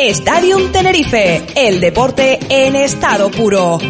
Stadium 0.00 0.70
Tenerife, 0.70 1.42
el 1.56 1.80
deporte 1.80 2.38
en 2.48 2.76
estado 2.76 3.32
puro. 3.32 3.80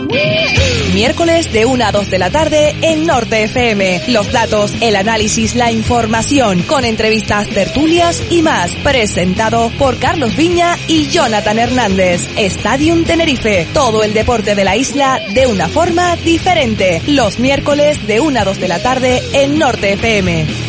Miércoles 0.94 1.52
de 1.52 1.66
1 1.66 1.84
a 1.84 1.92
2 1.92 2.10
de 2.10 2.18
la 2.18 2.30
tarde 2.30 2.74
en 2.80 3.06
Norte 3.06 3.44
FM. 3.44 4.04
Los 4.08 4.32
datos, 4.32 4.72
el 4.80 4.96
análisis, 4.96 5.54
la 5.54 5.70
información, 5.70 6.62
con 6.62 6.86
entrevistas, 6.86 7.46
tertulias 7.50 8.22
y 8.30 8.40
más. 8.40 8.70
Presentado 8.76 9.70
por 9.78 9.98
Carlos 9.98 10.34
Viña 10.34 10.78
y 10.88 11.08
Jonathan 11.08 11.58
Hernández. 11.58 12.26
Stadium 12.36 13.04
Tenerife, 13.04 13.68
todo 13.74 14.02
el 14.02 14.14
deporte 14.14 14.54
de 14.54 14.64
la 14.64 14.76
isla 14.76 15.20
de 15.34 15.46
una 15.46 15.68
forma 15.68 16.16
diferente. 16.16 17.02
Los 17.06 17.38
miércoles 17.38 18.06
de 18.06 18.20
1 18.20 18.40
a 18.40 18.44
2 18.44 18.58
de 18.58 18.68
la 18.68 18.78
tarde 18.82 19.22
en 19.34 19.58
Norte 19.58 19.92
FM. 19.92 20.67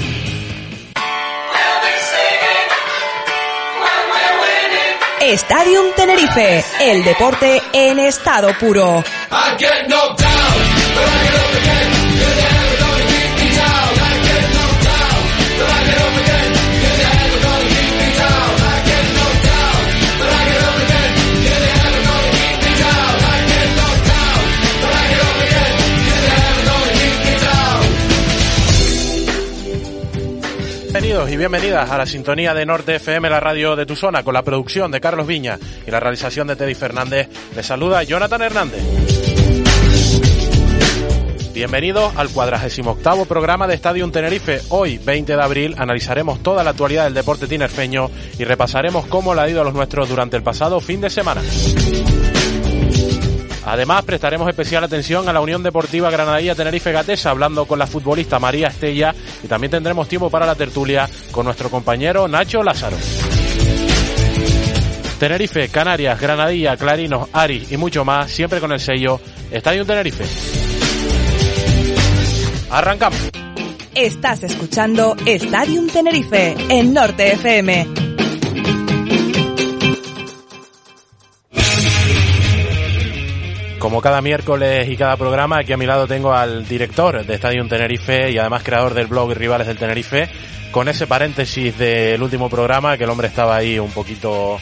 Stadium 5.33 5.85
Tenerife, 5.95 6.63
el 6.81 7.03
deporte 7.03 7.61
en 7.71 7.99
estado 7.99 8.57
puro. 8.59 9.03
Bienvenidos 31.01 31.31
y 31.31 31.37
bienvenidas 31.37 31.89
a 31.89 31.97
la 31.97 32.05
sintonía 32.05 32.53
de 32.53 32.65
Norte 32.65 32.95
FM, 32.97 33.29
la 33.29 33.39
radio 33.39 33.77
de 33.77 33.85
tu 33.85 33.95
zona, 33.95 34.21
con 34.21 34.33
la 34.33 34.43
producción 34.43 34.91
de 34.91 34.99
Carlos 34.99 35.27
Viña 35.27 35.57
y 35.87 35.91
la 35.91 36.01
realización 36.01 36.45
de 36.47 36.57
Teddy 36.57 36.75
Fernández. 36.75 37.29
Les 37.55 37.65
saluda 37.65 38.03
Jonathan 38.03 38.41
Hernández. 38.41 38.83
Bienvenidos 41.53 42.13
al 42.17 42.27
48 42.27 43.25
programa 43.29 43.65
de 43.65 43.75
Estadio 43.75 44.11
Tenerife. 44.11 44.59
Hoy, 44.67 44.97
20 44.97 45.37
de 45.37 45.41
abril, 45.41 45.75
analizaremos 45.77 46.43
toda 46.43 46.65
la 46.65 46.71
actualidad 46.71 47.05
del 47.05 47.13
deporte 47.13 47.47
tinerfeño 47.47 48.11
y 48.37 48.43
repasaremos 48.43 49.05
cómo 49.05 49.33
le 49.33 49.39
ha 49.39 49.49
ido 49.49 49.61
a 49.61 49.63
los 49.63 49.73
nuestros 49.73 50.09
durante 50.09 50.35
el 50.35 50.43
pasado 50.43 50.81
fin 50.81 50.99
de 50.99 51.09
semana. 51.09 51.41
Además, 53.69 54.03
prestaremos 54.03 54.49
especial 54.49 54.83
atención 54.83 55.29
a 55.29 55.33
la 55.33 55.41
Unión 55.41 55.61
Deportiva 55.61 56.09
Granadilla 56.09 56.55
Tenerife 56.55 56.91
Gatesa, 56.91 57.29
hablando 57.29 57.65
con 57.65 57.77
la 57.77 57.85
futbolista 57.85 58.39
María 58.39 58.69
Estella, 58.69 59.13
y 59.43 59.47
también 59.47 59.69
tendremos 59.69 60.07
tiempo 60.07 60.31
para 60.31 60.47
la 60.47 60.55
tertulia 60.55 61.07
con 61.29 61.45
nuestro 61.45 61.69
compañero 61.69 62.27
Nacho 62.27 62.63
Lázaro. 62.63 62.97
Tenerife, 65.19 65.69
Canarias, 65.69 66.19
Granadilla, 66.19 66.77
Clarinos, 66.77 67.29
Ari 67.31 67.67
y 67.69 67.77
mucho 67.77 68.03
más, 68.03 68.31
siempre 68.31 68.59
con 68.59 68.71
el 68.71 68.79
sello 68.79 69.19
Estadio 69.51 69.85
Tenerife. 69.85 70.25
Arrancamos. 72.71 73.19
Estás 73.93 74.43
escuchando 74.43 75.15
Stadium 75.25 75.89
Tenerife 75.89 76.55
en 76.69 76.91
Norte 76.91 77.33
FM. 77.33 77.98
Como 83.89 84.03
cada 84.03 84.21
miércoles 84.21 84.87
y 84.87 84.95
cada 84.95 85.17
programa, 85.17 85.57
aquí 85.57 85.73
a 85.73 85.77
mi 85.77 85.87
lado 85.87 86.05
tengo 86.05 86.31
al 86.31 86.67
director 86.67 87.25
de 87.25 87.33
Estadio 87.33 87.67
Tenerife 87.67 88.29
y 88.29 88.37
además 88.37 88.61
creador 88.61 88.93
del 88.93 89.07
blog 89.07 89.33
Rivales 89.33 89.65
del 89.65 89.79
Tenerife, 89.79 90.29
con 90.69 90.87
ese 90.89 91.07
paréntesis 91.07 91.75
del 91.75 92.21
último 92.21 92.51
programa, 92.51 92.99
que 92.99 93.05
el 93.05 93.09
hombre 93.09 93.29
estaba 93.29 93.55
ahí 93.55 93.79
un 93.79 93.89
poquito 93.89 94.59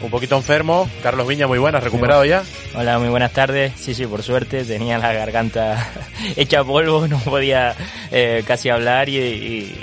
un 0.00 0.10
poquito 0.10 0.36
enfermo. 0.36 0.88
Carlos 1.02 1.26
Viña, 1.26 1.48
muy 1.48 1.58
buenas, 1.58 1.82
¿recuperado 1.82 2.24
ya? 2.24 2.44
Hola, 2.76 3.00
muy 3.00 3.08
buenas 3.08 3.32
tardes. 3.32 3.72
Sí, 3.76 3.94
sí, 3.94 4.06
por 4.06 4.22
suerte, 4.22 4.64
tenía 4.64 4.96
la 4.98 5.12
garganta 5.12 5.90
hecha 6.36 6.62
polvo, 6.62 7.08
no 7.08 7.18
podía 7.18 7.74
eh, 8.12 8.44
casi 8.46 8.68
hablar 8.68 9.08
y, 9.08 9.18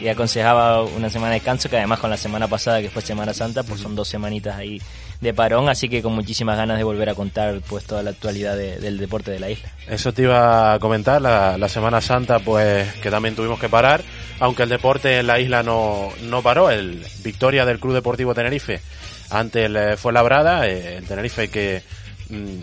y, 0.01 0.07
aconsejaba 0.07 0.83
una 0.83 1.09
semana 1.09 1.33
de 1.33 1.39
descanso, 1.39 1.69
que 1.69 1.75
además 1.75 2.00
con 2.00 2.09
la 2.09 2.17
semana 2.17 2.47
pasada, 2.47 2.81
que 2.81 2.89
fue 2.89 3.01
Semana 3.01 3.33
Santa, 3.33 3.63
pues 3.63 3.81
son 3.81 3.94
dos 3.94 4.07
semanitas 4.07 4.56
ahí 4.56 4.81
de 5.21 5.33
parón, 5.33 5.69
así 5.69 5.89
que 5.89 6.01
con 6.01 6.13
muchísimas 6.13 6.57
ganas 6.57 6.77
de 6.77 6.83
volver 6.83 7.09
a 7.09 7.15
contar 7.15 7.61
pues 7.67 7.85
toda 7.85 8.03
la 8.03 8.11
actualidad 8.11 8.55
del 8.57 8.97
deporte 8.97 9.31
de 9.31 9.39
la 9.39 9.49
isla. 9.49 9.69
Eso 9.87 10.13
te 10.13 10.23
iba 10.23 10.73
a 10.73 10.79
comentar, 10.79 11.21
la, 11.21 11.69
Semana 11.69 11.99
Santa 11.99 12.39
pues 12.39 12.93
que 12.95 13.09
también 13.09 13.35
tuvimos 13.35 13.59
que 13.59 13.69
parar, 13.69 14.03
aunque 14.39 14.63
el 14.63 14.69
deporte 14.69 15.19
en 15.19 15.27
la 15.27 15.39
isla 15.39 15.63
no, 15.63 16.09
no 16.23 16.41
paró, 16.41 16.69
el 16.69 17.05
victoria 17.23 17.65
del 17.65 17.79
Club 17.79 17.93
Deportivo 17.93 18.33
Tenerife 18.33 18.81
ante 19.29 19.65
el 19.65 19.75
eh, 19.75 19.97
fue 19.97 20.13
labrada, 20.13 20.67
eh, 20.67 20.97
el 20.97 21.05
Tenerife 21.05 21.47
que 21.49 21.81
mm, 22.29 22.59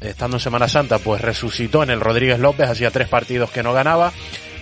estando 0.00 0.36
en 0.36 0.40
Semana 0.40 0.68
Santa 0.68 0.98
pues 0.98 1.20
resucitó 1.20 1.82
en 1.82 1.90
el 1.90 2.00
Rodríguez 2.00 2.38
López, 2.38 2.68
hacía 2.68 2.90
tres 2.90 3.08
partidos 3.08 3.50
que 3.50 3.62
no 3.62 3.72
ganaba. 3.72 4.12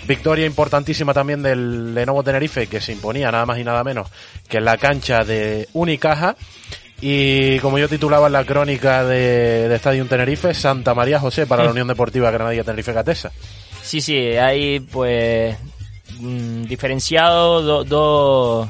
Victoria 0.06 0.44
importantísima 0.44 1.14
también 1.14 1.42
del 1.42 1.94
Lenovo 1.94 2.22
Tenerife 2.22 2.66
que 2.66 2.80
se 2.80 2.92
imponía 2.92 3.30
nada 3.30 3.46
más 3.46 3.58
y 3.58 3.64
nada 3.64 3.82
menos 3.82 4.10
que 4.48 4.58
en 4.58 4.66
la 4.66 4.76
cancha 4.76 5.24
de 5.24 5.66
Unicaja 5.72 6.36
y 7.00 7.58
como 7.58 7.78
yo 7.78 7.88
titulaba 7.88 8.28
en 8.28 8.32
la 8.32 8.44
crónica 8.44 9.04
de, 9.04 9.68
de 9.68 9.74
Estadio 9.74 10.04
Tenerife, 10.06 10.54
Santa 10.54 10.94
María 10.94 11.20
José 11.20 11.46
para 11.46 11.64
la 11.64 11.70
Unión 11.70 11.88
Deportiva 11.88 12.30
Granadilla 12.30 12.64
Tenerife 12.64 12.94
Catesa. 12.94 13.32
Sí, 13.82 14.00
sí, 14.00 14.16
hay 14.16 14.80
pues 14.80 15.56
mm, 16.18 16.62
diferenciado 16.62 17.84
dos 17.84 18.68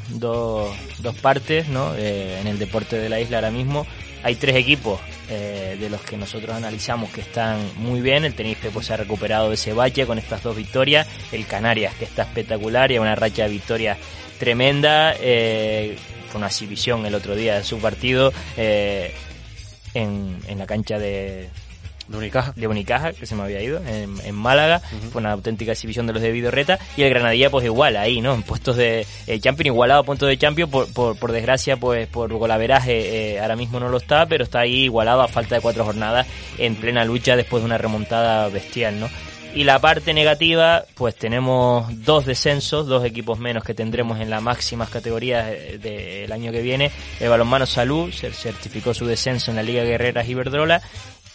partes 1.22 1.68
¿no? 1.68 1.94
Eh, 1.96 2.40
en 2.40 2.48
el 2.48 2.58
deporte 2.58 2.98
de 2.98 3.08
la 3.08 3.20
isla 3.20 3.36
ahora 3.38 3.50
mismo. 3.50 3.86
Hay 4.24 4.36
tres 4.36 4.56
equipos 4.56 5.00
eh, 5.28 5.76
de 5.78 5.90
los 5.90 6.00
que 6.00 6.16
nosotros 6.16 6.56
analizamos 6.56 7.10
que 7.10 7.20
están 7.20 7.60
muy 7.76 8.00
bien. 8.00 8.24
El 8.24 8.34
Tenerife 8.34 8.70
pues, 8.70 8.86
se 8.86 8.94
ha 8.94 8.96
recuperado 8.96 9.50
de 9.50 9.54
ese 9.54 9.72
bache 9.72 10.06
con 10.06 10.18
estas 10.18 10.42
dos 10.42 10.56
victorias. 10.56 11.06
El 11.30 11.46
Canarias 11.46 11.94
que 11.94 12.06
está 12.06 12.22
espectacular 12.22 12.90
y 12.90 12.98
una 12.98 13.14
racha 13.14 13.44
de 13.44 13.50
victorias 13.50 13.98
tremenda. 14.44 15.14
Eh, 15.18 15.96
una 16.34 16.46
exhibición 16.48 17.06
el 17.06 17.14
otro 17.14 17.34
día 17.34 17.54
de 17.56 17.64
su 17.64 17.78
partido 17.78 18.32
eh, 18.56 19.14
en, 19.94 20.38
en 20.48 20.58
la 20.58 20.66
cancha 20.66 20.98
de, 20.98 21.48
de 22.08 22.18
Unicaja. 22.18 22.52
De 22.56 22.66
Unicaja, 22.66 23.12
que 23.12 23.24
se 23.24 23.34
me 23.34 23.44
había 23.44 23.62
ido, 23.62 23.80
en, 23.86 24.34
Málaga. 24.34 24.80
Fue 25.12 25.20
una 25.20 25.32
auténtica 25.32 25.72
exhibición 25.72 26.06
de 26.06 26.12
los 26.12 26.22
de 26.22 26.32
Vidorreta. 26.32 26.78
Y 26.96 27.02
el 27.02 27.10
Granadilla, 27.10 27.50
pues 27.50 27.64
igual, 27.64 27.96
ahí, 27.96 28.20
¿no? 28.20 28.34
En 28.34 28.42
puestos 28.42 28.76
de 28.76 29.06
eh, 29.26 29.40
Champion, 29.40 29.66
igualado 29.66 30.00
a 30.00 30.04
puntos 30.04 30.28
de 30.28 30.36
Champion. 30.36 30.70
Por, 30.70 30.92
por, 30.92 31.16
por 31.16 31.32
desgracia, 31.32 31.76
pues 31.76 32.08
por 32.08 32.32
golaveraje, 32.32 33.34
eh, 33.34 33.40
ahora 33.40 33.56
mismo 33.56 33.80
no 33.80 33.88
lo 33.88 33.98
está, 33.98 34.26
pero 34.26 34.44
está 34.44 34.60
ahí 34.60 34.84
igualado 34.84 35.22
a 35.22 35.28
falta 35.28 35.54
de 35.54 35.60
cuatro 35.60 35.84
jornadas 35.84 36.26
en 36.58 36.74
plena 36.76 37.04
lucha 37.04 37.36
después 37.36 37.62
de 37.62 37.66
una 37.66 37.78
remontada 37.78 38.48
bestial, 38.48 39.00
¿no? 39.00 39.08
Y 39.54 39.62
la 39.62 39.78
parte 39.78 40.12
negativa, 40.12 40.84
pues 40.94 41.14
tenemos 41.14 41.86
dos 42.04 42.26
descensos, 42.26 42.88
dos 42.88 43.04
equipos 43.04 43.38
menos 43.38 43.62
que 43.62 43.72
tendremos 43.72 44.18
en 44.18 44.28
las 44.28 44.42
máximas 44.42 44.90
categorías 44.90 45.46
del 45.80 46.32
año 46.32 46.50
que 46.50 46.60
viene. 46.60 46.90
El 47.20 47.28
Balonmano 47.28 47.64
Salud 47.64 48.12
se 48.12 48.32
certificó 48.32 48.92
su 48.94 49.06
descenso 49.06 49.52
en 49.52 49.56
la 49.56 49.62
Liga 49.62 49.84
Guerreras 49.84 50.28
Iberdrola 50.28 50.82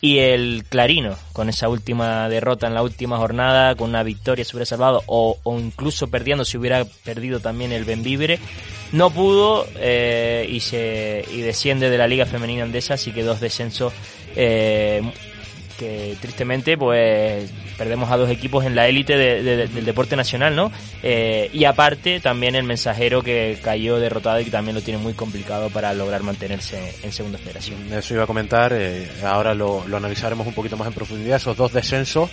y 0.01 0.19
el 0.19 0.65
Clarino, 0.67 1.15
con 1.33 1.49
esa 1.49 1.69
última 1.69 2.29
derrota 2.29 2.67
en 2.67 2.73
la 2.73 2.83
última 2.83 3.17
jornada, 3.17 3.75
con 3.75 3.89
una 3.89 4.03
victoria 4.03 4.45
sobre 4.45 4.65
Salvado 4.65 5.03
o, 5.07 5.37
o 5.43 5.59
incluso 5.59 6.09
perdiendo 6.09 6.45
si 6.45 6.57
hubiera 6.57 6.85
perdido 7.03 7.39
también 7.39 7.71
el 7.71 7.83
Benvibre, 7.83 8.39
no 8.91 9.11
pudo 9.11 9.67
eh, 9.77 10.47
y 10.49 10.59
se 10.61 11.25
y 11.31 11.41
desciende 11.41 11.89
de 11.89 11.97
la 11.97 12.07
Liga 12.07 12.25
Femenina 12.25 12.63
Andesa, 12.63 12.95
así 12.95 13.11
que 13.11 13.23
dos 13.23 13.39
descensos 13.39 13.93
eh, 14.35 15.01
que 15.79 16.17
tristemente 16.19 16.77
pues 16.77 17.49
perdemos 17.77 18.11
a 18.11 18.17
dos 18.17 18.29
equipos 18.29 18.65
en 18.65 18.75
la 18.75 18.87
élite 18.87 19.17
del 19.17 19.85
deporte 19.85 20.17
nacional, 20.17 20.53
¿no? 20.55 20.71
Eh, 21.01 21.49
y 21.53 21.63
aparte 21.63 22.19
también 22.19 22.55
el 22.55 22.65
mensajero 22.65 23.23
que 23.23 23.57
cayó 23.63 23.99
derrotado 23.99 24.41
y 24.41 24.45
que 24.45 24.51
también 24.51 24.75
lo 24.75 24.81
tiene 24.81 24.99
muy 24.99 25.13
complicado 25.13 25.69
para 25.69 25.93
lograr 25.93 26.21
mantenerse 26.21 26.93
en 27.01 27.13
segunda 27.13 27.39
federación. 27.39 27.91
Eso 27.93 28.13
iba 28.13 28.23
a 28.23 28.27
comentar, 28.27 28.73
eh, 28.73 29.07
ahora 29.23 29.53
lo, 29.53 29.83
analizaremos 29.95 30.45
un 30.45 30.53
poquito 30.53 30.75
más 30.75 30.87
en 30.87 30.93
profundidad, 30.93 31.37
esos 31.37 31.55
dos 31.55 31.71
descensos 31.71 32.29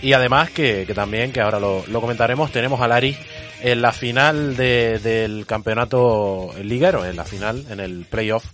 y 0.00 0.14
además 0.14 0.50
que, 0.50 0.86
también, 0.94 1.32
que 1.32 1.42
ahora 1.42 1.60
lo, 1.60 2.00
comentaremos, 2.00 2.50
tenemos 2.50 2.80
a 2.80 2.88
Lari 2.88 3.14
en 3.60 3.82
la 3.82 3.92
final 3.92 4.56
del 4.56 5.44
campeonato 5.44 6.54
liguero, 6.62 7.04
en 7.04 7.16
la 7.16 7.24
final, 7.24 7.66
en 7.68 7.80
el 7.80 8.06
playoff 8.08 8.44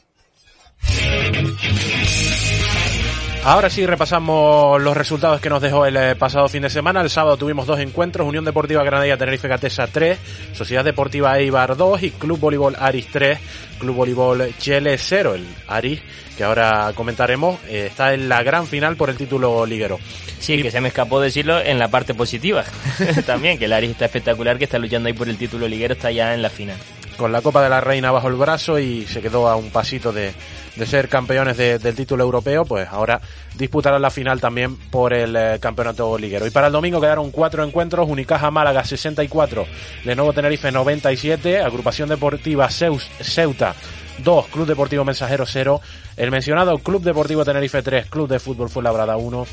Ahora 3.42 3.70
sí 3.70 3.86
repasamos 3.86 4.80
los 4.82 4.94
resultados 4.94 5.40
que 5.40 5.48
nos 5.48 5.62
dejó 5.62 5.86
el 5.86 5.96
eh, 5.96 6.14
pasado 6.14 6.46
fin 6.48 6.60
de 6.60 6.68
semana. 6.68 7.00
El 7.00 7.08
sábado 7.08 7.38
tuvimos 7.38 7.66
dos 7.66 7.80
encuentros, 7.80 8.28
Unión 8.28 8.44
Deportiva 8.44 8.84
Granadilla 8.84 9.16
Tenerife 9.16 9.48
Gatesa 9.48 9.86
3, 9.86 10.18
Sociedad 10.52 10.84
Deportiva 10.84 11.38
Eibar 11.38 11.74
2 11.74 12.02
y 12.02 12.10
Club 12.10 12.38
Voleibol 12.38 12.76
Aris 12.78 13.06
3, 13.10 13.38
Club 13.78 13.96
Voleibol 13.96 14.54
Chile 14.58 14.98
0. 14.98 15.36
El 15.36 15.46
Aris, 15.68 16.02
que 16.36 16.44
ahora 16.44 16.92
comentaremos, 16.94 17.58
eh, 17.66 17.86
está 17.88 18.12
en 18.12 18.28
la 18.28 18.42
gran 18.42 18.66
final 18.66 18.96
por 18.96 19.08
el 19.08 19.16
título 19.16 19.64
liguero. 19.64 19.98
Sí, 20.38 20.62
que 20.62 20.70
se 20.70 20.82
me 20.82 20.88
escapó 20.88 21.18
decirlo 21.18 21.60
en 21.60 21.78
la 21.78 21.88
parte 21.88 22.12
positiva 22.12 22.64
también, 23.26 23.58
que 23.58 23.64
el 23.64 23.72
Aris 23.72 23.92
está 23.92 24.04
espectacular, 24.04 24.58
que 24.58 24.64
está 24.64 24.78
luchando 24.78 25.06
ahí 25.06 25.14
por 25.14 25.30
el 25.30 25.38
título 25.38 25.66
liguero, 25.66 25.94
está 25.94 26.10
ya 26.10 26.34
en 26.34 26.42
la 26.42 26.50
final. 26.50 26.76
Con 27.16 27.32
la 27.32 27.40
Copa 27.40 27.62
de 27.62 27.70
la 27.70 27.80
Reina 27.80 28.12
bajo 28.12 28.28
el 28.28 28.34
brazo 28.34 28.78
y 28.78 29.06
se 29.06 29.22
quedó 29.22 29.48
a 29.48 29.56
un 29.56 29.70
pasito 29.70 30.12
de, 30.12 30.32
de 30.76 30.86
ser 30.86 31.08
campeones 31.08 31.56
del 31.56 31.94
título 31.94 32.24
europeo, 32.24 32.64
pues 32.64 32.88
ahora 32.88 33.20
disputarán 33.56 34.02
la 34.02 34.10
final 34.10 34.40
también 34.40 34.76
por 34.76 35.12
el 35.12 35.34
eh, 35.36 35.58
campeonato 35.60 36.16
liguero. 36.16 36.46
Y 36.46 36.50
para 36.50 36.68
el 36.68 36.72
domingo 36.72 37.00
quedaron 37.00 37.30
cuatro 37.30 37.64
encuentros, 37.64 38.08
Unicaja 38.08 38.50
Málaga 38.50 38.84
64, 38.84 39.66
Lenovo 40.04 40.32
Tenerife 40.32 40.70
97, 40.70 41.60
Agrupación 41.60 42.08
Deportiva 42.08 42.68
Ceuta 42.70 43.74
2, 44.18 44.46
Club 44.48 44.66
Deportivo 44.66 45.04
Mensajero 45.04 45.46
0, 45.46 45.80
el 46.16 46.30
mencionado 46.30 46.78
Club 46.78 47.02
Deportivo 47.02 47.44
Tenerife 47.44 47.82
3, 47.82 48.06
Club 48.06 48.28
de 48.28 48.38
Fútbol 48.38 48.70
Fuenlabrada 48.70 49.16
1 49.16 49.46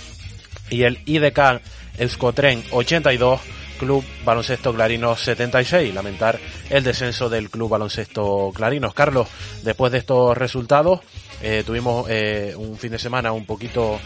y 0.70 0.84
el 0.84 1.00
IDK 1.06 1.62
Euskotren 1.98 2.64
82, 2.72 3.42
Club 3.78 4.04
Baloncesto 4.26 4.74
Clarinos 4.74 5.22
76. 5.22 5.94
Lamentar 5.94 6.40
el 6.70 6.84
descenso 6.84 7.30
del 7.30 7.50
Club 7.50 7.70
Baloncesto 7.70 8.52
Clarinos. 8.54 8.94
Carlos, 8.94 9.28
después 9.64 9.92
de 9.92 10.00
estos 10.00 10.38
resultados, 10.38 11.00
eh, 11.42 11.64
tuvimos 11.66 12.08
eh, 12.10 12.54
un 12.58 12.78
fin 12.78 12.92
de 12.92 13.00
semana 13.00 13.32
un 13.32 13.46
poquito 13.46 14.00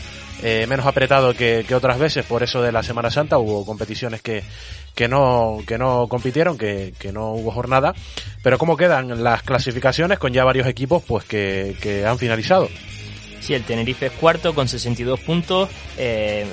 eh, 0.44 0.66
menos 0.68 0.86
apretado 0.86 1.34
que, 1.34 1.66
otras 1.74 2.00
veces 2.00 2.26
por 2.26 2.44
eso 2.44 2.62
de 2.62 2.72
la 2.72 2.84
Semana 2.84 3.10
Santa. 3.10 3.38
Hubo 3.38 3.66
competiciones 3.66 4.22
que, 4.22 4.44
que, 4.96 5.08
no, 5.08 5.60
que 5.66 5.78
no 5.78 6.08
compitieron, 6.08 6.58
que, 6.58 6.94
que 7.00 7.12
no 7.12 7.32
hubo 7.32 7.52
jornada. 7.52 7.94
Pero 8.44 8.58
¿cómo 8.58 8.76
quedan 8.76 9.24
las 9.24 9.44
clasificaciones 9.44 10.20
con 10.20 10.34
ya 10.34 10.44
varios 10.44 10.68
equipos 10.68 11.04
pues 11.04 11.26
que, 11.26 11.76
que 11.82 12.06
han 12.06 12.18
finalizado? 12.18 12.70
Sí, 13.42 13.56
el 13.56 13.64
Tenerife 13.64 14.06
es 14.06 14.12
cuarto 14.12 14.54
con 14.54 14.68
62 14.68 15.20
puntos, 15.20 15.68
eh, 15.98 16.46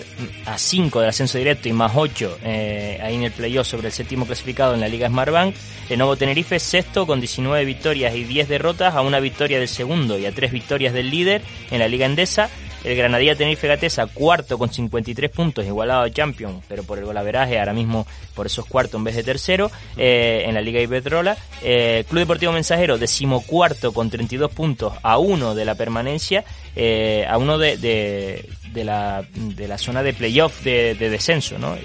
a 0.47 0.57
5 0.57 1.01
del 1.01 1.11
ascenso 1.11 1.37
directo 1.37 1.69
y 1.69 1.73
más 1.73 1.93
8 1.95 2.39
eh, 2.43 2.99
ahí 3.03 3.15
en 3.15 3.25
el 3.25 3.31
playoff 3.31 3.69
sobre 3.69 3.89
el 3.89 3.93
séptimo 3.93 4.25
clasificado 4.25 4.73
en 4.75 4.81
la 4.81 4.89
Liga 4.89 5.09
Smartbank. 5.09 5.55
El 5.91 5.99
nuevo 5.99 6.17
Tenerife 6.17 6.59
sexto 6.59 7.07
con 7.07 7.21
19 7.21 7.65
victorias 7.67 8.15
y 8.15 8.25
10 8.25 8.49
derrotas, 8.49 8.95
a 8.95 9.03
una 9.03 9.21
victoria 9.21 9.59
del 9.59 9.69
segundo 9.69 10.19
y 10.19 10.25
a 10.25 10.33
3 10.33 10.51
victorias 10.51 10.95
del 10.95 11.11
líder 11.11 11.43
en 11.71 11.79
la 11.79 11.89
Liga 11.89 12.07
Endesa. 12.07 12.49
El 12.85 12.97
Granadilla 12.97 13.35
Tenerife 13.35 13.67
Gatesa, 13.67 14.07
cuarto 14.07 14.59
con 14.59 14.71
53 14.73 15.31
puntos, 15.31 15.65
igualado 15.65 16.03
a 16.03 16.11
Champion, 16.11 16.63
pero 16.69 16.85
por 16.85 16.99
el 16.99 17.05
golaveraje, 17.05 17.59
ahora 17.59 17.73
mismo 17.73 18.07
por 18.35 18.47
esos 18.47 18.67
cuarto 18.67 18.97
en 18.97 19.05
vez 19.05 19.17
de 19.17 19.25
tercero, 19.25 19.71
eh, 19.97 20.45
en 20.47 20.55
la 20.55 20.61
Liga 20.61 20.81
Iberdrola. 20.81 21.37
Eh, 21.63 22.05
Club 22.09 22.21
Deportivo 22.21 22.53
Mensajero, 22.53 22.99
decimocuarto 22.99 23.93
con 23.93 24.11
32 24.11 24.51
puntos, 24.53 24.95
a 25.03 25.19
uno 25.19 25.55
de 25.55 25.65
la 25.65 25.75
permanencia, 25.75 26.45
eh, 26.77 27.27
a 27.29 27.39
uno 27.39 27.59
de, 27.59 27.77
de, 27.77 28.85
la, 28.85 29.25
de 29.35 29.69
la 29.69 29.79
zona 29.79 30.03
de 30.03 30.13
playoff 30.13 30.63
de, 30.63 30.95
de 30.95 31.11
descenso, 31.11 31.59
¿no? 31.59 31.77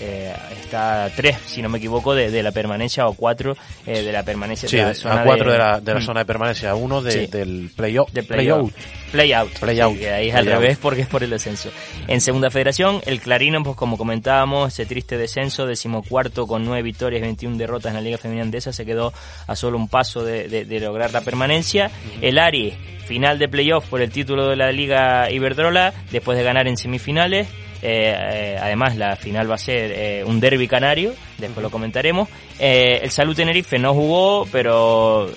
Eh, 0.00 0.34
está 0.60 1.04
a 1.04 1.10
tres, 1.10 1.38
si 1.46 1.62
no 1.62 1.68
me 1.68 1.78
equivoco, 1.78 2.14
de, 2.14 2.42
la 2.42 2.52
permanencia 2.52 3.06
o 3.06 3.14
cuatro 3.14 3.56
eh, 3.86 4.02
de 4.02 4.12
la 4.12 4.22
permanencia. 4.22 4.68
de 4.68 4.84
la 4.84 4.94
zona 4.94 5.22
a 5.22 5.24
cuatro 5.24 5.52
de, 5.52 5.58
la, 5.58 5.80
de 5.80 5.94
la 5.94 6.00
mm. 6.00 6.02
zona 6.02 6.20
de 6.20 6.26
permanencia, 6.26 6.74
uno 6.74 7.00
del 7.02 7.70
playout. 7.74 8.10
De 8.10 8.22
play 8.22 8.48
out. 8.48 8.72
Play 9.12 9.32
out. 9.32 9.58
Play 9.60 9.80
out. 9.80 9.96
que 9.96 10.10
ahí 10.10 10.28
es 10.28 10.34
al 10.34 10.46
revés 10.46 10.78
porque 10.78 11.02
es 11.02 11.06
por 11.06 11.22
el 11.22 11.30
descenso. 11.30 11.70
En 12.08 12.20
segunda 12.20 12.50
federación, 12.50 13.00
el 13.06 13.20
Clarino, 13.20 13.62
pues 13.62 13.76
como 13.76 13.96
comentábamos, 13.96 14.72
ese 14.72 14.86
triste 14.86 15.16
descenso, 15.16 15.66
decimocuarto 15.66 16.46
con 16.46 16.64
nueve 16.64 16.82
victorias 16.82 17.20
y 17.20 17.22
21 17.22 17.56
derrotas 17.56 17.90
en 17.90 17.94
la 17.94 18.00
Liga 18.00 18.18
Femenina 18.18 18.44
Andesa, 18.44 18.72
se 18.72 18.84
quedó 18.84 19.12
a 19.46 19.54
solo 19.54 19.78
un 19.78 19.88
paso 19.88 20.24
de, 20.24 20.66
lograr 20.80 21.12
la 21.12 21.20
permanencia. 21.20 21.90
El 22.20 22.38
Ari, 22.38 22.76
final 23.06 23.38
de 23.38 23.48
playoff 23.48 23.86
por 23.86 24.02
el 24.02 24.10
título 24.10 24.48
de 24.48 24.56
la 24.56 24.72
Liga 24.72 25.30
Iberdrola, 25.30 25.94
después 26.10 26.36
de 26.36 26.44
ganar 26.44 26.66
en 26.66 26.76
semifinales. 26.76 27.46
Eh, 27.86 28.16
eh, 28.16 28.58
además, 28.58 28.96
la 28.96 29.14
final 29.14 29.50
va 29.50 29.56
a 29.56 29.58
ser 29.58 29.92
eh, 29.92 30.24
un 30.24 30.40
derby 30.40 30.66
canario, 30.66 31.12
después 31.36 31.62
lo 31.62 31.70
comentaremos. 31.70 32.30
el 32.58 33.10
Salud 33.10 33.36
Tenerife 33.36 33.78
no 33.78 33.92
jugó, 33.92 34.48
pero 34.50 35.28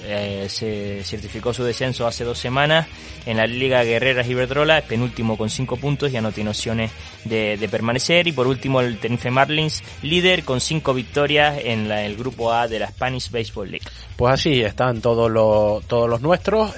se 0.47 1.03
certificó 1.03 1.53
su 1.53 1.65
descenso 1.65 2.07
hace 2.07 2.23
dos 2.23 2.39
semanas 2.39 2.87
en 3.25 3.35
la 3.35 3.47
Liga 3.47 3.83
Guerreras 3.83 4.29
Iberdrola, 4.29 4.81
penúltimo 4.83 5.37
con 5.37 5.49
cinco 5.49 5.75
puntos, 5.75 6.09
ya 6.09 6.21
no 6.21 6.31
tiene 6.31 6.51
opciones 6.51 6.91
de, 7.25 7.67
permanecer. 7.69 8.27
Y 8.27 8.31
por 8.31 8.47
último, 8.47 8.79
el 8.79 8.97
Tenerife 8.97 9.29
Marlins, 9.29 9.83
líder 10.01 10.45
con 10.45 10.61
cinco 10.61 10.93
victorias 10.93 11.59
en 11.61 11.91
el 11.91 12.15
grupo 12.15 12.53
A 12.53 12.69
de 12.69 12.79
la 12.79 12.87
Spanish 12.87 13.29
Baseball 13.29 13.69
League. 13.69 13.87
Pues 14.15 14.35
así 14.35 14.61
están 14.61 15.01
todos 15.01 15.29
los, 15.29 15.85
todos 15.85 16.09
los 16.09 16.21
nuestros 16.21 16.71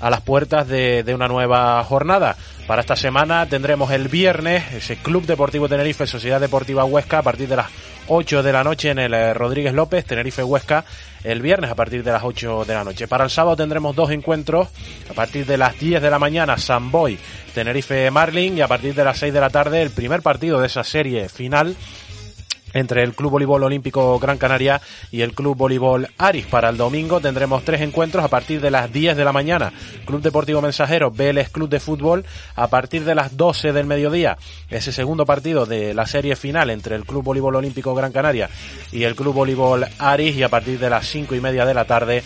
a 0.00 0.10
las 0.10 0.20
puertas 0.20 0.68
de, 0.68 1.02
de 1.02 1.14
una 1.14 1.28
nueva 1.28 1.82
jornada. 1.84 2.36
Para 2.66 2.80
esta 2.80 2.96
semana 2.96 3.46
tendremos 3.46 3.92
el 3.92 4.08
viernes 4.08 4.72
ese 4.72 4.96
Club 4.96 5.24
Deportivo 5.24 5.68
Tenerife, 5.68 6.04
Sociedad 6.04 6.40
Deportiva 6.40 6.84
Huesca, 6.84 7.18
a 7.18 7.22
partir 7.22 7.48
de 7.48 7.54
las 7.54 7.68
8 8.08 8.42
de 8.42 8.52
la 8.52 8.64
noche 8.64 8.90
en 8.90 8.98
el 8.98 9.14
eh, 9.14 9.32
Rodríguez 9.34 9.72
López, 9.72 10.04
Tenerife 10.04 10.42
Huesca, 10.42 10.84
el 11.22 11.42
viernes 11.42 11.70
a 11.70 11.76
partir 11.76 12.02
de 12.02 12.10
las 12.10 12.24
8 12.24 12.64
de 12.64 12.74
la 12.74 12.82
noche. 12.82 13.06
Para 13.06 13.22
el 13.22 13.30
sábado 13.30 13.56
tendremos 13.56 13.94
dos 13.94 14.10
encuentros, 14.10 14.68
a 15.08 15.14
partir 15.14 15.46
de 15.46 15.56
las 15.56 15.78
10 15.78 16.02
de 16.02 16.10
la 16.10 16.18
mañana, 16.18 16.56
Boy, 16.80 17.16
Tenerife 17.54 18.10
Marlin, 18.10 18.58
y 18.58 18.62
a 18.62 18.68
partir 18.68 18.96
de 18.96 19.04
las 19.04 19.18
6 19.18 19.32
de 19.32 19.40
la 19.40 19.50
tarde, 19.50 19.80
el 19.80 19.90
primer 19.90 20.22
partido 20.22 20.60
de 20.60 20.66
esa 20.66 20.82
serie 20.82 21.28
final 21.28 21.76
entre 22.76 23.02
el 23.02 23.14
Club 23.14 23.32
Voleibol 23.32 23.62
Olímpico 23.62 24.18
Gran 24.18 24.38
Canaria 24.38 24.80
y 25.10 25.22
el 25.22 25.32
Club 25.32 25.56
Voleibol 25.56 26.08
Aris. 26.18 26.46
Para 26.46 26.68
el 26.68 26.76
domingo 26.76 27.20
tendremos 27.20 27.64
tres 27.64 27.80
encuentros 27.80 28.24
a 28.24 28.28
partir 28.28 28.60
de 28.60 28.70
las 28.70 28.92
10 28.92 29.16
de 29.16 29.24
la 29.24 29.32
mañana. 29.32 29.72
Club 30.04 30.20
Deportivo 30.22 30.60
Mensajero, 30.60 31.10
Vélez 31.10 31.50
Club 31.50 31.68
de 31.68 31.80
Fútbol, 31.80 32.24
a 32.54 32.68
partir 32.68 33.04
de 33.04 33.14
las 33.14 33.36
12 33.36 33.72
del 33.72 33.86
mediodía. 33.86 34.36
Ese 34.68 34.92
segundo 34.92 35.24
partido 35.24 35.66
de 35.66 35.94
la 35.94 36.06
serie 36.06 36.36
final 36.36 36.70
entre 36.70 36.96
el 36.96 37.04
Club 37.04 37.24
Voleibol 37.24 37.56
Olímpico 37.56 37.94
Gran 37.94 38.12
Canaria 38.12 38.50
y 38.92 39.04
el 39.04 39.16
Club 39.16 39.34
Voleibol 39.34 39.86
Aris 39.98 40.36
y 40.36 40.42
a 40.42 40.48
partir 40.48 40.78
de 40.78 40.90
las 40.90 41.06
5 41.06 41.34
y 41.34 41.40
media 41.40 41.64
de 41.64 41.74
la 41.74 41.84
tarde 41.84 42.22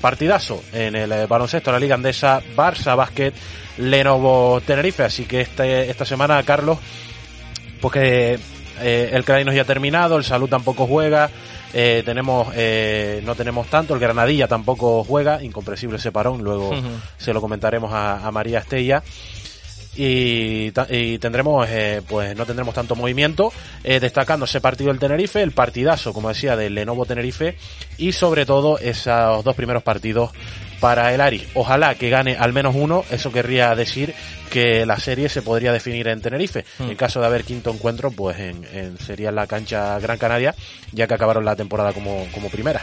partidazo 0.00 0.62
en 0.74 0.96
el 0.96 1.12
eh, 1.12 1.26
baloncesto 1.26 1.70
de 1.70 1.76
la 1.76 1.80
Liga 1.80 1.94
Andesa, 1.94 2.42
Barça 2.54 2.94
Basket, 2.94 3.32
Lenovo 3.78 4.60
Tenerife. 4.60 5.02
Así 5.02 5.24
que 5.24 5.40
este, 5.40 5.88
esta 5.88 6.04
semana, 6.04 6.42
Carlos, 6.42 6.78
pues 7.80 7.94
que 7.94 8.38
eh, 8.80 9.10
el 9.12 9.24
Crainos 9.24 9.54
ya 9.54 9.62
ha 9.62 9.66
terminado, 9.66 10.16
el 10.16 10.24
Salud 10.24 10.48
tampoco 10.48 10.86
juega, 10.86 11.30
eh, 11.72 12.02
tenemos 12.04 12.48
eh, 12.54 13.22
no 13.24 13.34
tenemos 13.34 13.68
tanto, 13.68 13.94
el 13.94 14.00
Granadilla 14.00 14.48
tampoco 14.48 15.04
juega, 15.04 15.42
incomprensible 15.42 15.96
ese 15.96 16.12
parón, 16.12 16.42
luego 16.42 16.72
se 17.16 17.32
lo 17.32 17.40
comentaremos 17.40 17.90
a, 17.92 18.30
María 18.32 18.60
Estella. 18.60 19.02
Y, 19.96 20.72
tendremos 20.72 21.68
pues 22.08 22.36
no 22.36 22.44
tendremos 22.46 22.74
tanto 22.74 22.96
movimiento. 22.96 23.52
Destacando 23.84 24.44
ese 24.44 24.60
partido 24.60 24.90
del 24.90 24.98
Tenerife 24.98 25.40
el 25.40 25.52
partidazo 25.52 26.12
como 26.12 26.30
decía 26.30 26.56
del 26.56 26.74
Lenovo 26.74 27.06
Tenerife. 27.06 27.56
Y 27.96 28.10
sobre 28.10 28.44
todo 28.44 28.76
esos 28.80 29.44
dos 29.44 29.54
primeros 29.54 29.84
partidos 29.84 30.32
para 30.84 31.14
el 31.14 31.22
Ari. 31.22 31.42
Ojalá 31.54 31.94
que 31.94 32.10
gane 32.10 32.36
al 32.36 32.52
menos 32.52 32.74
uno, 32.76 33.06
eso 33.10 33.32
querría 33.32 33.74
decir 33.74 34.12
que 34.50 34.84
la 34.84 34.98
serie 35.00 35.30
se 35.30 35.40
podría 35.40 35.72
definir 35.72 36.08
en 36.08 36.20
Tenerife. 36.20 36.66
Hmm. 36.78 36.90
En 36.90 36.96
caso 36.96 37.20
de 37.20 37.26
haber 37.26 37.42
quinto 37.42 37.70
encuentro, 37.70 38.10
pues 38.10 38.38
en, 38.38 38.98
sería 38.98 39.32
la 39.32 39.46
cancha 39.46 39.98
Gran 39.98 40.18
Canaria, 40.18 40.54
ya 40.92 41.06
que 41.06 41.14
acabaron 41.14 41.46
la 41.46 41.56
temporada 41.56 41.94
como, 41.94 42.26
como 42.34 42.50
primera. 42.50 42.82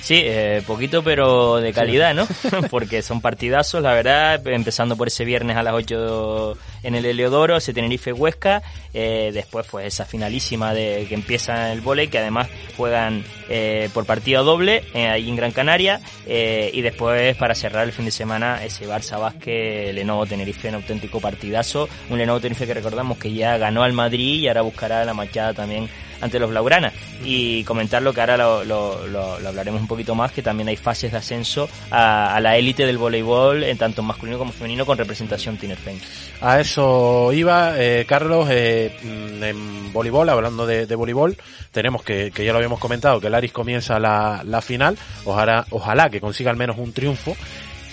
Sí, 0.00 0.22
eh, 0.24 0.62
poquito 0.66 1.02
pero 1.02 1.56
de 1.56 1.72
calidad, 1.72 2.14
¿no? 2.14 2.26
Porque 2.70 3.02
son 3.02 3.20
partidazos, 3.20 3.82
la 3.82 3.92
verdad, 3.92 4.46
empezando 4.46 4.96
por 4.96 5.08
ese 5.08 5.24
viernes 5.24 5.56
a 5.56 5.62
las 5.62 5.74
8 5.74 6.56
en 6.84 6.94
el 6.94 7.04
Heliodoro, 7.04 7.56
ese 7.56 7.74
Tenerife 7.74 8.12
Huesca, 8.12 8.62
eh, 8.94 9.30
después 9.34 9.66
pues 9.70 9.86
esa 9.86 10.04
finalísima 10.04 10.72
de 10.72 11.06
que 11.08 11.14
empieza 11.14 11.72
el 11.72 11.80
volei, 11.80 12.08
que 12.08 12.18
además 12.18 12.48
juegan 12.76 13.24
eh, 13.48 13.90
por 13.92 14.06
partido 14.06 14.44
doble 14.44 14.84
eh, 14.94 15.08
ahí 15.08 15.28
en 15.28 15.36
Gran 15.36 15.52
Canaria, 15.52 16.00
eh, 16.26 16.70
y 16.72 16.80
después 16.80 17.36
para 17.36 17.54
cerrar 17.54 17.84
el 17.84 17.92
fin 17.92 18.04
de 18.04 18.10
semana 18.10 18.64
ese 18.64 18.86
Barça 18.86 19.18
Vázquez, 19.20 19.94
Lenovo 19.94 20.26
Tenerife, 20.26 20.68
un 20.68 20.76
auténtico 20.76 21.20
partidazo, 21.20 21.88
un 22.08 22.18
Lenovo 22.18 22.40
Tenerife 22.40 22.66
que 22.66 22.74
recordamos 22.74 23.18
que 23.18 23.32
ya 23.32 23.58
ganó 23.58 23.82
al 23.82 23.92
Madrid 23.92 24.40
y 24.40 24.48
ahora 24.48 24.62
buscará 24.62 25.04
la 25.04 25.14
machada 25.14 25.54
también 25.54 25.88
ante 26.20 26.38
los 26.38 26.50
Blaugrana. 26.50 26.92
Y 27.24 27.64
comentar 27.64 28.02
lo 28.02 28.12
que 28.12 28.20
ahora 28.20 28.36
lo, 28.36 28.64
lo, 28.64 29.06
lo, 29.06 29.48
hablaremos 29.48 29.80
un 29.80 29.88
poquito 29.88 30.14
más, 30.14 30.32
que 30.32 30.42
también 30.42 30.68
hay 30.68 30.76
fases 30.76 31.12
de 31.12 31.18
ascenso 31.18 31.68
a, 31.90 32.38
la 32.40 32.56
élite 32.56 32.86
del 32.86 32.98
voleibol, 32.98 33.64
en 33.64 33.76
tanto 33.78 34.02
masculino 34.02 34.38
como 34.38 34.52
femenino, 34.52 34.86
con 34.86 34.98
representación 34.98 35.56
tinerfeña. 35.56 36.00
A 36.40 36.60
eso 36.60 37.32
iba, 37.32 37.74
eh, 37.76 38.04
Carlos, 38.06 38.48
eh, 38.50 38.96
mm, 39.02 39.42
en 39.42 39.92
voleibol, 39.92 40.28
hablando 40.28 40.66
de, 40.66 40.86
de 40.86 40.94
voleibol, 40.94 41.36
tenemos 41.72 42.02
que, 42.02 42.30
que 42.30 42.44
ya 42.44 42.52
lo 42.52 42.58
habíamos 42.58 42.78
comentado, 42.78 43.20
que 43.20 43.26
el 43.26 43.34
Aris 43.34 43.52
comienza 43.52 43.98
la, 43.98 44.42
la 44.44 44.60
final, 44.60 44.96
ojalá, 45.24 45.66
ojalá 45.70 46.10
que 46.10 46.20
consiga 46.20 46.50
al 46.50 46.56
menos 46.56 46.78
un 46.78 46.92
triunfo 46.92 47.36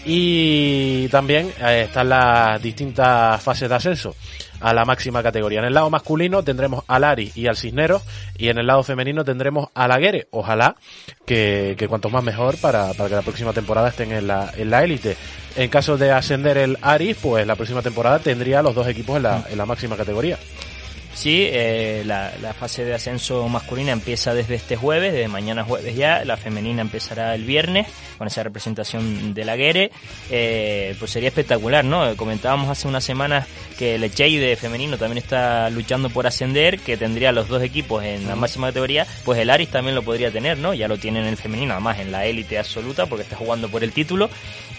y 0.05 1.07
también 1.09 1.51
eh, 1.59 1.85
están 1.87 2.09
las 2.09 2.61
distintas 2.61 3.41
fases 3.41 3.67
de 3.67 3.75
ascenso 3.75 4.15
a 4.59 4.73
la 4.73 4.85
máxima 4.85 5.23
categoría. 5.23 5.59
En 5.59 5.65
el 5.65 5.73
lado 5.73 5.89
masculino 5.89 6.43
tendremos 6.43 6.83
al 6.87 7.03
Ari 7.03 7.31
y 7.35 7.47
al 7.47 7.57
Cisneros 7.57 8.03
y 8.37 8.49
en 8.49 8.57
el 8.57 8.67
lado 8.67 8.83
femenino 8.83 9.23
tendremos 9.23 9.69
al 9.73 9.91
Aguere. 9.91 10.27
Ojalá 10.31 10.75
que, 11.25 11.75
cuanto 11.89 12.09
más 12.09 12.23
mejor 12.23 12.57
para, 12.57 12.93
para 12.93 13.09
que 13.09 13.15
la 13.15 13.21
próxima 13.21 13.53
temporada 13.53 13.89
estén 13.89 14.11
en 14.11 14.27
la 14.27 14.51
en 14.55 14.69
la 14.69 14.83
élite. 14.83 15.17
En 15.55 15.69
caso 15.69 15.97
de 15.97 16.11
ascender 16.11 16.57
el 16.57 16.77
Aris, 16.81 17.17
pues 17.21 17.47
la 17.47 17.55
próxima 17.55 17.81
temporada 17.81 18.19
tendría 18.19 18.61
los 18.61 18.75
dos 18.75 18.87
equipos 18.87 19.17
en 19.17 19.23
la, 19.23 19.45
en 19.49 19.57
la 19.57 19.65
máxima 19.65 19.95
categoría. 19.95 20.37
Sí, 21.15 21.47
eh, 21.49 22.03
la, 22.05 22.33
la, 22.41 22.53
fase 22.53 22.83
de 22.83 22.93
ascenso 22.93 23.47
masculina 23.47 23.93
empieza 23.93 24.33
desde 24.33 24.55
este 24.55 24.75
jueves, 24.75 25.13
desde 25.13 25.29
mañana 25.29 25.63
jueves 25.63 25.95
ya, 25.95 26.25
la 26.25 26.35
femenina 26.35 26.81
empezará 26.81 27.33
el 27.33 27.45
viernes 27.45 27.87
con 28.17 28.27
esa 28.27 28.43
representación 28.43 29.33
de 29.33 29.45
la 29.45 29.55
eh, 29.57 30.95
pues 30.99 31.11
sería 31.11 31.29
espectacular, 31.29 31.85
¿no? 31.85 32.17
Comentábamos 32.17 32.69
hace 32.69 32.89
unas 32.89 33.05
semanas 33.05 33.47
que 33.77 33.95
el 33.95 34.01
de 34.15 34.55
femenino 34.55 34.97
también 34.97 35.17
está 35.17 35.69
luchando 35.69 36.09
por 36.09 36.27
ascender, 36.27 36.79
que 36.79 36.97
tendría 36.97 37.31
los 37.31 37.47
dos 37.47 37.61
equipos 37.61 38.03
en 38.03 38.27
la 38.27 38.35
máxima 38.35 38.67
categoría, 38.67 39.05
pues 39.23 39.39
el 39.39 39.49
Aris 39.49 39.69
también 39.69 39.95
lo 39.95 40.03
podría 40.03 40.31
tener, 40.31 40.57
¿no? 40.57 40.73
Ya 40.73 40.87
lo 40.87 40.97
tiene 40.97 41.19
en 41.19 41.27
el 41.27 41.37
femenino, 41.37 41.73
además 41.73 41.99
en 41.99 42.11
la 42.11 42.25
élite 42.25 42.57
absoluta, 42.57 43.05
porque 43.05 43.23
está 43.23 43.35
jugando 43.35 43.69
por 43.69 43.83
el 43.83 43.91
título, 43.91 44.29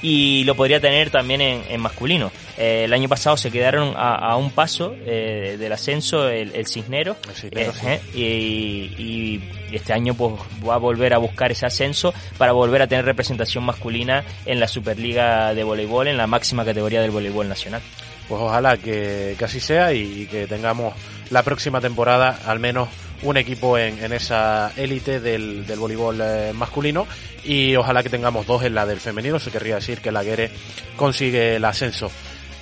y 0.02 0.44
lo 0.44 0.54
podría 0.54 0.80
tener 0.80 1.10
también 1.10 1.40
en, 1.40 1.80
masculino. 1.80 2.30
Eh, 2.58 2.84
el 2.84 2.92
año 2.92 3.08
pasado 3.08 3.36
se 3.36 3.50
quedaron 3.50 3.94
a, 3.96 4.36
un 4.36 4.50
paso 4.50 4.94
eh, 5.06 5.56
del 5.58 5.72
ascenso 5.72 6.28
el, 6.28 6.54
el 6.54 6.66
Cisnero, 6.66 7.16
eh, 7.50 8.00
y, 8.14 9.40
este 9.72 9.92
año 9.92 10.14
pues 10.14 10.34
va 10.66 10.76
a 10.76 10.78
volver 10.78 11.12
a 11.12 11.18
buscar 11.18 11.50
ese 11.50 11.66
ascenso 11.66 12.14
para 12.38 12.52
volver 12.52 12.82
a 12.82 12.86
tener 12.86 13.04
representación 13.04 13.64
masculina 13.64 14.24
en 14.46 14.60
la 14.60 14.68
Superliga 14.68 15.54
de 15.54 15.64
Voleibol, 15.64 16.08
en 16.08 16.16
la 16.16 16.26
máxima 16.26 16.64
categoría 16.64 17.02
del 17.02 17.10
voleibol 17.10 17.48
nacional. 17.48 17.82
Pues 18.28 18.40
ojalá 18.40 18.76
que, 18.76 19.36
así 19.42 19.60
sea 19.60 19.92
y 19.92 20.26
que 20.26 20.46
tengamos 20.46 20.94
la 21.30 21.42
próxima 21.42 21.80
temporada 21.80 22.38
al 22.46 22.58
menos 22.58 22.88
un 23.22 23.36
equipo 23.36 23.78
en, 23.78 24.02
en 24.02 24.12
esa 24.12 24.72
élite 24.76 25.20
del, 25.20 25.66
del 25.66 25.78
voleibol 25.78 26.20
masculino 26.54 27.06
y 27.44 27.76
ojalá 27.76 28.02
que 28.02 28.10
tengamos 28.10 28.46
dos 28.46 28.62
en 28.64 28.74
la 28.74 28.84
del 28.84 29.00
femenino. 29.00 29.38
Se 29.38 29.50
querría 29.50 29.76
decir 29.76 30.00
que 30.00 30.12
la 30.12 30.22
Guere 30.22 30.50
consigue 30.96 31.56
el 31.56 31.64
ascenso. 31.64 32.10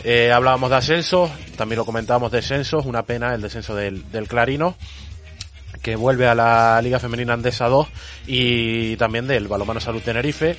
Eh, 0.04 0.30
hablábamos 0.30 0.68
de 0.68 0.76
ascenso, 0.76 1.30
también 1.56 1.78
lo 1.78 1.86
comentábamos 1.86 2.30
de 2.30 2.38
descensos, 2.38 2.84
una 2.84 3.04
pena 3.04 3.34
el 3.34 3.40
descenso 3.40 3.74
del, 3.74 4.10
del 4.12 4.28
Clarino 4.28 4.76
que 5.82 5.96
vuelve 5.96 6.26
a 6.26 6.34
la 6.34 6.80
Liga 6.82 6.98
Femenina 6.98 7.34
Andesa 7.34 7.68
2 7.68 7.88
y 8.26 8.96
también 8.96 9.26
del 9.26 9.48
Balomano 9.48 9.80
Salud 9.80 10.02
Tenerife. 10.02 10.56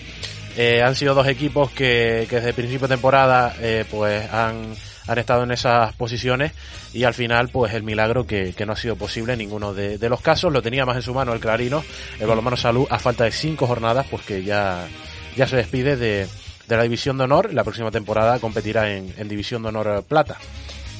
Eh, 0.58 0.82
han 0.84 0.96
sido 0.96 1.14
dos 1.14 1.28
equipos 1.28 1.72
que, 1.72 2.28
que 2.30 2.38
desde 2.38 2.50
el 2.50 2.56
principio 2.56 2.88
de 2.88 2.96
temporada 2.96 3.56
eh, 3.60 3.86
pues 3.90 4.32
han 4.32 4.76
han 5.08 5.18
estado 5.18 5.44
en 5.44 5.52
esas 5.52 5.94
posiciones 5.94 6.54
y 6.94 7.04
al 7.04 7.14
final 7.14 7.50
pues 7.50 7.74
el 7.74 7.84
milagro 7.84 8.26
que, 8.26 8.54
que 8.54 8.66
no 8.66 8.74
ha 8.74 8.78
sido 8.78 8.96
posible 8.96 9.34
en 9.34 9.40
ninguno 9.40 9.74
de, 9.74 9.98
de, 9.98 10.10
los 10.10 10.22
casos. 10.22 10.52
Lo 10.52 10.62
tenía 10.62 10.86
más 10.86 10.96
en 10.96 11.02
su 11.02 11.14
mano 11.14 11.34
el 11.34 11.40
Clarino, 11.40 11.84
el 12.20 12.28
Balomano 12.28 12.58
Salud, 12.58 12.88
a 12.90 13.00
falta 13.00 13.24
de 13.24 13.32
cinco 13.32 13.68
jornadas 13.68 14.06
pues 14.10 14.24
que 14.24 14.44
ya, 14.44 14.88
ya 15.36 15.48
se 15.48 15.58
despide 15.58 15.96
de, 15.96 16.28
de 16.68 16.78
la 16.78 16.84
División 16.84 17.18
de 17.18 17.26
Honor. 17.26 17.54
La 17.54 17.64
próxima 17.64 17.92
temporada 17.92 18.40
competirá 18.40 18.92
en, 18.92 19.14
en 19.18 19.28
División 19.28 19.62
de 19.64 19.70
Honor 19.70 20.04
Plata. 20.04 20.38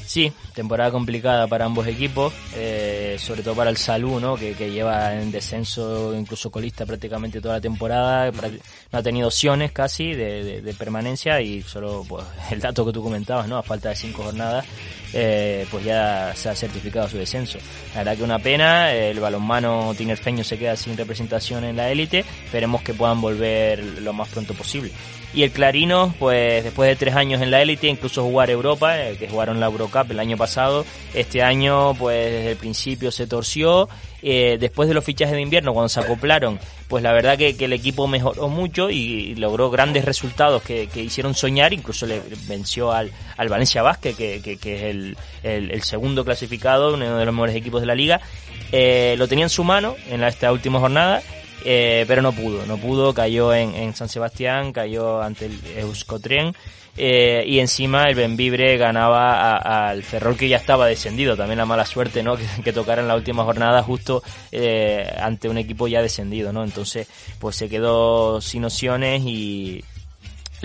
Sí, 0.06 0.32
temporada 0.54 0.92
complicada 0.92 1.48
para 1.48 1.66
ambos 1.66 1.88
equipos, 1.88 2.34
eh, 2.56 2.95
sobre 3.18 3.44
todo 3.44 3.56
para 3.56 3.70
el 3.70 3.78
Salud, 3.78 4.22
¿no? 4.22 4.36
Que, 4.36 4.54
lleva 4.54 5.14
en 5.14 5.32
descenso, 5.32 6.16
incluso 6.16 6.50
colista 6.50 6.86
prácticamente 6.86 7.42
toda 7.42 7.56
la 7.56 7.62
temporada, 7.62 8.32
no 8.32 9.00
ha 9.00 9.04
tenido 9.04 9.28
opciones 9.28 9.72
casi 9.72 10.14
de, 10.14 10.62
de, 10.62 10.74
permanencia 10.74 11.40
y 11.42 11.62
solo 11.62 12.06
pues, 12.08 12.26
el 12.52 12.60
dato 12.60 12.86
que 12.86 12.92
tú 12.92 13.04
comentabas, 13.04 13.48
¿no? 13.48 13.58
A 13.58 13.64
falta 13.64 13.90
de 13.90 13.96
cinco 13.96 14.24
jornadas, 14.24 14.66
eh, 15.14 15.66
pues 15.72 15.86
ya 15.86 16.34
se 16.36 16.50
ha 16.50 16.56
certificado 16.56 17.08
su 17.08 17.18
descenso. 17.18 17.58
La 17.94 18.00
verdad 18.00 18.18
que 18.18 18.24
una 18.24 18.40
pena, 18.40 18.92
el 18.94 19.20
balonmano 19.20 19.94
tinerfeño 19.98 20.44
se 20.44 20.58
queda 20.58 20.76
sin 20.76 20.98
representación 20.98 21.64
en 21.64 21.78
la 21.78 21.90
élite, 21.90 22.26
esperemos 22.46 22.82
que 22.82 22.94
puedan 22.94 23.22
volver 23.22 23.84
lo 24.02 24.14
más 24.14 24.30
pronto 24.30 24.54
posible. 24.54 24.92
Y 25.36 25.44
el 25.44 25.52
Clarino, 25.52 26.16
pues 26.18 26.64
después 26.64 26.88
de 26.88 26.96
tres 26.96 27.14
años 27.14 27.42
en 27.42 27.52
la 27.52 27.62
élite, 27.62 27.88
incluso 27.88 28.24
jugar 28.24 28.50
Europa, 28.50 28.98
eh, 28.98 29.18
que 29.18 29.28
jugaron 29.28 29.60
la 29.60 29.66
Eurocup 29.66 30.10
el 30.10 30.20
año 30.22 30.38
pasado, 30.38 30.86
este 31.14 31.44
año 31.44 31.94
pues 31.96 32.32
desde 32.32 32.52
el 32.52 32.58
principio 32.58 33.12
se 33.12 33.28
torció. 33.28 33.90
Eh, 34.22 34.56
después 34.58 34.88
de 34.88 34.96
los 34.96 35.04
fichajes 35.04 35.36
de 35.36 35.42
invierno, 35.42 35.74
cuando 35.74 35.90
se 35.90 36.00
acoplaron, 36.00 36.58
pues 36.88 37.04
la 37.04 37.12
verdad 37.12 37.38
que, 37.38 37.50
el 37.60 37.74
equipo 37.74 38.08
mejoró 38.08 38.48
mucho 38.48 38.90
y, 38.90 39.36
logró 39.36 39.70
grandes 39.70 40.06
resultados 40.06 40.64
que, 40.64 40.90
hicieron 40.96 41.36
soñar, 41.36 41.74
incluso 41.74 42.06
le 42.06 42.22
venció 42.48 42.94
al, 42.94 43.12
al 43.36 43.50
Valencia 43.50 43.82
Vázquez, 43.84 44.16
que, 44.16 44.38
es 44.38 44.66
el, 44.66 45.18
el, 45.44 45.84
segundo 45.84 46.24
clasificado, 46.24 46.94
uno 46.94 47.18
de 47.18 47.26
los 47.26 47.34
mejores 47.34 47.58
equipos 47.58 47.82
de 47.82 47.88
la 47.88 47.96
liga. 47.96 48.22
Eh, 48.72 49.16
lo 49.18 49.28
tenía 49.28 49.46
en 49.46 49.50
su 49.50 49.66
mano 49.66 49.98
en 50.10 50.24
esta 50.24 50.52
última 50.54 50.80
jornada 50.80 51.22
eh, 51.68 52.06
pero 52.08 52.22
no 52.22 52.32
pudo, 52.32 52.64
no 52.68 52.78
pudo, 52.78 53.12
cayó 53.12 53.52
en, 53.52 53.96
San 53.96 54.08
Sebastián, 54.08 54.72
cayó 54.72 55.20
ante 55.20 55.48
el 55.48 55.60
Euskotrien 55.78 56.54
eh, 56.96 57.44
y 57.48 57.58
encima 57.58 58.04
el 58.04 58.14
Benvibre 58.14 58.78
ganaba 58.78 59.88
al 59.90 60.04
Ferrol 60.04 60.38
que 60.38 60.48
ya 60.48 60.58
estaba 60.58 60.86
descendido, 60.86 61.36
también 61.36 61.58
la 61.58 61.66
mala 61.66 61.86
suerte 61.88 62.22
¿no? 62.22 62.38
que, 62.38 62.46
que 62.64 62.72
tocara 62.72 63.02
en 63.02 63.08
la 63.08 63.16
última 63.16 63.44
jornada 63.44 63.82
justo 63.82 64.22
eh, 64.52 65.12
ante 65.20 65.50
un 65.50 65.58
equipo 65.58 65.88
ya 65.88 66.04
descendido, 66.04 66.54
¿no? 66.54 66.64
entonces 66.64 67.08
pues 67.40 67.56
se 67.56 67.68
quedó 67.68 68.40
sin 68.42 68.64
opciones 68.64 69.24
y, 69.26 69.84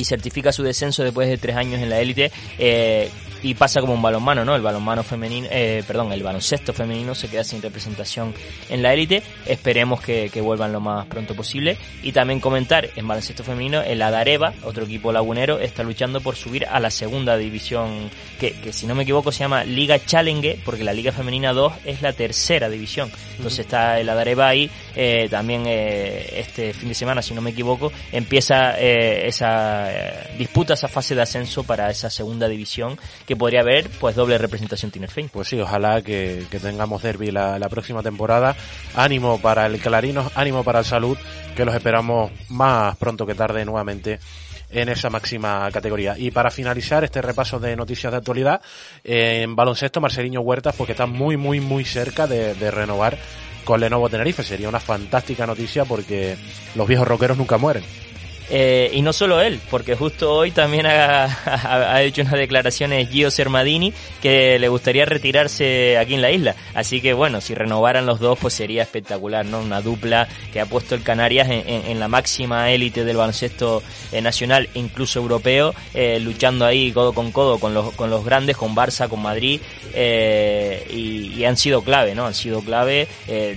y 0.01 0.05
certifica 0.05 0.51
su 0.51 0.63
descenso 0.63 1.05
después 1.05 1.29
de 1.29 1.37
tres 1.37 1.57
años 1.57 1.81
en 1.81 1.91
la 1.91 2.01
élite 2.01 2.33
eh, 2.59 3.11
y 3.43 3.55
pasa 3.55 3.81
como 3.81 3.95
un 3.95 4.03
balonmano, 4.03 4.45
¿no? 4.45 4.55
El 4.55 4.63
balonmano 4.63 5.03
femenino, 5.03 5.49
eh, 5.51 5.83
perdón, 5.87 6.13
el 6.13 6.23
baloncesto 6.23 6.73
femenino 6.73 7.15
se 7.15 7.29
queda 7.29 7.45
sin 7.45 7.63
representación 7.63 8.35
en 8.69 8.83
la 8.83 8.93
élite. 8.93 9.23
Esperemos 9.47 10.01
que, 10.01 10.31
que, 10.33 10.41
vuelvan 10.41 10.73
lo 10.73 10.81
más 10.81 11.07
pronto 11.07 11.35
posible. 11.35 11.77
Y 12.03 12.13
también 12.13 12.41
comentar 12.41 12.89
en 12.97 13.07
baloncesto 13.07 13.45
femenino, 13.45 13.83
el 13.83 14.03
Adareva, 14.03 14.53
otro 14.65 14.85
equipo 14.85 15.13
lagunero, 15.13 15.59
está 15.59 15.83
luchando 15.83 16.21
por 16.21 16.37
subir 16.37 16.67
a 16.67 16.81
la 16.81 16.91
segunda 16.91 17.37
división, 17.37 18.11
que, 18.39 18.53
que 18.53 18.73
si 18.73 18.87
no 18.87 18.95
me 18.95 19.05
equivoco 19.05 19.33
se 19.33 19.41
llama 19.41 19.65
Liga 19.65 20.05
Challenge, 20.05 20.61
porque 20.65 20.85
la 20.85 20.93
Liga 20.93 21.13
Femenina 21.13 21.53
2 21.53 21.73
es 21.85 22.03
la 22.03 22.13
tercera 22.13 22.69
división. 22.69 23.11
Entonces 23.37 23.61
está 23.61 24.01
el 24.01 24.09
Adareva 24.09 24.49
ahí, 24.49 24.71
eh, 24.95 25.29
también 25.31 25.65
eh, 25.67 26.41
este 26.41 26.73
fin 26.75 26.89
de 26.89 26.95
semana, 26.95 27.23
si 27.23 27.35
no 27.35 27.41
me 27.41 27.51
equivoco, 27.51 27.93
empieza 28.13 28.79
esa 28.79 29.90
eh, 29.91 30.35
disputa, 30.39 30.75
esa 30.75 30.89
fase 30.89 31.15
de 31.15 31.23
ascenso 31.23 31.65
para 31.65 31.91
esa 31.91 32.11
segunda 32.11 32.49
división 32.49 32.99
que 33.27 33.37
podría 33.37 33.61
haber 33.61 33.89
pues 33.89 34.15
doble 34.15 34.39
representación 34.39 34.91
Tinerfein. 34.91 35.29
Pues 35.29 35.49
sí, 35.49 35.61
ojalá 35.61 36.03
que, 36.03 36.47
tengamos 36.63 37.03
derby 37.03 37.31
la, 37.31 37.69
próxima 37.69 38.03
temporada. 38.03 38.57
Ánimo 38.95 39.41
para 39.41 39.67
el 39.67 39.79
Clarinos, 39.81 40.33
ánimo 40.35 40.65
para 40.65 40.81
el 40.81 40.85
Salud, 40.85 41.19
que 41.57 41.65
los 41.65 41.75
esperamos 41.75 42.31
más 42.49 42.97
pronto 42.97 43.27
que 43.27 43.35
tarde 43.35 43.65
nuevamente 43.65 44.19
en 44.71 44.89
esa 44.89 45.11
máxima 45.11 45.69
categoría. 45.73 46.17
Y 46.17 46.31
para 46.31 46.51
finalizar 46.51 47.03
este 47.05 47.21
repaso 47.21 47.59
de 47.59 47.77
noticias 47.77 48.13
de 48.13 48.19
actualidad, 48.19 48.61
en 49.03 49.57
baloncesto, 49.57 50.01
Marcelino 50.01 50.41
Huertas, 50.41 50.75
porque 50.77 50.93
está 50.93 51.07
muy, 51.07 51.37
muy, 51.37 51.61
muy 51.61 51.85
cerca 51.85 52.27
de, 52.27 52.55
de 52.55 52.71
renovar 52.71 53.19
con 53.65 53.81
Lenovo 53.81 54.09
Tenerife. 54.09 54.43
Sería 54.43 54.69
una 54.69 54.81
fantástica 54.81 55.47
noticia 55.47 55.85
porque 55.85 56.37
los 56.75 56.87
viejos 56.87 57.07
rockeros 57.07 57.37
nunca 57.37 57.59
mueren. 57.59 57.85
Eh, 58.53 58.91
y 58.93 59.03
no 59.03 59.13
solo 59.13 59.41
él, 59.41 59.61
porque 59.71 59.95
justo 59.95 60.33
hoy 60.33 60.51
también 60.51 60.85
ha, 60.87 62.03
hecho 62.03 62.23
unas 62.23 62.35
declaraciones 62.35 63.09
Gio 63.09 63.31
Sermadini 63.31 63.93
que 64.21 64.59
le 64.59 64.69
gustaría 64.69 65.05
retirarse 65.05 65.97
aquí 65.97 66.15
en 66.15 66.23
la 66.23 66.33
isla. 66.33 66.57
Así 66.75 67.01
que 67.01 67.13
bueno, 67.13 67.41
si 67.41 67.55
renovaran 67.55 68.07
los 68.07 68.19
dos, 68.19 68.39
pues 68.41 68.55
sería 68.55 68.83
espectacular, 68.83 69.47
¿no? 69.47 69.61
Una 69.61 69.81
dupla 69.81 70.27
que 70.53 70.61
ha 70.61 70.67
puesto 70.67 70.97
el 70.97 71.05
Canarias 71.05 71.49
en, 71.49 72.01
la 72.01 72.09
máxima 72.09 72.71
élite 72.71 73.05
del 73.05 73.17
baloncesto 73.17 73.83
eh, 74.11 74.21
nacional 74.21 74.69
incluso 74.75 75.21
europeo, 75.21 75.75
eh, 75.95 76.19
luchando 76.19 76.65
ahí 76.65 76.91
codo 76.93 77.13
con 77.13 77.31
codo 77.31 77.59
con 77.59 77.73
los, 77.73 77.93
con 77.93 78.11
los 78.11 78.25
grandes, 78.25 78.57
con 78.57 78.75
Barça, 78.75 79.09
con 79.09 79.23
Madrid, 79.23 79.61
y, 79.95 81.35
y, 81.37 81.45
han 81.45 81.57
sido 81.57 81.83
clave, 81.83 82.15
¿no? 82.15 82.27
Han 82.27 82.35
sido 82.35 82.63
clave, 82.63 83.07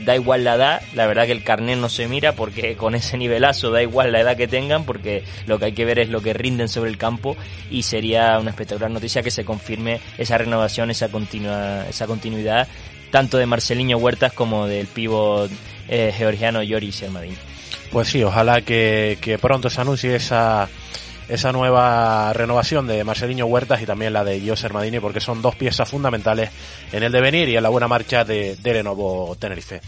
da 0.03 0.15
igual 0.15 0.43
la 0.43 0.55
edad, 0.55 0.81
la 0.93 1.07
verdad 1.07 1.25
que 1.25 1.31
el 1.31 1.43
carnet 1.43 1.77
no 1.77 1.89
se 1.89 2.07
mira 2.07 2.33
porque 2.33 2.75
con 2.75 2.95
ese 2.95 3.17
nivelazo 3.17 3.71
da 3.71 3.81
igual 3.81 4.11
la 4.11 4.21
edad 4.21 4.35
que 4.35 4.47
tengan, 4.47 4.82
porque 4.83 5.23
lo 5.47 5.59
que 5.59 5.65
hay 5.65 5.73
que 5.73 5.85
ver 5.85 5.99
es 5.99 6.09
lo 6.09 6.21
que 6.21 6.33
rinden 6.33 6.67
sobre 6.67 6.89
el 6.89 6.97
campo 6.97 7.35
y 7.69 7.83
sería 7.83 8.39
una 8.39 8.51
espectacular 8.51 8.91
noticia 8.91 9.23
que 9.23 9.31
se 9.31 9.45
confirme 9.45 9.99
esa 10.17 10.37
renovación, 10.37 10.91
esa, 10.91 11.09
continua, 11.09 11.85
esa 11.87 12.07
continuidad 12.07 12.67
tanto 13.13 13.37
de 13.37 13.45
Marceliño 13.45 13.97
Huertas 13.97 14.33
como 14.33 14.65
del 14.65 14.87
pívot 14.87 15.51
eh, 15.87 16.11
georgiano 16.17 16.63
Yori 16.63 16.91
Sermadini. 16.91 17.37
Pues 17.91 18.07
sí, 18.07 18.23
ojalá 18.23 18.61
que, 18.61 19.37
pronto 19.39 19.69
se 19.69 19.81
anuncie 19.81 20.15
esa 20.15 20.67
esa 21.29 21.53
nueva 21.53 22.33
renovación 22.33 22.85
de 22.85 23.03
Marceliño 23.03 23.45
Huertas 23.45 23.81
y 23.81 23.85
también 23.85 24.13
la 24.13 24.25
de 24.25 24.41
Gio 24.41 24.55
Sermadini 24.57 24.99
porque 24.99 25.21
son 25.21 25.41
dos 25.41 25.55
piezas 25.55 25.87
fundamentales 25.87 26.49
en 26.91 27.01
el 27.01 27.11
devenir 27.11 27.47
y 27.47 27.55
en 27.55 27.63
la 27.63 27.69
buena 27.69 27.87
marcha 27.87 28.25
de, 28.25 28.57
de 28.57 28.73
Lenovo 28.73 29.35
Tenerife. 29.39 29.79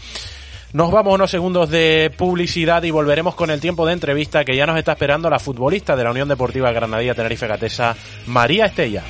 Nos 0.76 0.90
vamos 0.90 1.14
unos 1.14 1.30
segundos 1.30 1.70
de 1.70 2.12
publicidad 2.18 2.82
y 2.82 2.90
volveremos 2.90 3.34
con 3.34 3.48
el 3.48 3.62
tiempo 3.62 3.86
de 3.86 3.94
entrevista 3.94 4.44
que 4.44 4.54
ya 4.54 4.66
nos 4.66 4.76
está 4.76 4.92
esperando 4.92 5.30
la 5.30 5.38
futbolista 5.38 5.96
de 5.96 6.04
la 6.04 6.10
Unión 6.10 6.28
Deportiva 6.28 6.70
Granadilla 6.70 7.14
Tenerife 7.14 7.46
Gatesa, 7.46 7.96
María 8.26 8.66
Estella. 8.66 9.02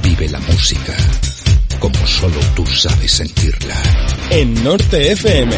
Vive 0.00 0.28
la 0.28 0.38
música 0.38 0.94
como 1.80 2.06
solo 2.06 2.38
tú 2.54 2.64
sabes 2.66 3.10
sentirla. 3.10 3.74
En 4.30 4.62
Norte 4.62 5.10
FM. 5.10 5.56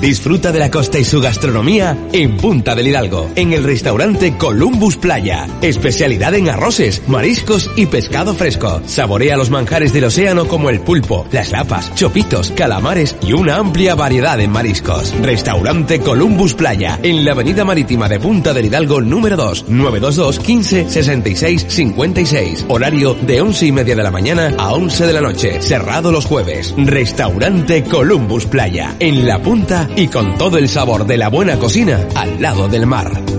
Disfruta 0.00 0.52
de 0.52 0.60
la 0.60 0.70
costa 0.70 1.00
y 1.00 1.04
su 1.04 1.20
gastronomía 1.20 1.98
en 2.12 2.36
Punta 2.36 2.76
del 2.76 2.86
Hidalgo, 2.86 3.28
en 3.34 3.52
el 3.52 3.64
restaurante 3.64 4.36
Columbus 4.36 4.96
Playa. 4.96 5.48
Especialidad 5.60 6.34
en 6.34 6.48
arroces, 6.48 7.02
mariscos 7.08 7.68
y 7.74 7.86
pescado 7.86 8.34
fresco. 8.34 8.80
Saborea 8.86 9.36
los 9.36 9.50
manjares 9.50 9.92
del 9.92 10.04
océano 10.04 10.46
como 10.46 10.70
el 10.70 10.80
pulpo, 10.80 11.26
las 11.32 11.50
lapas, 11.50 11.92
chopitos, 11.96 12.52
calamares 12.52 13.16
y 13.26 13.32
una 13.32 13.56
amplia 13.56 13.96
variedad 13.96 14.38
de 14.38 14.46
mariscos. 14.46 15.12
Restaurante 15.20 15.98
Columbus 15.98 16.54
Playa, 16.54 17.00
en 17.02 17.24
la 17.24 17.32
avenida 17.32 17.64
marítima 17.64 18.08
de 18.08 18.20
Punta 18.20 18.54
del 18.54 18.66
Hidalgo 18.66 19.00
número 19.00 19.36
2, 19.36 19.64
922 19.68 20.38
15 20.38 20.90
66 20.90 21.66
56. 21.68 22.66
Horario 22.68 23.14
de 23.14 23.40
11 23.40 23.66
y 23.66 23.72
media 23.72 23.96
de 23.96 24.02
la 24.04 24.12
mañana 24.12 24.54
a 24.58 24.72
11 24.74 25.06
de 25.06 25.12
la 25.12 25.20
noche. 25.20 25.60
Cerrado 25.60 26.12
los 26.12 26.24
jueves. 26.24 26.72
Restaurante 26.76 27.82
Columbus 27.82 28.46
Playa, 28.46 28.94
en 29.00 29.26
la 29.26 29.42
punta 29.42 29.87
y 29.96 30.08
con 30.08 30.36
todo 30.38 30.58
el 30.58 30.68
sabor 30.68 31.06
de 31.06 31.16
la 31.16 31.28
buena 31.28 31.58
cocina 31.58 32.06
al 32.14 32.40
lado 32.40 32.68
del 32.68 32.86
mar. 32.86 33.37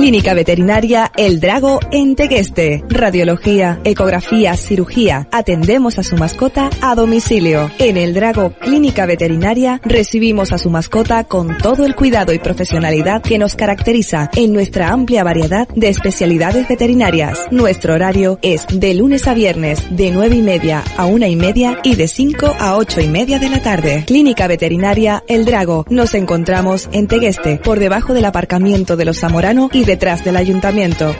Clínica 0.00 0.32
Veterinaria 0.32 1.12
El 1.14 1.40
Drago 1.40 1.78
en 1.92 2.16
Tegueste. 2.16 2.82
Radiología, 2.88 3.80
ecografía, 3.84 4.56
cirugía. 4.56 5.28
Atendemos 5.30 5.98
a 5.98 6.02
su 6.02 6.16
mascota 6.16 6.70
a 6.80 6.94
domicilio. 6.94 7.70
En 7.78 7.98
El 7.98 8.14
Drago 8.14 8.54
Clínica 8.58 9.04
Veterinaria 9.04 9.78
recibimos 9.84 10.54
a 10.54 10.58
su 10.58 10.70
mascota 10.70 11.24
con 11.24 11.58
todo 11.58 11.84
el 11.84 11.94
cuidado 11.94 12.32
y 12.32 12.38
profesionalidad 12.38 13.20
que 13.20 13.36
nos 13.36 13.56
caracteriza 13.56 14.30
en 14.34 14.54
nuestra 14.54 14.88
amplia 14.88 15.22
variedad 15.22 15.68
de 15.68 15.90
especialidades 15.90 16.66
veterinarias. 16.66 17.38
Nuestro 17.50 17.92
horario 17.92 18.38
es 18.40 18.66
de 18.72 18.94
lunes 18.94 19.28
a 19.28 19.34
viernes 19.34 19.86
de 19.90 20.12
9 20.12 20.34
y 20.34 20.42
media 20.42 20.82
a 20.96 21.04
una 21.04 21.28
y 21.28 21.36
media 21.36 21.78
y 21.84 21.96
de 21.96 22.08
5 22.08 22.56
a 22.58 22.78
8 22.78 23.02
y 23.02 23.08
media 23.08 23.38
de 23.38 23.50
la 23.50 23.60
tarde. 23.60 24.04
Clínica 24.06 24.46
Veterinaria 24.46 25.22
El 25.28 25.44
Drago. 25.44 25.84
Nos 25.90 26.14
encontramos 26.14 26.88
en 26.90 27.06
Tegueste, 27.06 27.60
por 27.62 27.78
debajo 27.78 28.14
del 28.14 28.24
aparcamiento 28.24 28.96
de 28.96 29.04
los 29.04 29.20
Zamorano 29.20 29.68
y 29.74 29.89
detrás 29.90 30.22
del 30.22 30.36
ayuntamiento. 30.36 31.16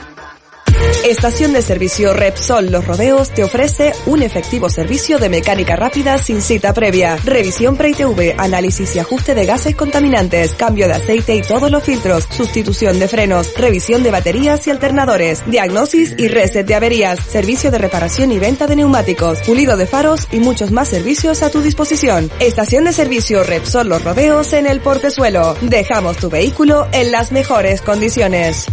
Estación 1.05 1.53
de 1.53 1.63
servicio 1.63 2.15
Repsol 2.15 2.71
Los 2.71 2.87
Rodeos 2.87 3.31
te 3.31 3.43
ofrece 3.43 3.93
un 4.07 4.23
efectivo 4.23 4.71
servicio 4.71 5.19
de 5.19 5.29
mecánica 5.29 5.75
rápida 5.75 6.17
sin 6.19 6.41
cita 6.41 6.73
previa, 6.73 7.17
revisión 7.25 7.77
pre-ITV, 7.77 8.37
análisis 8.39 8.95
y 8.95 9.01
ajuste 9.01 9.35
de 9.35 9.45
gases 9.45 9.75
contaminantes, 9.75 10.55
cambio 10.55 10.87
de 10.87 10.95
aceite 10.95 11.35
y 11.35 11.43
todos 11.43 11.73
los 11.73 11.83
filtros, 11.83 12.29
sustitución 12.31 13.01
de 13.01 13.09
frenos, 13.09 13.53
revisión 13.57 14.05
de 14.05 14.13
baterías 14.13 14.65
y 14.69 14.71
alternadores, 14.71 15.43
diagnosis 15.47 16.15
y 16.17 16.29
reset 16.29 16.67
de 16.67 16.77
averías, 16.77 17.19
servicio 17.19 17.73
de 17.73 17.79
reparación 17.79 18.31
y 18.31 18.39
venta 18.39 18.69
de 18.69 18.77
neumáticos, 18.77 19.41
pulido 19.41 19.77
de 19.77 19.87
faros 19.87 20.29
y 20.31 20.39
muchos 20.39 20.71
más 20.71 20.89
servicios 20.89 21.43
a 21.43 21.51
tu 21.51 21.63
disposición. 21.63 22.31
Estación 22.39 22.85
de 22.85 22.93
servicio 22.93 23.43
Repsol 23.43 23.89
Los 23.89 24.05
Rodeos 24.05 24.53
en 24.53 24.69
el 24.69 24.81
Portezuelo. 24.81 25.57
Dejamos 25.63 26.19
tu 26.19 26.31
vehículo 26.31 26.87
en 26.93 27.11
las 27.11 27.33
mejores 27.33 27.83
condiciones. 27.83 28.67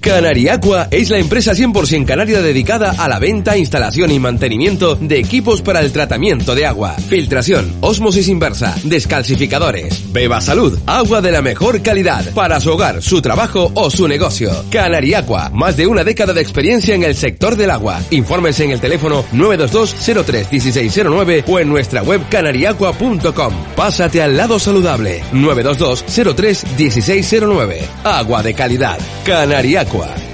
Canariacua 0.00 0.88
es 0.90 1.10
la 1.10 1.18
empresa 1.18 1.52
100% 1.52 2.06
canaria 2.06 2.40
dedicada 2.40 2.94
a 2.96 3.06
la 3.06 3.18
venta, 3.18 3.58
instalación 3.58 4.10
y 4.10 4.18
mantenimiento 4.18 4.96
de 4.96 5.18
equipos 5.18 5.60
para 5.60 5.80
el 5.80 5.92
tratamiento 5.92 6.54
de 6.54 6.64
agua, 6.64 6.94
filtración, 6.94 7.70
osmosis 7.80 8.28
inversa, 8.28 8.74
descalcificadores. 8.84 10.10
Beba 10.10 10.40
salud, 10.40 10.78
agua 10.86 11.20
de 11.20 11.32
la 11.32 11.42
mejor 11.42 11.82
calidad 11.82 12.32
para 12.32 12.60
su 12.60 12.70
hogar, 12.70 13.02
su 13.02 13.20
trabajo 13.20 13.70
o 13.74 13.90
su 13.90 14.08
negocio. 14.08 14.64
Canariacua, 14.70 15.50
más 15.50 15.76
de 15.76 15.86
una 15.86 16.02
década 16.02 16.32
de 16.32 16.40
experiencia 16.40 16.94
en 16.94 17.02
el 17.02 17.14
sector 17.14 17.56
del 17.56 17.70
agua. 17.70 18.00
Informes 18.10 18.58
en 18.60 18.70
el 18.70 18.80
teléfono 18.80 19.22
922-03-1609 19.34 21.44
o 21.46 21.58
en 21.58 21.68
nuestra 21.68 22.02
web 22.02 22.22
canariacua.com. 22.30 23.52
Pásate 23.76 24.22
al 24.22 24.34
lado 24.36 24.58
saludable 24.58 25.22
922-03-1609. 25.32 27.76
Agua 28.04 28.42
de 28.42 28.54
calidad. 28.54 28.98
Canariacua. 29.24 29.89
Agropecuária. 29.90 30.29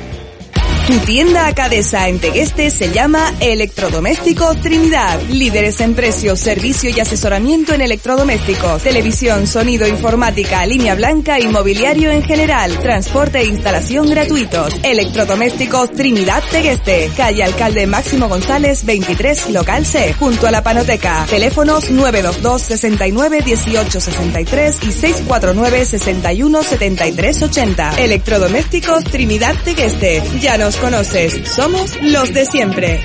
Tu 0.86 0.96
tienda 1.00 1.48
Acadesa 1.48 2.08
en 2.08 2.20
Tegueste 2.20 2.70
se 2.70 2.92
llama 2.92 3.34
Electrodomésticos 3.40 4.60
Trinidad. 4.60 5.20
Líderes 5.30 5.80
en 5.80 5.96
precios, 5.96 6.38
servicio 6.38 6.90
y 6.90 7.00
asesoramiento 7.00 7.74
en 7.74 7.80
electrodomésticos, 7.80 8.84
televisión, 8.84 9.48
sonido, 9.48 9.88
informática, 9.88 10.64
línea 10.64 10.94
blanca 10.94 11.40
y 11.40 11.48
mobiliario 11.48 12.12
en 12.12 12.22
general. 12.22 12.78
Transporte 12.78 13.40
e 13.40 13.46
instalación 13.46 14.08
gratuitos. 14.08 14.76
Electrodomésticos 14.84 15.90
Trinidad 15.90 16.44
Tegueste. 16.52 17.10
Calle 17.16 17.42
Alcalde 17.42 17.88
Máximo 17.88 18.28
González 18.28 18.84
23, 18.84 19.50
local 19.50 19.84
C, 19.84 20.12
junto 20.12 20.46
a 20.46 20.52
la 20.52 20.62
Panoteca. 20.62 21.26
Teléfonos 21.28 21.90
922 21.90 22.62
69 22.62 23.42
18 23.44 24.00
63 24.00 24.76
y 24.84 24.92
649 24.92 25.84
61 25.84 26.62
73 26.62 27.42
80. 27.42 27.90
Electrodomésticos 27.98 29.02
Trinidad 29.02 29.56
Tegueste. 29.64 30.22
Ya 30.38 30.56
nos 30.56 30.75
conoces, 30.78 31.48
somos 31.48 31.96
los 32.02 32.32
de 32.32 32.46
siempre. 32.46 33.00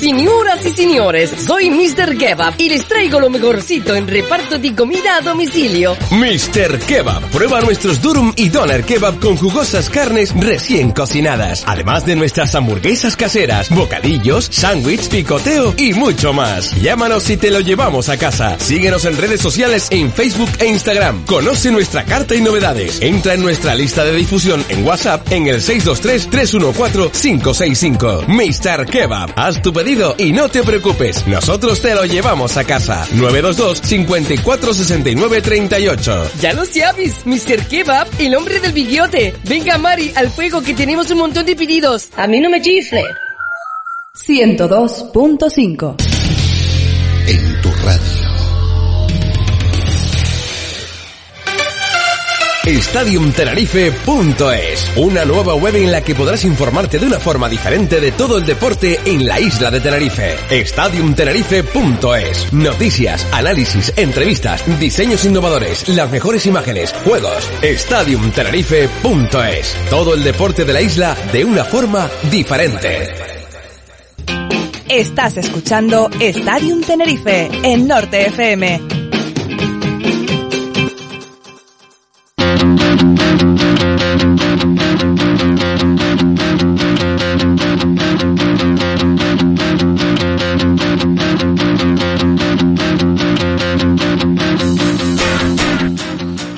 Señoras 0.00 0.66
y 0.66 0.70
señores, 0.70 1.32
soy 1.46 1.70
Mr. 1.70 2.16
Kebab 2.16 2.54
y 2.58 2.68
les 2.68 2.86
traigo 2.86 3.20
lo 3.20 3.30
mejorcito 3.30 3.94
en 3.94 4.08
reparto 4.08 4.58
de 4.58 4.74
comida 4.74 5.16
a 5.16 5.20
domicilio. 5.20 5.96
Mr. 6.10 6.78
Kebab. 6.80 7.22
Prueba 7.30 7.60
nuestros 7.60 8.02
durum 8.02 8.32
y 8.36 8.48
doner 8.48 8.84
kebab 8.84 9.20
con 9.20 9.36
jugosas 9.36 9.88
carnes 9.90 10.34
recién 10.38 10.90
cocinadas. 10.90 11.62
Además 11.66 12.04
de 12.04 12.16
nuestras 12.16 12.54
hamburguesas 12.54 13.16
caseras, 13.16 13.70
bocadillos, 13.70 14.48
sándwich, 14.50 15.08
picoteo 15.08 15.74
y 15.76 15.94
mucho 15.94 16.32
más. 16.32 16.74
Llámanos 16.80 17.28
y 17.30 17.36
te 17.36 17.50
lo 17.50 17.60
llevamos 17.60 18.08
a 18.08 18.16
casa. 18.16 18.58
Síguenos 18.58 19.04
en 19.04 19.16
redes 19.16 19.40
sociales 19.40 19.88
en 19.90 20.12
Facebook 20.12 20.50
e 20.58 20.66
Instagram. 20.66 21.24
Conoce 21.26 21.70
nuestra 21.70 22.04
carta 22.04 22.34
y 22.34 22.40
novedades. 22.40 23.00
Entra 23.00 23.34
en 23.34 23.42
nuestra 23.42 23.74
lista 23.74 24.04
de 24.04 24.14
difusión 24.14 24.64
en 24.68 24.86
WhatsApp 24.86 25.30
en 25.30 25.46
el 25.46 25.60
623-314-565. 25.60 28.26
Mr. 28.26 28.86
Kebab. 28.86 29.30
Haz 29.36 29.62
tu 29.62 29.72
pedido 29.82 30.14
y 30.16 30.32
no 30.32 30.48
te 30.48 30.62
preocupes. 30.62 31.26
Nosotros 31.26 31.80
te 31.80 31.94
lo 31.94 32.04
llevamos 32.04 32.56
a 32.56 32.64
casa. 32.64 33.04
922 33.14 33.80
54 33.82 34.74
69 34.74 35.42
38. 35.42 36.30
Ya 36.40 36.52
lo 36.52 36.64
sabes, 36.64 37.26
Mr. 37.26 37.66
Kebab, 37.66 38.06
el 38.18 38.34
hombre 38.36 38.60
del 38.60 38.72
bigote. 38.72 39.34
Venga, 39.44 39.78
Mari, 39.78 40.12
al 40.14 40.30
fuego 40.30 40.62
que 40.62 40.74
tenemos 40.74 41.10
un 41.10 41.18
montón 41.18 41.44
de 41.46 41.56
pedidos. 41.56 42.10
A 42.16 42.28
mí 42.28 42.40
no 42.40 42.48
me 42.48 42.60
chifle. 42.62 43.02
102.5 44.14 45.96
En 47.26 47.62
tu 47.62 47.70
radio. 47.84 48.31
StadiumTenerife.es, 52.64 54.92
una 54.96 55.24
nueva 55.24 55.54
web 55.54 55.74
en 55.74 55.90
la 55.90 56.00
que 56.00 56.14
podrás 56.14 56.44
informarte 56.44 57.00
de 57.00 57.06
una 57.06 57.18
forma 57.18 57.48
diferente 57.48 58.00
de 58.00 58.12
todo 58.12 58.38
el 58.38 58.46
deporte 58.46 59.00
en 59.04 59.26
la 59.26 59.40
isla 59.40 59.72
de 59.72 59.80
Tenerife. 59.80 60.36
StadiumTenerife.es, 60.64 62.52
noticias, 62.52 63.26
análisis, 63.32 63.92
entrevistas, 63.96 64.62
diseños 64.78 65.24
innovadores, 65.24 65.88
las 65.88 66.08
mejores 66.10 66.46
imágenes, 66.46 66.94
juegos. 67.04 67.50
StadiumTenerife.es, 67.64 69.76
todo 69.90 70.14
el 70.14 70.22
deporte 70.22 70.64
de 70.64 70.72
la 70.72 70.82
isla 70.82 71.16
de 71.32 71.44
una 71.44 71.64
forma 71.64 72.08
diferente. 72.30 73.08
Estás 74.88 75.36
escuchando 75.36 76.08
Stadium 76.20 76.80
Tenerife 76.82 77.50
en 77.64 77.88
Norte 77.88 78.26
FM. 78.26 79.01
thank 82.98 83.18
you. 83.18 83.21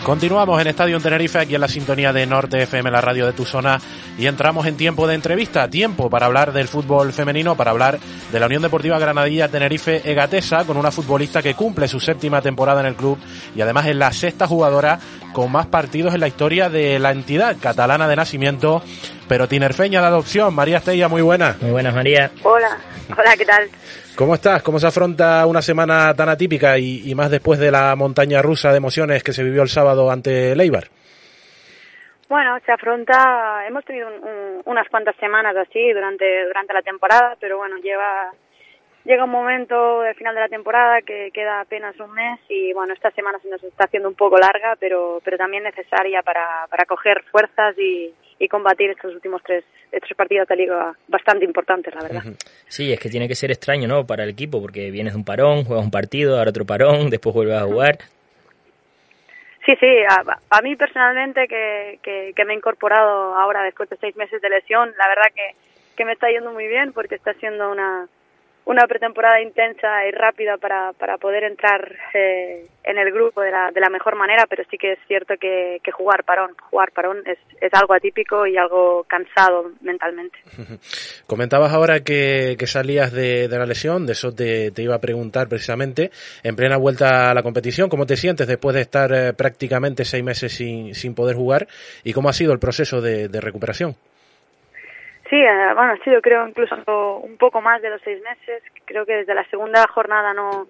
Continuamos 0.04 0.60
en 0.60 0.66
Estadio 0.66 1.00
Tenerife, 1.00 1.38
aquí 1.38 1.54
en 1.54 1.62
la 1.62 1.68
sintonía 1.68 2.12
de 2.12 2.26
Norte 2.26 2.62
FM, 2.62 2.90
la 2.90 3.00
radio 3.00 3.24
de 3.24 3.32
tu 3.32 3.46
zona, 3.46 3.80
y 4.18 4.26
entramos 4.26 4.66
en 4.66 4.76
tiempo 4.76 5.06
de 5.06 5.14
entrevista, 5.14 5.70
tiempo 5.70 6.10
para 6.10 6.26
hablar 6.26 6.52
del 6.52 6.68
fútbol 6.68 7.14
femenino, 7.14 7.56
para 7.56 7.70
hablar 7.70 7.98
de 8.30 8.38
la 8.38 8.44
Unión 8.44 8.60
Deportiva 8.60 8.98
Granadilla 8.98 9.48
Tenerife 9.48 10.02
Egatesa, 10.04 10.66
con 10.66 10.76
una 10.76 10.90
futbolista 10.90 11.40
que 11.40 11.54
cumple 11.54 11.88
su 11.88 12.00
séptima 12.00 12.42
temporada 12.42 12.82
en 12.82 12.88
el 12.88 12.96
club 12.96 13.18
y 13.56 13.62
además 13.62 13.86
es 13.86 13.96
la 13.96 14.12
sexta 14.12 14.46
jugadora 14.46 15.00
con 15.32 15.50
más 15.50 15.66
partidos 15.66 16.12
en 16.12 16.20
la 16.20 16.28
historia 16.28 16.68
de 16.68 16.98
la 16.98 17.10
entidad 17.10 17.56
catalana 17.58 18.06
de 18.06 18.16
nacimiento, 18.16 18.82
pero 19.28 19.48
tinerfeña 19.48 20.00
de 20.00 20.06
adopción. 20.06 20.54
María 20.54 20.78
Estella, 20.78 21.08
muy 21.08 21.22
buena. 21.22 21.56
Muy 21.60 21.70
buenas, 21.72 21.94
María. 21.94 22.30
Hola, 22.42 22.76
hola, 23.16 23.36
¿qué 23.36 23.44
tal? 23.44 23.68
¿Cómo 24.16 24.34
estás? 24.34 24.62
¿Cómo 24.62 24.78
se 24.78 24.86
afronta 24.86 25.44
una 25.46 25.60
semana 25.62 26.14
tan 26.14 26.28
atípica 26.28 26.78
y, 26.78 27.10
y 27.10 27.14
más 27.14 27.30
después 27.30 27.58
de 27.58 27.70
la 27.70 27.96
montaña 27.96 28.40
rusa 28.42 28.70
de 28.70 28.76
emociones 28.78 29.22
que 29.24 29.32
se 29.32 29.42
vivió 29.42 29.62
el 29.62 29.68
sábado 29.68 30.10
ante 30.10 30.54
Leibar? 30.54 30.84
Bueno, 32.28 32.56
se 32.64 32.72
afronta, 32.72 33.66
hemos 33.66 33.84
tenido 33.84 34.08
un- 34.08 34.24
un- 34.28 34.62
unas 34.64 34.88
cuantas 34.88 35.14
semanas 35.16 35.54
así 35.56 35.92
durante, 35.92 36.44
durante 36.46 36.72
la 36.72 36.82
temporada, 36.82 37.36
pero 37.40 37.58
bueno, 37.58 37.76
lleva, 37.78 38.30
llega 39.04 39.24
un 39.24 39.30
momento 39.30 40.00
del 40.00 40.14
final 40.14 40.34
de 40.34 40.40
la 40.40 40.48
temporada 40.48 41.02
que 41.02 41.30
queda 41.34 41.60
apenas 41.60 41.98
un 42.00 42.12
mes 42.12 42.40
y 42.48 42.72
bueno, 42.72 42.94
esta 42.94 43.10
semana 43.10 43.38
se 43.42 43.48
nos 43.50 43.62
está 43.62 43.84
haciendo 43.84 44.08
un 44.08 44.14
poco 44.14 44.38
larga, 44.38 44.74
pero, 44.80 45.20
pero 45.24 45.36
también 45.36 45.64
necesaria 45.64 46.22
para, 46.22 46.66
para 46.70 46.86
coger 46.86 47.22
fuerzas 47.30 47.76
y, 47.78 48.12
y 48.38 48.48
combatir 48.48 48.90
estos 48.90 49.14
últimos 49.14 49.42
tres, 49.42 49.64
estos 49.92 50.16
partidos 50.16 50.48
de 50.48 50.56
liga 50.56 50.94
bastante 51.08 51.44
importantes, 51.44 51.94
la 51.94 52.02
verdad. 52.02 52.22
Sí, 52.68 52.92
es 52.92 53.00
que 53.00 53.08
tiene 53.08 53.28
que 53.28 53.34
ser 53.34 53.50
extraño, 53.50 53.88
¿no? 53.88 54.06
Para 54.06 54.24
el 54.24 54.30
equipo, 54.30 54.60
porque 54.60 54.90
vienes 54.90 55.12
de 55.12 55.18
un 55.18 55.24
parón, 55.24 55.64
juegas 55.64 55.84
un 55.84 55.90
partido, 55.90 56.38
ahora 56.38 56.50
otro 56.50 56.64
parón, 56.64 57.08
después 57.10 57.34
vuelves 57.34 57.56
a 57.56 57.64
jugar. 57.64 57.98
Sí, 59.64 59.72
sí, 59.80 59.86
a, 60.08 60.38
a 60.50 60.60
mí 60.60 60.76
personalmente 60.76 61.48
que, 61.48 61.98
que, 62.02 62.32
que 62.36 62.44
me 62.44 62.52
he 62.52 62.56
incorporado 62.56 63.34
ahora 63.34 63.62
después 63.62 63.88
de 63.88 63.96
seis 63.96 64.14
meses 64.14 64.42
de 64.42 64.50
lesión, 64.50 64.92
la 64.98 65.08
verdad 65.08 65.32
que, 65.34 65.52
que 65.96 66.04
me 66.04 66.12
está 66.12 66.28
yendo 66.28 66.52
muy 66.52 66.66
bien 66.66 66.92
porque 66.92 67.14
está 67.14 67.32
siendo 67.34 67.70
una, 67.70 68.06
una 68.66 68.86
pretemporada 68.86 69.40
intensa 69.42 70.06
y 70.08 70.10
rápida 70.12 70.56
para, 70.56 70.92
para 70.94 71.18
poder 71.18 71.44
entrar 71.44 71.94
eh, 72.14 72.66
en 72.82 72.98
el 72.98 73.12
grupo 73.12 73.42
de 73.42 73.50
la, 73.50 73.70
de 73.70 73.80
la 73.80 73.90
mejor 73.90 74.16
manera, 74.16 74.46
pero 74.48 74.64
sí 74.70 74.78
que 74.78 74.92
es 74.92 74.98
cierto 75.06 75.34
que, 75.38 75.80
que 75.82 75.92
jugar 75.92 76.24
parón, 76.24 76.54
jugar 76.70 76.92
parón 76.92 77.22
es, 77.26 77.38
es 77.60 77.72
algo 77.74 77.94
atípico 77.94 78.46
y 78.46 78.56
algo 78.56 79.04
cansado 79.04 79.72
mentalmente. 79.82 80.38
Comentabas 81.26 81.72
ahora 81.72 82.00
que, 82.00 82.56
salías 82.66 83.12
de, 83.12 83.48
de 83.48 83.58
la 83.58 83.66
lesión, 83.66 84.06
de 84.06 84.12
eso 84.12 84.34
te, 84.34 84.72
iba 84.78 84.94
a 84.94 85.00
preguntar 85.00 85.48
precisamente, 85.48 86.10
en 86.42 86.56
plena 86.56 86.78
vuelta 86.78 87.30
a 87.30 87.34
la 87.34 87.42
competición, 87.42 87.90
¿cómo 87.90 88.06
te 88.06 88.16
sientes 88.16 88.46
después 88.46 88.74
de 88.74 88.80
estar 88.80 89.12
eh, 89.12 89.32
prácticamente 89.34 90.04
seis 90.04 90.24
meses 90.24 90.52
sin, 90.52 90.94
sin 90.94 91.14
poder 91.14 91.36
jugar 91.36 91.68
y 92.02 92.12
cómo 92.12 92.30
ha 92.30 92.32
sido 92.32 92.52
el 92.52 92.58
proceso 92.58 93.00
de 93.00 93.40
recuperación? 93.40 93.96
Sí, 95.30 95.36
eh, 95.36 95.72
bueno, 95.74 95.92
ha 95.92 96.04
sido 96.04 96.20
creo 96.20 96.46
incluso 96.46 97.18
un 97.18 97.36
poco 97.38 97.60
más 97.60 97.80
de 97.80 97.90
los 97.90 98.00
seis 98.02 98.22
meses. 98.22 98.62
Creo 98.84 99.06
que 99.06 99.16
desde 99.16 99.34
la 99.34 99.44
segunda 99.48 99.86
jornada 99.88 100.34
no, 100.34 100.66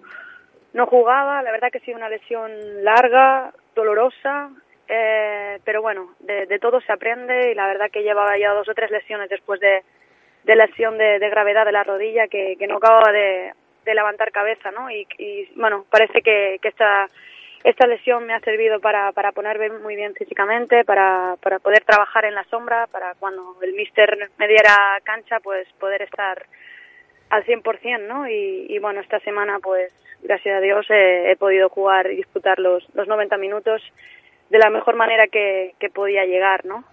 no 0.73 0.85
jugaba. 0.85 1.41
La 1.41 1.51
verdad 1.51 1.69
que 1.71 1.79
ha 1.79 1.81
sido 1.81 1.97
una 1.97 2.09
lesión 2.09 2.51
larga, 2.83 3.51
dolorosa, 3.75 4.49
eh, 4.87 5.59
pero 5.65 5.81
bueno, 5.81 6.15
de, 6.19 6.45
de 6.45 6.59
todo 6.59 6.79
se 6.81 6.91
aprende 6.91 7.51
y 7.51 7.55
la 7.55 7.67
verdad 7.67 7.91
que 7.91 8.03
llevaba 8.03 8.37
ya 8.37 8.53
dos 8.53 8.69
o 8.69 8.73
tres 8.73 8.91
lesiones 8.91 9.29
después 9.29 9.59
de, 9.59 9.83
de 10.45 10.55
lesión 10.55 10.97
de, 10.97 11.17
gravedad 11.29 11.65
de 11.65 11.71
la 11.71 11.83
rodilla 11.83 12.27
que, 12.27 12.55
no 12.67 12.77
acababa 12.77 13.11
de, 13.11 13.53
levantar 13.85 14.31
cabeza, 14.31 14.71
¿no? 14.71 14.89
Y, 14.89 15.07
y 15.17 15.49
bueno, 15.55 15.85
parece 15.89 16.21
que, 16.21 16.59
que 16.61 16.69
esta 16.69 17.09
esta 17.65 17.87
lesión 17.87 18.25
me 18.25 18.33
ha 18.33 18.39
servido 18.41 18.79
para, 18.79 19.11
para 19.11 19.31
ponerme 19.31 19.69
muy 19.69 19.95
bien 19.95 20.13
físicamente, 20.13 20.85
para, 20.85 21.35
para 21.41 21.59
poder 21.59 21.83
trabajar 21.83 22.25
en 22.25 22.35
la 22.35 22.43
sombra, 22.45 22.87
para 22.87 23.15
cuando 23.15 23.57
el 23.61 23.73
míster 23.73 24.29
me 24.37 24.47
diera 24.47 24.75
cancha, 25.03 25.39
pues 25.39 25.67
poder 25.79 26.01
estar 26.03 26.45
al 27.29 27.43
100%, 27.43 28.01
¿no? 28.07 28.27
Y, 28.29 28.67
y 28.69 28.77
bueno, 28.79 29.01
esta 29.01 29.19
semana, 29.21 29.57
pues 29.61 29.91
gracias 30.21 30.57
a 30.57 30.61
Dios 30.61 30.85
he, 30.89 31.31
he 31.31 31.35
podido 31.37 31.69
jugar 31.69 32.11
y 32.11 32.17
disputar 32.17 32.59
los, 32.59 32.87
los 32.95 33.07
90 33.07 33.35
minutos 33.37 33.81
de 34.49 34.59
la 34.59 34.69
mejor 34.69 34.95
manera 34.95 35.25
que, 35.27 35.73
que 35.79 35.89
podía 35.89 36.23
llegar, 36.25 36.65
¿no? 36.65 36.83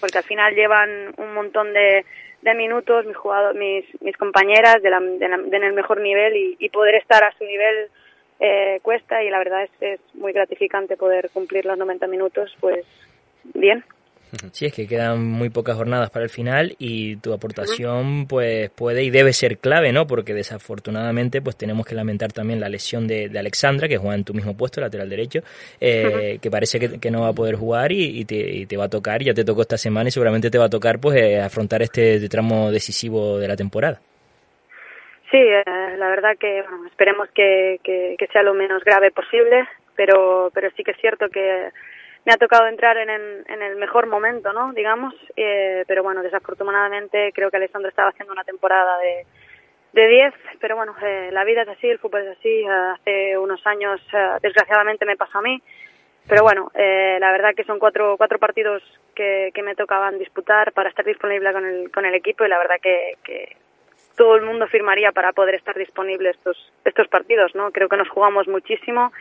Porque 0.00 0.18
al 0.18 0.24
final 0.24 0.54
llevan 0.54 1.12
un 1.16 1.34
montón 1.34 1.72
de, 1.72 2.04
de 2.42 2.54
minutos 2.54 3.06
mis 3.06 3.16
jugadores, 3.16 3.58
mis, 3.58 4.02
mis 4.02 4.16
compañeras 4.16 4.80
de 4.82 4.90
la, 4.90 5.00
de 5.00 5.28
la- 5.28 5.38
de 5.38 5.56
en 5.56 5.64
el 5.64 5.72
mejor 5.72 6.00
nivel 6.00 6.36
y, 6.36 6.56
y 6.60 6.68
poder 6.68 6.94
estar 6.94 7.24
a 7.24 7.32
su 7.36 7.44
nivel 7.44 7.88
eh, 8.44 8.80
cuesta 8.82 9.22
y 9.22 9.30
la 9.30 9.38
verdad 9.38 9.62
es, 9.62 9.70
es 9.80 10.00
muy 10.14 10.32
gratificante 10.32 10.96
poder 10.96 11.30
cumplir 11.32 11.64
los 11.64 11.78
90 11.78 12.08
minutos, 12.08 12.50
pues 12.60 12.84
bien. 13.54 13.84
Sí, 14.50 14.66
es 14.66 14.72
que 14.72 14.88
quedan 14.88 15.22
muy 15.22 15.50
pocas 15.50 15.76
jornadas 15.76 16.10
para 16.10 16.24
el 16.24 16.30
final 16.30 16.74
y 16.78 17.16
tu 17.16 17.34
aportación 17.34 18.26
pues 18.26 18.70
puede 18.70 19.04
y 19.04 19.10
debe 19.10 19.32
ser 19.34 19.58
clave, 19.58 19.92
¿no? 19.92 20.06
Porque 20.06 20.32
desafortunadamente 20.32 21.42
pues 21.42 21.54
tenemos 21.54 21.86
que 21.86 21.94
lamentar 21.94 22.32
también 22.32 22.58
la 22.58 22.70
lesión 22.70 23.06
de, 23.06 23.28
de 23.28 23.38
Alexandra, 23.38 23.88
que 23.88 23.98
juega 23.98 24.16
en 24.16 24.24
tu 24.24 24.32
mismo 24.32 24.56
puesto, 24.56 24.80
lateral 24.80 25.08
derecho, 25.08 25.40
eh, 25.80 26.38
que 26.40 26.50
parece 26.50 26.80
que, 26.80 26.98
que 26.98 27.10
no 27.10 27.20
va 27.20 27.28
a 27.28 27.32
poder 27.34 27.56
jugar 27.56 27.92
y, 27.92 28.20
y 28.20 28.24
te, 28.24 28.36
y 28.36 28.66
te 28.66 28.76
va 28.76 28.84
a 28.84 28.88
tocar, 28.88 29.22
ya 29.22 29.34
te 29.34 29.44
tocó 29.44 29.62
esta 29.62 29.76
semana 29.76 30.08
y 30.08 30.12
seguramente 30.12 30.50
te 30.50 30.58
va 30.58 30.64
a 30.64 30.70
tocar 30.70 30.98
pues 30.98 31.16
eh, 31.18 31.38
afrontar 31.38 31.82
este 31.82 32.26
tramo 32.28 32.72
decisivo 32.72 33.38
de 33.38 33.48
la 33.48 33.56
temporada. 33.56 34.00
Sí, 35.32 35.38
eh, 35.38 35.64
la 35.96 36.08
verdad 36.08 36.36
que 36.38 36.62
bueno, 36.62 36.86
esperemos 36.86 37.28
que, 37.30 37.80
que, 37.82 38.14
que 38.16 38.26
sea 38.28 38.44
lo 38.44 38.54
menos 38.54 38.84
grave 38.84 39.10
posible, 39.10 39.66
pero, 39.96 40.52
pero 40.54 40.70
sí 40.76 40.84
que 40.84 40.92
es 40.92 40.98
cierto 40.98 41.28
que 41.28 41.70
me 42.24 42.32
ha 42.32 42.36
tocado 42.36 42.68
entrar 42.68 42.96
en, 42.98 43.10
en, 43.10 43.62
el 43.62 43.74
mejor 43.76 44.06
momento, 44.06 44.52
¿no? 44.52 44.72
Digamos, 44.72 45.12
eh, 45.34 45.82
pero 45.88 46.04
bueno, 46.04 46.22
desafortunadamente 46.22 47.32
creo 47.34 47.50
que 47.50 47.56
Alessandro 47.56 47.88
estaba 47.88 48.10
haciendo 48.10 48.32
una 48.32 48.44
temporada 48.44 48.96
de 48.98 49.26
de 49.92 50.08
10, 50.08 50.34
pero 50.60 50.76
bueno, 50.76 50.94
eh, 51.02 51.30
la 51.32 51.44
vida 51.44 51.62
es 51.62 51.68
así, 51.68 51.86
el 51.86 51.98
fútbol 51.98 52.22
es 52.22 52.38
así. 52.38 52.64
hace 52.66 53.36
unos 53.36 53.64
años, 53.66 54.00
eh, 54.12 54.38
desgraciadamente, 54.40 55.04
me 55.04 55.16
pasó 55.16 55.38
a 55.38 55.42
mí. 55.42 55.62
Pero 56.28 56.42
bueno, 56.44 56.70
eh, 56.74 57.18
la 57.20 57.32
verdad 57.32 57.54
que 57.54 57.64
son 57.64 57.78
cuatro, 57.78 58.16
cuatro 58.16 58.38
partidos 58.38 58.82
que, 59.14 59.50
que 59.52 59.62
me 59.62 59.74
tocaban 59.74 60.18
disputar 60.18 60.72
para 60.72 60.88
estar 60.88 61.04
disponible 61.04 61.52
con 61.52 61.66
el, 61.66 61.90
con 61.90 62.04
el 62.04 62.14
equipo 62.14 62.44
y 62.44 62.48
la 62.48 62.58
verdad 62.58 62.76
que, 62.80 63.16
que 63.24 63.56
todo 64.16 64.36
el 64.36 64.42
mundo 64.42 64.66
firmaría 64.66 65.12
para 65.12 65.32
poder 65.32 65.54
estar 65.54 65.76
disponible 65.76 66.30
estos 66.30 66.56
estos 66.84 67.08
partidos, 67.08 67.54
¿no? 67.54 67.70
Creo 67.70 67.88
que 67.88 67.96
nos 67.96 68.08
jugamos 68.08 68.48
muchísimo 68.48 69.12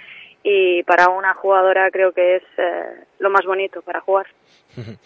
y 0.44 0.84
para 0.84 1.10
una 1.10 1.34
jugadora 1.34 1.90
creo 1.92 2.12
que 2.14 2.38
es 2.38 2.44
eh, 2.58 3.06
lo 3.20 3.30
más 3.30 3.46
bonito 3.46 3.82
para 3.82 4.02
jugar. 4.02 4.28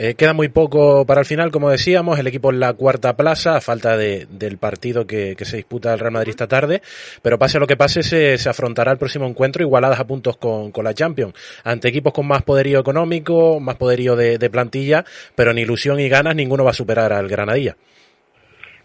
Eh, 0.00 0.14
queda 0.14 0.32
muy 0.32 0.48
poco 0.48 1.04
para 1.04 1.22
el 1.22 1.26
final, 1.26 1.50
como 1.50 1.70
decíamos, 1.70 2.20
el 2.20 2.28
equipo 2.28 2.52
en 2.52 2.60
la 2.60 2.72
cuarta 2.72 3.16
plaza, 3.16 3.56
a 3.56 3.60
falta 3.60 3.96
de, 3.96 4.28
del 4.30 4.56
partido 4.56 5.08
que, 5.08 5.34
se 5.40 5.56
disputa 5.56 5.92
el 5.92 5.98
Real 5.98 6.12
Madrid 6.12 6.30
esta 6.30 6.46
tarde, 6.46 6.82
pero 7.20 7.36
pase 7.36 7.58
lo 7.58 7.66
que 7.66 7.76
pase, 7.76 8.04
se, 8.04 8.38
se 8.38 8.48
afrontará 8.48 8.92
el 8.92 8.98
próximo 8.98 9.26
encuentro 9.26 9.64
igualadas 9.64 9.98
a 9.98 10.06
puntos 10.06 10.36
con, 10.36 10.70
con, 10.70 10.84
la 10.84 10.94
Champions, 10.94 11.34
ante 11.64 11.88
equipos 11.88 12.12
con 12.12 12.28
más 12.28 12.44
poderío 12.44 12.78
económico, 12.78 13.58
más 13.58 13.74
poderío 13.74 14.14
de, 14.14 14.38
de 14.38 14.50
plantilla, 14.50 15.04
pero 15.34 15.50
en 15.50 15.58
ilusión 15.58 15.98
y 15.98 16.08
ganas 16.08 16.36
ninguno 16.36 16.62
va 16.62 16.70
a 16.70 16.74
superar 16.74 17.12
al 17.12 17.26
Granadilla. 17.26 17.74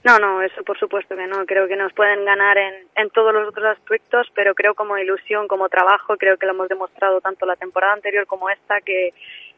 No, 0.04 0.20
no, 0.20 0.42
eso 0.42 0.64
por 0.64 0.78
supuesto 0.78 1.16
que 1.16 1.28
no. 1.28 1.46
Creo 1.46 1.68
que 1.68 1.78
nos 1.78 1.94
pueden 1.94 2.26
ganar 2.26 2.58
en, 2.58 2.74
en 2.96 3.10
todos 3.10 3.34
los 3.34 3.48
otros 3.48 3.66
aspectos, 3.66 4.28
pero 4.36 4.54
creo 4.54 4.76
como 4.76 4.98
ilusión, 4.98 5.48
como 5.48 5.70
trabajo, 5.70 6.18
creo 6.18 6.38
que 6.38 6.46
lo 6.46 6.52
hemos 6.52 6.68
demostrado 6.68 7.22
tanto 7.22 7.46
la 7.46 7.56
temporada 7.56 7.94
anterior 7.94 8.26
como 8.28 8.50
esta, 8.50 8.82
que, 8.82 9.14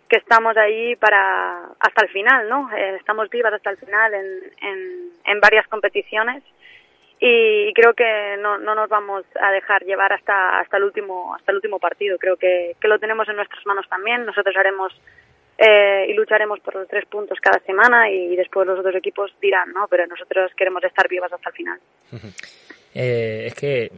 que 0.08 0.18
estamos 0.18 0.56
ahí 0.56 0.96
para 0.98 1.64
hasta 1.80 2.04
el 2.04 2.10
final, 2.10 2.48
¿no? 2.48 2.70
Eh, 2.76 2.98
estamos 3.00 3.30
vivas 3.30 3.54
hasta 3.54 3.72
el 3.72 3.78
final 3.78 4.14
en, 4.14 4.28
en, 4.62 5.10
en 5.26 5.40
varias 5.40 5.68
competiciones 5.68 6.44
y 7.20 7.74
creo 7.74 7.94
que 7.94 8.38
no, 8.40 8.58
no 8.60 8.76
nos 8.76 8.90
vamos 8.90 9.24
a 9.40 9.50
dejar 9.52 9.84
llevar 9.84 10.14
hasta 10.14 10.60
hasta 10.60 10.78
el 10.78 10.84
último 10.84 11.34
hasta 11.34 11.52
el 11.52 11.56
último 11.56 11.80
partido. 11.80 12.20
Creo 12.20 12.38
que, 12.38 12.76
que 12.80 12.88
lo 12.88 13.00
tenemos 13.00 13.28
en 13.30 13.38
nuestras 13.38 13.66
manos 13.66 13.88
también. 13.90 14.26
Nosotros 14.26 14.56
haremos 14.56 14.94
eh, 15.58 16.06
y 16.10 16.14
lucharemos 16.14 16.60
por 16.60 16.76
los 16.76 16.88
tres 16.88 17.06
puntos 17.06 17.40
cada 17.40 17.60
semana 17.60 18.10
y 18.10 18.36
después 18.36 18.68
los 18.68 18.80
otros 18.80 18.96
equipos 18.96 19.34
dirán, 19.42 19.72
¿no? 19.74 19.88
Pero 19.88 20.06
nosotros 20.08 20.52
queremos 20.56 20.84
estar 20.84 21.08
vivas 21.08 21.32
hasta 21.32 21.50
el 21.50 21.56
final. 21.56 21.80
Eh, 22.98 23.48
es 23.48 23.56
que 23.56 23.92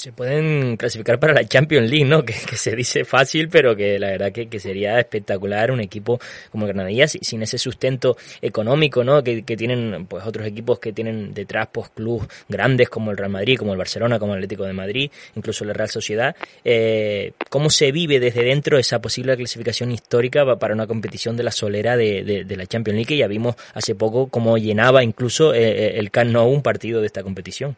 se 0.00 0.12
pueden 0.12 0.78
clasificar 0.78 1.20
para 1.20 1.34
la 1.34 1.46
Champions 1.46 1.90
League, 1.90 2.06
¿no? 2.06 2.24
Que, 2.30 2.56
se 2.56 2.74
dice 2.74 3.04
fácil, 3.04 3.48
pero 3.48 3.76
que 3.76 3.98
la 3.98 4.08
verdad 4.08 4.32
que, 4.32 4.60
sería 4.60 4.98
espectacular 4.98 5.70
un 5.70 5.80
equipo 5.80 6.18
como 6.50 6.66
Granadilla 6.66 7.06
sin 7.06 7.42
ese 7.42 7.58
sustento 7.58 8.16
económico, 8.40 9.04
¿no? 9.04 9.22
Que, 9.22 9.42
tienen 9.42 10.06
pues 10.06 10.24
otros 10.24 10.46
equipos 10.46 10.78
que 10.78 10.92
tienen 10.92 11.34
detrás 11.34 11.68
pues 11.70 11.90
clubes 11.90 12.28
grandes 12.48 12.88
como 12.88 13.10
el 13.10 13.18
Real 13.18 13.30
Madrid, 13.30 13.58
como 13.58 13.72
el 13.72 13.78
Barcelona, 13.78 14.18
como 14.18 14.32
el 14.32 14.38
Atlético 14.38 14.64
de 14.64 14.72
Madrid, 14.72 15.10
incluso 15.36 15.64
la 15.64 15.74
Real 15.74 15.90
Sociedad. 15.90 16.34
Eh, 16.64 17.32
¿Cómo 17.50 17.68
se 17.68 17.92
vive 17.92 18.20
desde 18.20 18.42
dentro 18.42 18.78
esa 18.78 19.02
posible 19.02 19.36
clasificación 19.36 19.92
histórica 19.92 20.56
para 20.56 20.72
una 20.72 20.86
competición 20.86 21.36
de 21.36 21.42
la 21.42 21.50
solera 21.50 21.96
de, 21.96 22.46
la 22.48 22.66
Champions 22.66 22.94
League? 22.94 23.08
Que 23.08 23.16
ya 23.18 23.26
vimos 23.26 23.56
hace 23.74 23.94
poco 23.94 24.28
cómo 24.28 24.56
llenaba 24.56 25.02
incluso 25.02 25.52
eh, 25.52 25.58
eh, 25.60 25.92
el 25.96 26.10
Camp 26.10 26.30
Nou 26.30 26.48
un 26.48 26.62
partido 26.62 27.00
de 27.00 27.06
esta 27.06 27.22
competición 27.22 27.76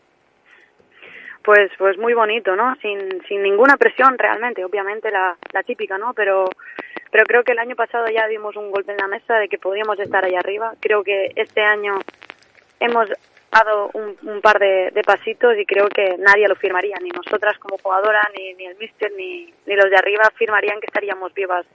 pues 1.45 1.71
pues 1.79 1.99
muy 1.99 2.15
bonito 2.15 2.55
no 2.57 2.75
sin 2.77 3.23
sin 3.29 3.43
ninguna 3.43 3.77
presión 3.77 4.17
realmente 4.19 4.65
obviamente 4.65 5.11
la, 5.11 5.37
la 5.53 5.63
típica 5.63 5.99
no 5.99 6.15
pero 6.15 6.49
pero 7.13 7.27
creo 7.27 7.45
que 7.45 7.53
el 7.53 7.59
año 7.59 7.77
pasado 7.77 8.07
ya 8.09 8.27
dimos 8.27 8.57
un 8.57 8.71
golpe 8.71 8.93
en 8.93 8.97
la 8.97 9.07
mesa 9.07 9.37
de 9.37 9.47
que 9.47 9.59
podíamos 9.59 10.01
estar 10.01 10.25
ahí 10.25 10.35
arriba. 10.35 10.73
Creo 10.81 11.05
que 11.05 11.31
este 11.37 11.61
año 11.61 11.99
hemos 12.81 13.07
dado 13.51 13.91
un, 13.93 14.17
un 14.23 14.41
par 14.41 14.59
de, 14.59 14.91
de, 14.93 15.03
pasitos 15.03 15.55
y 15.59 15.67
creo 15.67 15.89
que 15.89 16.17
nadie 16.19 16.49
lo 16.49 16.57
firmaría. 16.57 16.97
Ni 17.03 17.11
nosotras 17.11 17.59
como 17.59 17.77
jugadora 17.77 18.23
ni 18.35 18.55
ni 18.55 18.65
el 18.65 18.79
míster 18.79 19.13
ni 19.15 19.53
ni 19.67 19.77
los 19.77 19.91
de 19.91 19.97
arriba 19.97 20.25
firmarían 20.37 20.81
que 20.81 20.87
estaríamos 20.87 21.35
vivas 21.35 21.67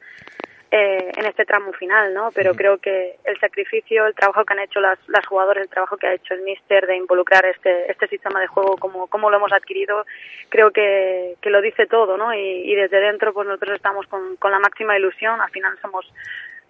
eh, 0.70 1.12
en 1.16 1.26
este 1.26 1.46
tramo 1.46 1.72
final, 1.74 2.14
¿no? 2.14 2.32
Pero 2.34 2.54
creo 2.54 2.78
que 2.78 3.16
el 3.24 3.40
sacrificio, 3.40 4.06
el 4.06 4.16
trabajo 4.16 4.44
que 4.44 4.54
han 4.54 4.60
hecho 4.60 4.80
las, 4.82 5.00
las 5.08 5.26
jugadoras, 5.26 5.64
el 5.64 5.70
trabajo 5.70 5.96
que 5.98 6.08
ha 6.08 6.14
hecho 6.14 6.34
el 6.34 6.42
míster 6.42 6.86
de 6.88 6.98
involucrar 6.98 7.46
este, 7.46 7.90
este 7.90 8.08
sistema 8.08 8.42
de 8.42 8.48
juego 8.48 8.76
como, 8.78 9.08
como 9.08 9.30
lo 9.30 9.38
hemos 9.38 9.54
adquirido, 9.54 10.06
creo 10.50 10.72
que, 10.72 11.36
que 11.42 11.50
lo 11.50 11.62
dice 11.62 11.86
todo, 11.88 12.18
¿no? 12.18 12.34
Y, 12.34 12.72
y 12.72 12.76
desde 12.76 13.00
dentro, 13.00 13.34
pues 13.34 13.48
nosotros 13.48 13.76
estamos 13.76 14.08
con, 14.08 14.36
con 14.38 14.52
la 14.52 14.60
máxima 14.60 14.98
ilusión, 14.98 15.40
al 15.40 15.52
final 15.52 15.78
somos 15.82 16.12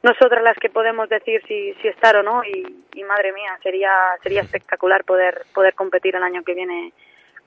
nosotras 0.03 0.43
las 0.43 0.57
que 0.57 0.69
podemos 0.69 1.09
decir 1.09 1.41
si, 1.47 1.73
si 1.81 1.87
estar 1.87 2.15
o 2.17 2.23
no 2.23 2.43
y, 2.43 2.85
y 2.93 3.03
madre 3.03 3.33
mía, 3.33 3.57
sería, 3.63 3.91
sería 4.21 4.41
espectacular 4.41 5.03
poder, 5.05 5.41
poder 5.53 5.73
competir 5.73 6.15
el 6.15 6.23
año 6.23 6.43
que 6.43 6.53
viene 6.53 6.93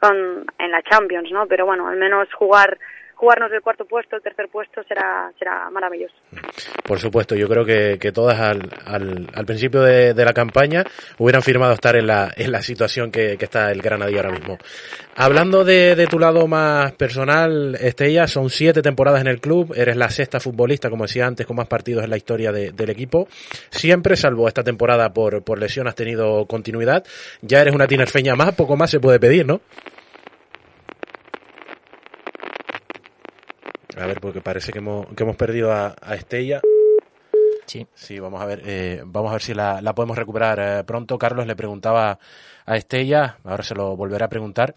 con, 0.00 0.44
en 0.58 0.70
la 0.70 0.82
Champions, 0.82 1.30
¿no? 1.30 1.46
Pero 1.46 1.64
bueno, 1.64 1.86
al 1.86 1.96
menos 1.96 2.32
jugar 2.34 2.76
jugarnos 3.20 3.52
el 3.52 3.60
cuarto 3.60 3.84
puesto, 3.84 4.16
el 4.16 4.22
tercer 4.22 4.48
puesto 4.48 4.82
será, 4.84 5.30
será 5.38 5.68
maravilloso. 5.68 6.14
Por 6.82 6.98
supuesto, 6.98 7.36
yo 7.36 7.48
creo 7.48 7.66
que, 7.66 7.98
que 8.00 8.12
todas 8.12 8.40
al, 8.40 8.70
al, 8.86 9.28
al 9.34 9.44
principio 9.44 9.82
de, 9.82 10.14
de, 10.14 10.24
la 10.24 10.32
campaña 10.32 10.84
hubieran 11.18 11.42
firmado 11.42 11.74
estar 11.74 11.96
en 11.96 12.06
la, 12.06 12.32
en 12.34 12.50
la 12.50 12.62
situación 12.62 13.10
que, 13.10 13.36
que 13.36 13.44
está 13.44 13.70
el 13.70 13.82
Granadilla 13.82 14.20
ahora 14.20 14.32
mismo. 14.32 14.56
Hablando 15.16 15.64
de, 15.64 15.96
de, 15.96 16.06
tu 16.06 16.18
lado 16.18 16.46
más 16.46 16.92
personal, 16.92 17.76
Estella, 17.78 18.26
son 18.26 18.48
siete 18.48 18.80
temporadas 18.80 19.20
en 19.20 19.26
el 19.26 19.38
club, 19.38 19.74
eres 19.76 19.96
la 19.96 20.08
sexta 20.08 20.40
futbolista, 20.40 20.88
como 20.88 21.04
decía 21.04 21.26
antes, 21.26 21.46
con 21.46 21.56
más 21.56 21.68
partidos 21.68 22.02
en 22.02 22.10
la 22.10 22.16
historia 22.16 22.52
de, 22.52 22.72
del 22.72 22.88
equipo. 22.88 23.28
Siempre, 23.68 24.16
salvo 24.16 24.48
esta 24.48 24.64
temporada 24.64 25.12
por, 25.12 25.44
por 25.44 25.58
lesión, 25.58 25.86
has 25.88 25.94
tenido 25.94 26.46
continuidad. 26.46 27.04
Ya 27.42 27.60
eres 27.60 27.74
una 27.74 27.86
tinerfeña 27.86 28.34
más, 28.34 28.54
poco 28.54 28.78
más 28.78 28.90
se 28.90 28.98
puede 28.98 29.20
pedir, 29.20 29.46
¿no? 29.46 29.60
A 34.00 34.06
ver, 34.06 34.20
porque 34.20 34.40
parece 34.40 34.72
que 34.72 34.78
hemos, 34.78 35.06
que 35.14 35.22
hemos 35.22 35.36
perdido 35.36 35.72
a, 35.72 35.94
a 36.00 36.14
Estella. 36.14 36.60
Sí. 37.66 37.86
Sí, 37.94 38.18
vamos 38.18 38.40
a 38.40 38.46
ver, 38.46 38.62
eh, 38.64 39.02
vamos 39.04 39.30
a 39.30 39.34
ver 39.34 39.42
si 39.42 39.54
la, 39.54 39.80
la 39.80 39.94
podemos 39.94 40.16
recuperar 40.16 40.58
eh, 40.60 40.84
pronto. 40.84 41.18
Carlos 41.18 41.46
le 41.46 41.54
preguntaba 41.54 42.18
a 42.66 42.76
Estella, 42.76 43.38
ahora 43.44 43.62
se 43.62 43.74
lo 43.74 43.96
volverá 43.96 44.26
a 44.26 44.28
preguntar, 44.28 44.74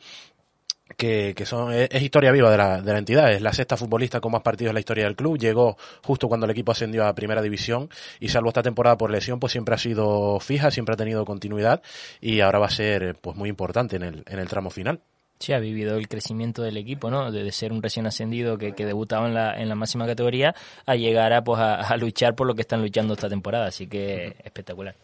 que, 0.95 1.33
que 1.35 1.45
son, 1.45 1.73
es, 1.73 1.89
es, 1.91 2.03
historia 2.03 2.31
viva 2.31 2.51
de 2.51 2.57
la, 2.57 2.81
de 2.81 2.91
la 2.91 2.99
entidad, 2.99 3.31
es 3.31 3.41
la 3.41 3.53
sexta 3.53 3.77
futbolista 3.77 4.19
con 4.19 4.31
más 4.31 4.41
partidos 4.41 4.69
en 4.69 4.75
la 4.75 4.79
historia 4.79 5.05
del 5.05 5.15
club, 5.15 5.39
llegó 5.39 5.77
justo 6.03 6.27
cuando 6.27 6.45
el 6.45 6.51
equipo 6.51 6.71
ascendió 6.71 7.05
a 7.05 7.15
primera 7.15 7.41
división 7.41 7.89
y 8.19 8.29
salvo 8.29 8.49
esta 8.49 8.61
temporada 8.61 8.97
por 8.97 9.09
lesión, 9.09 9.39
pues 9.39 9.53
siempre 9.53 9.73
ha 9.73 9.79
sido 9.79 10.39
fija, 10.39 10.69
siempre 10.69 10.93
ha 10.93 10.97
tenido 10.97 11.25
continuidad 11.25 11.81
y 12.21 12.41
ahora 12.41 12.59
va 12.59 12.67
a 12.67 12.69
ser 12.69 13.15
pues 13.15 13.35
muy 13.35 13.49
importante 13.49 13.95
en 13.95 14.03
el, 14.03 14.23
en 14.27 14.39
el 14.39 14.47
tramo 14.47 14.69
final. 14.69 15.01
Sí, 15.43 15.51
ha 15.51 15.59
vivido 15.59 15.97
el 15.97 16.07
crecimiento 16.07 16.61
del 16.61 16.77
equipo, 16.77 17.11
¿no? 17.11 17.29
De, 17.29 17.51
ser 17.51 17.73
un 17.73 17.83
recién 17.83 18.07
ascendido 18.07 18.57
que, 18.57 18.71
que, 18.71 18.85
debutaba 18.85 19.27
en 19.27 19.33
la, 19.33 19.59
en 19.59 19.67
la 19.67 19.75
máxima 19.75 20.07
categoría 20.07 20.55
a 20.85 20.95
llegar 20.95 21.33
a, 21.33 21.43
pues, 21.43 21.59
a, 21.59 21.81
a, 21.81 21.97
luchar 21.97 22.33
por 22.33 22.47
lo 22.47 22.55
que 22.55 22.61
están 22.61 22.81
luchando 22.81 23.13
esta 23.13 23.27
temporada. 23.27 23.65
Así 23.65 23.87
que 23.87 24.37
espectacular. 24.41 24.95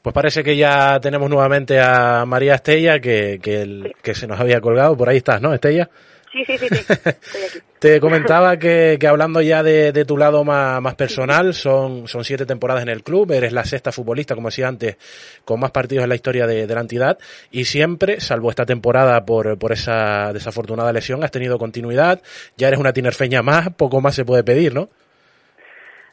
Pues 0.00 0.14
parece 0.14 0.42
que 0.42 0.56
ya 0.56 0.98
tenemos 0.98 1.28
nuevamente 1.28 1.78
a 1.78 2.24
María 2.24 2.54
Estella, 2.54 3.00
que, 3.00 3.38
que, 3.42 3.60
el, 3.60 3.94
que 4.02 4.14
se 4.14 4.26
nos 4.26 4.40
había 4.40 4.62
colgado. 4.62 4.96
Por 4.96 5.10
ahí 5.10 5.18
estás, 5.18 5.42
¿no, 5.42 5.52
Estella? 5.52 5.90
Sí, 6.32 6.44
sí, 6.46 6.56
sí, 6.58 6.68
sí. 6.68 6.74
Estoy 6.88 7.42
aquí. 7.42 7.58
Te 7.78 8.00
comentaba 8.00 8.56
que, 8.58 8.96
que 8.98 9.06
hablando 9.06 9.40
ya 9.40 9.62
de, 9.62 9.92
de, 9.92 10.04
tu 10.04 10.16
lado 10.16 10.44
más, 10.44 10.80
más 10.80 10.94
personal, 10.94 11.52
son, 11.52 12.06
son 12.06 12.24
siete 12.24 12.46
temporadas 12.46 12.82
en 12.82 12.88
el 12.88 13.02
club, 13.02 13.32
eres 13.32 13.52
la 13.52 13.64
sexta 13.64 13.92
futbolista, 13.92 14.34
como 14.34 14.48
decía 14.48 14.68
antes, 14.68 14.96
con 15.44 15.58
más 15.60 15.72
partidos 15.72 16.04
en 16.04 16.08
la 16.08 16.14
historia 16.14 16.46
de, 16.46 16.66
de 16.66 16.74
la 16.74 16.80
entidad, 16.80 17.18
y 17.50 17.64
siempre, 17.64 18.20
salvo 18.20 18.50
esta 18.50 18.64
temporada 18.64 19.24
por, 19.24 19.58
por 19.58 19.72
esa 19.72 20.32
desafortunada 20.32 20.92
lesión, 20.92 21.24
has 21.24 21.32
tenido 21.32 21.58
continuidad, 21.58 22.22
ya 22.56 22.68
eres 22.68 22.78
una 22.78 22.92
tinerfeña 22.92 23.42
más, 23.42 23.70
poco 23.74 24.00
más 24.00 24.14
se 24.14 24.24
puede 24.24 24.44
pedir, 24.44 24.74
¿no? 24.74 24.88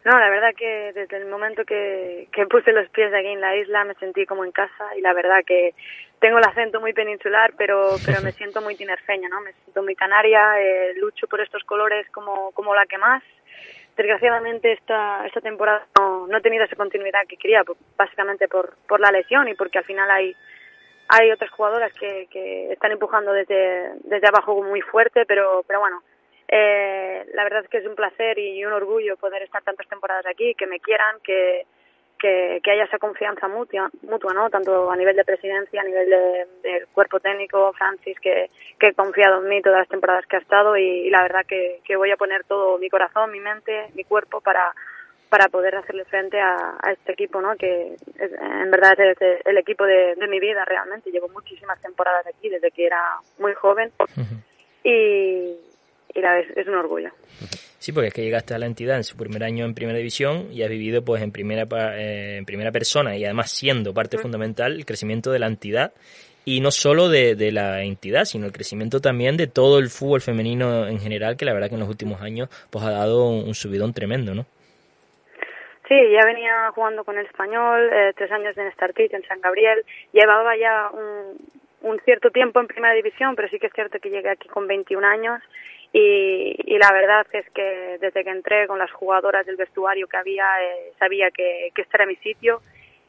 No, 0.06 0.18
la 0.18 0.30
verdad 0.30 0.54
que 0.56 0.94
desde 0.94 1.18
el 1.18 1.26
momento 1.26 1.66
que, 1.66 2.30
que 2.32 2.46
puse 2.46 2.72
los 2.72 2.90
pies 2.90 3.14
aquí 3.14 3.28
en 3.28 3.42
la 3.42 3.56
isla 3.58 3.84
me 3.84 3.96
sentí 3.96 4.26
como 4.26 4.46
en 4.46 4.52
casa 4.52 4.96
y 4.96 5.02
la 5.02 5.14
verdad 5.14 5.44
que 5.46 5.74
tengo 6.20 6.38
el 6.38 6.46
acento 6.46 6.80
muy 6.80 6.94
peninsular, 6.94 7.54
pero 7.58 7.96
pero 8.06 8.22
me 8.22 8.32
siento 8.40 8.62
muy 8.62 8.76
tinerfeña, 8.76 9.28
¿no? 9.28 9.42
Me 9.42 9.54
siento 9.54 9.84
muy 9.84 9.96
canaria, 9.96 10.62
eh, 10.62 10.94
lucho 10.96 11.28
por 11.28 11.42
estos 11.42 11.64
colores 11.64 12.10
como 12.12 12.52
como 12.52 12.74
la 12.74 12.86
que 12.86 12.98
más. 12.98 13.24
Desgraciadamente 13.98 14.72
esta 14.72 15.26
esta 15.26 15.42
temporada 15.42 15.86
no, 16.00 16.28
no 16.28 16.38
he 16.38 16.42
tenido 16.42 16.64
esa 16.64 16.78
continuidad 16.78 17.28
que 17.28 17.36
quería, 17.36 17.64
básicamente 17.98 18.48
por 18.48 18.78
por 18.88 19.02
la 19.02 19.12
lesión 19.12 19.50
y 19.50 19.56
porque 19.56 19.80
al 19.80 19.86
final 19.86 20.10
hay 20.10 20.34
hay 21.10 21.32
otras 21.32 21.50
jugadoras 21.52 21.92
que, 21.94 22.28
que 22.32 22.72
están 22.72 22.94
empujando 22.94 23.34
desde 23.34 23.96
desde 24.04 24.28
abajo 24.28 24.64
muy 24.64 24.80
fuerte, 24.80 25.26
pero 25.26 25.64
pero 25.68 25.82
bueno, 25.82 26.02
eh, 26.52 27.26
la 27.34 27.44
verdad 27.44 27.64
es 27.64 27.70
que 27.70 27.78
es 27.78 27.86
un 27.86 27.96
placer 27.96 28.40
y 28.40 28.66
un 28.66 28.74
orgullo 28.74 29.18
poder 29.18 29.44
estar 29.44 29.64
tantas 29.64 29.88
temporadas 29.88 30.26
aquí, 30.26 30.56
que 30.56 30.68
me 30.68 30.80
quieran, 30.80 31.18
que, 31.24 31.66
que, 32.18 32.60
que 32.64 32.72
haya 32.72 32.86
esa 32.86 32.98
confianza 32.98 33.48
mutua, 33.48 33.90
mutua, 34.02 34.34
¿no? 34.34 34.50
Tanto 34.50 34.92
a 34.92 34.96
nivel 34.96 35.16
de 35.16 35.24
presidencia, 35.24 35.82
a 35.82 35.86
nivel 35.86 36.10
del 36.10 36.62
de 36.64 36.86
cuerpo 36.94 37.20
técnico, 37.20 37.72
Francis, 37.74 38.20
que, 38.20 38.50
que 38.80 38.88
he 38.88 38.94
confiado 38.94 39.42
en 39.42 39.50
mí 39.50 39.62
todas 39.62 39.80
las 39.80 39.90
temporadas 39.90 40.26
que 40.26 40.38
ha 40.38 40.40
estado 40.40 40.76
y, 40.76 41.08
y 41.08 41.10
la 41.10 41.22
verdad 41.22 41.46
que, 41.48 41.80
que 41.86 41.96
voy 41.96 42.12
a 42.12 42.18
poner 42.18 42.44
todo 42.46 42.78
mi 42.78 42.90
corazón, 42.90 43.32
mi 43.32 43.40
mente, 43.40 43.88
mi 43.94 44.04
cuerpo 44.04 44.42
para 44.42 44.74
para 45.30 45.48
poder 45.48 45.76
hacerle 45.76 46.06
frente 46.06 46.40
a, 46.40 46.76
a 46.82 46.92
este 46.92 47.12
equipo, 47.12 47.40
¿no? 47.40 47.56
Que 47.56 47.94
es, 47.94 48.32
en 48.32 48.72
verdad 48.72 49.00
es 49.00 49.18
el 49.46 49.58
equipo 49.60 49.86
de, 49.86 50.16
de 50.16 50.28
mi 50.28 50.40
vida 50.40 50.66
realmente. 50.66 51.12
Llevo 51.12 51.30
muchísimas 51.30 51.80
temporadas 51.82 52.26
aquí 52.26 52.50
desde 52.50 52.72
que 52.72 52.88
era 52.88 53.20
muy 53.38 53.54
joven. 53.54 53.92
Y, 54.84 55.56
y 56.14 56.22
la, 56.22 56.40
es, 56.40 56.48
es 56.58 56.68
un 56.68 56.76
orgullo. 56.76 57.12
Sí, 57.80 57.94
porque 57.94 58.08
es 58.08 58.14
que 58.14 58.22
llegaste 58.22 58.54
a 58.54 58.60
la 58.60 58.66
entidad 58.66 58.98
en 58.98 59.06
su 59.06 59.16
primer 59.16 59.44
año 59.44 59.64
en 59.64 59.74
primera 59.74 59.98
división 59.98 60.52
y 60.52 60.64
has 60.64 60.70
vivido 60.70 61.04
pues 61.04 61.24
en 61.24 61.32
primera 61.32 61.64
eh, 61.98 62.38
en 62.38 62.46
primera 62.46 62.72
persona 62.72 63.16
y 63.16 63.24
además 63.24 63.52
siendo 63.52 63.94
parte 63.94 64.18
fundamental 64.18 64.76
el 64.76 64.86
crecimiento 64.86 65.32
de 65.32 65.40
la 65.40 65.48
entidad 65.48 65.94
y 66.44 66.60
no 66.60 66.72
solo 66.72 67.10
de, 67.10 67.36
de, 67.36 67.52
la 67.52 67.84
entidad, 67.84 68.26
sino 68.26 68.48
el 68.48 68.52
crecimiento 68.52 69.00
también 69.00 69.38
de 69.38 69.48
todo 69.48 69.80
el 69.80 69.90
fútbol 69.90 70.20
femenino 70.20 70.88
en 70.88 71.00
general, 71.00 71.38
que 71.38 71.46
la 71.46 71.54
verdad 71.54 71.70
que 71.70 71.76
en 71.76 71.82
los 71.82 71.90
últimos 71.90 72.22
años 72.22 72.50
pues 72.72 72.84
ha 72.84 72.92
dado 72.92 73.30
un, 73.30 73.54
subidón 73.54 73.94
tremendo, 73.94 74.34
¿no? 74.34 74.46
Sí, 75.88 75.96
ya 76.12 76.26
venía 76.26 76.72
jugando 76.74 77.04
con 77.04 77.18
el 77.18 77.26
español, 77.26 77.90
eh, 77.92 78.14
tres 78.16 78.32
años 78.32 78.58
en 78.58 78.72
Startit, 78.74 79.14
en 79.14 79.24
San 79.24 79.42
Gabriel, 79.42 79.84
llevaba 80.12 80.56
ya 80.58 80.90
un, 80.92 81.38
un 81.82 82.00
cierto 82.02 82.30
tiempo 82.30 82.60
en 82.60 82.68
primera 82.68 82.94
división, 82.94 83.36
pero 83.36 83.48
sí 83.50 83.60
que 83.60 83.68
es 83.68 83.74
cierto 83.74 84.00
que 84.00 84.10
llegué 84.10 84.30
aquí 84.30 84.48
con 84.50 84.68
21 84.68 85.06
años 85.06 85.42
y, 85.92 86.56
y, 86.66 86.78
la 86.78 86.92
verdad 86.92 87.26
es 87.34 87.50
que 87.50 87.98
desde 88.00 88.24
que 88.24 88.30
entré 88.30 88.68
con 88.68 88.78
las 88.78 88.92
jugadoras 88.92 89.46
del 89.46 89.56
vestuario 89.56 90.08
que 90.08 90.18
había, 90.18 90.46
eh, 90.62 90.94
sabía 91.00 91.32
que, 91.32 91.72
que 91.74 91.82
este 91.82 91.98
era 91.98 92.06
mi 92.06 92.16
sitio. 92.18 92.62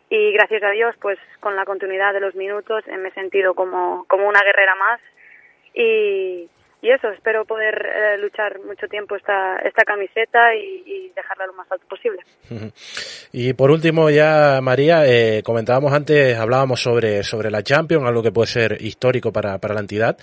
Y 0.08 0.32
gracias 0.32 0.62
a 0.62 0.70
Dios, 0.70 0.96
pues 1.00 1.18
con 1.40 1.56
la 1.56 1.64
continuidad 1.64 2.12
de 2.14 2.20
los 2.20 2.34
minutos 2.34 2.82
eh, 2.88 2.96
me 2.96 3.10
he 3.10 3.12
sentido 3.12 3.54
como, 3.54 4.06
como 4.08 4.26
una 4.28 4.42
guerrera 4.42 4.74
más. 4.76 5.00
Y, 5.74 6.48
y 6.82 6.90
eso, 6.90 7.10
espero 7.10 7.44
poder 7.44 7.74
eh, 7.74 8.18
luchar 8.18 8.58
mucho 8.64 8.86
tiempo 8.88 9.14
esta, 9.14 9.56
esta 9.58 9.84
camiseta 9.84 10.54
y, 10.54 11.10
dejarla 11.14 11.46
lo 11.46 11.52
más 11.54 11.70
alto 11.70 11.86
posible. 11.88 12.20
Y 13.32 13.52
por 13.52 13.70
último 13.70 14.10
ya, 14.10 14.58
María, 14.60 15.06
eh, 15.06 15.42
comentábamos 15.44 15.92
antes, 15.92 16.36
hablábamos 16.36 16.82
sobre, 16.82 17.22
sobre 17.22 17.48
la 17.48 17.62
Champions, 17.62 18.04
algo 18.04 18.24
que 18.24 18.32
puede 18.32 18.48
ser 18.48 18.82
histórico 18.82 19.32
para, 19.32 19.58
para 19.58 19.74
la 19.74 19.80
entidad, 19.80 20.16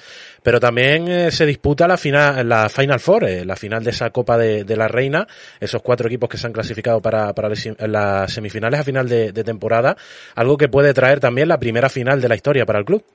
pero 0.44 0.60
también 0.60 1.08
eh, 1.08 1.32
se 1.32 1.46
disputa 1.46 1.88
la 1.88 1.96
final, 1.96 2.48
la 2.50 2.68
Final 2.68 3.00
Four, 3.00 3.24
eh, 3.24 3.46
la 3.46 3.56
final 3.56 3.82
de 3.82 3.92
esa 3.92 4.10
Copa 4.10 4.38
de, 4.38 4.76
la 4.76 4.90
Reina, 4.90 5.26
esos 5.60 5.82
cuatro 5.82 6.08
equipos 6.08 6.28
que 6.28 6.38
se 6.38 6.48
han 6.48 6.54
clasificado 6.54 7.02
para, 7.02 7.34
para 7.34 7.50
las 7.88 8.34
semifinales 8.34 8.82
a 8.82 8.84
final 8.84 9.08
de 9.08 9.44
temporada, 9.46 9.96
algo 10.36 10.58
que 10.58 10.68
puede 10.68 10.94
traer 10.94 11.22
también 11.22 11.48
la 11.48 11.60
primera 11.60 11.88
final 11.88 12.20
de 12.20 12.28
la 12.28 12.36
historia 12.36 12.66
para 12.66 12.80
el 12.80 12.86
club. 12.86 13.06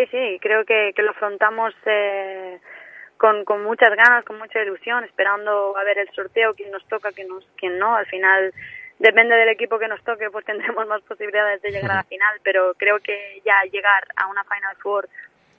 Sí, 0.00 0.06
sí, 0.10 0.38
creo 0.40 0.64
que, 0.64 0.92
que 0.94 1.02
lo 1.02 1.10
afrontamos 1.10 1.74
eh, 1.84 2.58
con, 3.18 3.44
con 3.44 3.62
muchas 3.62 3.94
ganas, 3.94 4.24
con 4.24 4.38
mucha 4.38 4.62
ilusión, 4.62 5.04
esperando 5.04 5.76
a 5.76 5.84
ver 5.84 5.98
el 5.98 6.08
sorteo, 6.14 6.54
quién 6.54 6.70
nos 6.70 6.86
toca, 6.86 7.12
quién, 7.12 7.28
nos, 7.28 7.44
quién 7.56 7.78
no. 7.78 7.94
Al 7.94 8.06
final, 8.06 8.54
depende 8.98 9.36
del 9.36 9.50
equipo 9.50 9.78
que 9.78 9.88
nos 9.88 10.02
toque, 10.02 10.30
pues 10.30 10.44
tendremos 10.46 10.86
más 10.86 11.02
posibilidades 11.02 11.60
de 11.60 11.70
llegar 11.70 11.90
a 11.90 11.96
la 11.96 12.04
final, 12.04 12.40
pero 12.42 12.72
creo 12.78 12.98
que 13.00 13.42
ya 13.44 13.62
llegar 13.70 14.06
a 14.16 14.28
una 14.28 14.42
Final 14.44 14.76
Four 14.76 15.06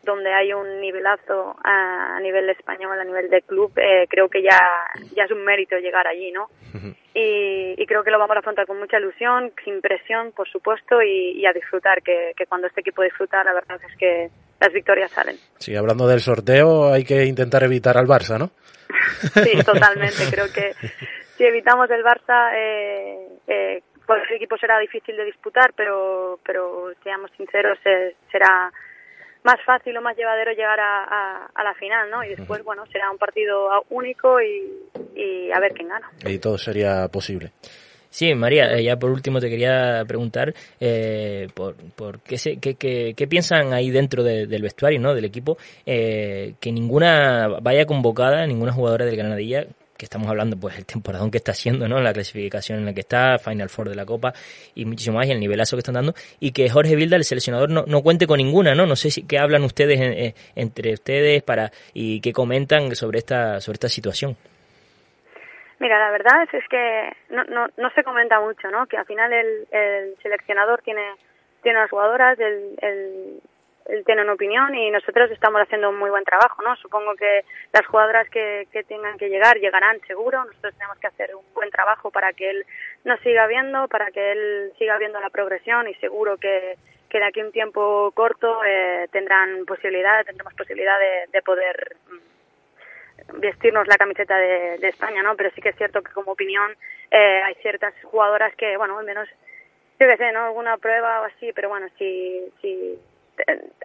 donde 0.03 0.33
hay 0.33 0.53
un 0.53 0.81
nivelazo 0.81 1.55
a, 1.63 2.19
nivel 2.21 2.49
español, 2.49 2.99
a 2.99 3.03
nivel 3.03 3.29
de 3.29 3.41
club, 3.41 3.71
eh, 3.77 4.07
creo 4.09 4.29
que 4.29 4.41
ya, 4.41 4.59
ya 5.15 5.23
es 5.25 5.31
un 5.31 5.43
mérito 5.43 5.77
llegar 5.77 6.07
allí, 6.07 6.31
¿no? 6.31 6.49
y, 7.13 7.75
y, 7.77 7.85
creo 7.85 8.03
que 8.03 8.11
lo 8.11 8.19
vamos 8.19 8.37
a 8.37 8.39
afrontar 8.39 8.65
con 8.65 8.79
mucha 8.79 8.97
ilusión, 8.97 9.51
sin 9.63 9.81
presión, 9.81 10.31
por 10.31 10.47
supuesto, 10.49 11.01
y, 11.01 11.39
y 11.39 11.45
a 11.45 11.51
disfrutar, 11.51 12.01
que, 12.01 12.31
que, 12.37 12.45
cuando 12.45 12.67
este 12.67 12.81
equipo 12.81 13.01
disfruta, 13.03 13.43
la 13.43 13.53
verdad 13.53 13.79
es 13.87 13.97
que 13.97 14.29
las 14.59 14.71
victorias 14.71 15.11
salen. 15.11 15.35
Sí, 15.57 15.75
hablando 15.75 16.07
del 16.07 16.21
sorteo, 16.21 16.93
hay 16.93 17.03
que 17.03 17.25
intentar 17.25 17.63
evitar 17.63 17.97
al 17.97 18.07
Barça, 18.07 18.39
¿no? 18.39 18.51
sí, 19.43 19.63
totalmente. 19.63 20.23
creo 20.31 20.45
que 20.53 20.73
si 21.37 21.43
evitamos 21.43 21.89
el 21.89 22.03
Barça, 22.03 22.53
eh, 22.55 23.27
eh, 23.47 23.81
el 24.07 24.35
equipo 24.35 24.57
será 24.57 24.77
difícil 24.79 25.15
de 25.15 25.25
disputar, 25.25 25.73
pero, 25.75 26.39
pero 26.45 26.91
seamos 27.03 27.31
sinceros, 27.37 27.79
eh, 27.85 28.15
será 28.31 28.71
más 29.43 29.57
fácil 29.65 29.95
o 29.97 30.01
más 30.01 30.15
llevadero 30.15 30.51
llegar 30.51 30.79
a, 30.79 31.03
a, 31.03 31.45
a, 31.53 31.63
la 31.63 31.73
final, 31.75 32.09
¿no? 32.09 32.23
Y 32.23 32.29
después, 32.35 32.63
bueno, 32.63 32.85
será 32.91 33.09
un 33.11 33.17
partido 33.17 33.85
único 33.89 34.41
y, 34.41 34.69
y 35.15 35.51
a 35.51 35.59
ver 35.59 35.73
quién 35.73 35.89
gana. 35.89 36.09
Y 36.25 36.37
todo 36.37 36.57
sería 36.57 37.07
posible. 37.07 37.51
Sí, 38.11 38.35
María, 38.35 38.73
eh, 38.73 38.83
ya 38.83 38.97
por 38.97 39.09
último 39.09 39.39
te 39.39 39.49
quería 39.49 40.03
preguntar 40.05 40.53
eh, 40.81 41.47
por, 41.53 41.75
por 41.95 42.19
qué, 42.19 42.37
se, 42.37 42.57
qué, 42.57 42.75
qué, 42.75 43.13
qué, 43.15 43.27
piensan 43.27 43.71
ahí 43.71 43.89
dentro 43.89 44.21
de, 44.21 44.47
del 44.47 44.61
vestuario, 44.61 44.99
¿no? 44.99 45.15
Del 45.15 45.23
equipo, 45.23 45.57
eh, 45.85 46.55
que 46.59 46.73
ninguna 46.73 47.47
vaya 47.61 47.85
convocada, 47.85 48.45
ninguna 48.45 48.73
jugadora 48.73 49.05
del 49.05 49.15
Granadilla 49.15 49.65
que 50.01 50.05
estamos 50.05 50.27
hablando, 50.27 50.57
pues 50.59 50.79
el 50.79 50.85
temporadón 50.87 51.29
que 51.29 51.37
está 51.37 51.51
haciendo, 51.51 51.87
¿no? 51.87 52.01
La 52.01 52.11
clasificación 52.11 52.79
en 52.79 52.85
la 52.85 52.93
que 52.93 53.01
está, 53.01 53.37
Final 53.37 53.69
Four 53.69 53.89
de 53.89 53.95
la 53.95 54.03
Copa 54.03 54.33
y 54.73 54.85
muchísimo 54.85 55.17
más, 55.17 55.27
y 55.27 55.31
el 55.31 55.39
nivelazo 55.39 55.75
que 55.75 55.81
están 55.81 55.93
dando, 55.93 56.15
y 56.39 56.53
que 56.53 56.67
Jorge 56.71 56.95
Vilda, 56.95 57.17
el 57.17 57.23
seleccionador, 57.23 57.69
no, 57.69 57.83
no 57.85 58.01
cuente 58.01 58.25
con 58.25 58.39
ninguna, 58.39 58.73
¿no? 58.73 58.87
No 58.87 58.95
sé 58.95 59.11
si 59.11 59.27
qué 59.27 59.37
hablan 59.37 59.61
ustedes 59.63 60.01
en, 60.01 60.33
entre 60.55 60.93
ustedes 60.93 61.43
para 61.43 61.69
y 61.93 62.19
qué 62.19 62.33
comentan 62.33 62.95
sobre 62.95 63.19
esta 63.19 63.61
sobre 63.61 63.75
esta 63.75 63.89
situación. 63.89 64.35
Mira, 65.77 65.99
la 65.99 66.09
verdad 66.09 66.43
es, 66.43 66.53
es 66.55 66.67
que 66.67 67.11
no, 67.29 67.43
no, 67.43 67.67
no 67.77 67.89
se 67.93 68.03
comenta 68.03 68.41
mucho, 68.41 68.71
¿no? 68.71 68.87
Que 68.87 68.97
al 68.97 69.05
final 69.05 69.31
el, 69.31 69.67
el 69.71 70.15
seleccionador 70.23 70.81
tiene 70.81 71.03
tiene 71.61 71.77
las 71.79 71.91
jugadoras, 71.91 72.39
el, 72.39 72.75
el, 72.81 73.41
él 73.87 74.03
tiene 74.05 74.21
una 74.21 74.33
opinión 74.33 74.73
y 74.75 74.91
nosotros 74.91 75.31
estamos 75.31 75.61
haciendo 75.61 75.89
un 75.89 75.97
muy 75.97 76.09
buen 76.09 76.23
trabajo, 76.23 76.61
¿no? 76.61 76.75
Supongo 76.77 77.15
que 77.15 77.43
las 77.73 77.85
jugadoras 77.85 78.29
que, 78.29 78.67
tengan 78.87 79.17
que 79.17 79.29
llegar 79.29 79.57
llegarán 79.57 79.99
seguro. 80.07 80.43
Nosotros 80.45 80.73
tenemos 80.75 80.97
que 80.99 81.07
hacer 81.07 81.35
un 81.35 81.43
buen 81.53 81.69
trabajo 81.71 82.11
para 82.11 82.33
que 82.33 82.49
él 82.49 82.65
nos 83.03 83.19
siga 83.21 83.47
viendo, 83.47 83.87
para 83.87 84.11
que 84.11 84.31
él 84.31 84.73
siga 84.77 84.97
viendo 84.97 85.19
la 85.19 85.29
progresión 85.29 85.87
y 85.87 85.93
seguro 85.95 86.37
que, 86.37 86.77
que 87.09 87.19
de 87.19 87.25
aquí 87.25 87.41
a 87.41 87.45
un 87.45 87.51
tiempo 87.51 88.11
corto 88.13 88.63
eh, 88.65 89.07
tendrán 89.11 89.65
posibilidad, 89.65 90.25
tendremos 90.25 90.53
posibilidad 90.53 90.97
de, 90.99 91.27
de 91.31 91.41
poder 91.41 91.97
vestirnos 93.33 93.87
la 93.87 93.97
camiseta 93.97 94.37
de, 94.37 94.77
de, 94.77 94.87
España, 94.89 95.21
¿no? 95.23 95.35
Pero 95.35 95.51
sí 95.51 95.61
que 95.61 95.69
es 95.69 95.75
cierto 95.75 96.01
que 96.01 96.11
como 96.11 96.31
opinión 96.31 96.71
eh, 97.11 97.41
hay 97.43 97.55
ciertas 97.55 97.93
jugadoras 98.03 98.55
que, 98.55 98.77
bueno, 98.77 98.97
al 98.97 99.05
menos, 99.05 99.27
yo 99.99 100.07
qué 100.07 100.17
sé, 100.17 100.31
¿no? 100.31 100.45
Alguna 100.45 100.77
prueba 100.77 101.21
o 101.21 101.25
así, 101.25 101.51
pero 101.53 101.69
bueno, 101.69 101.87
si, 101.97 102.41
si 102.61 102.99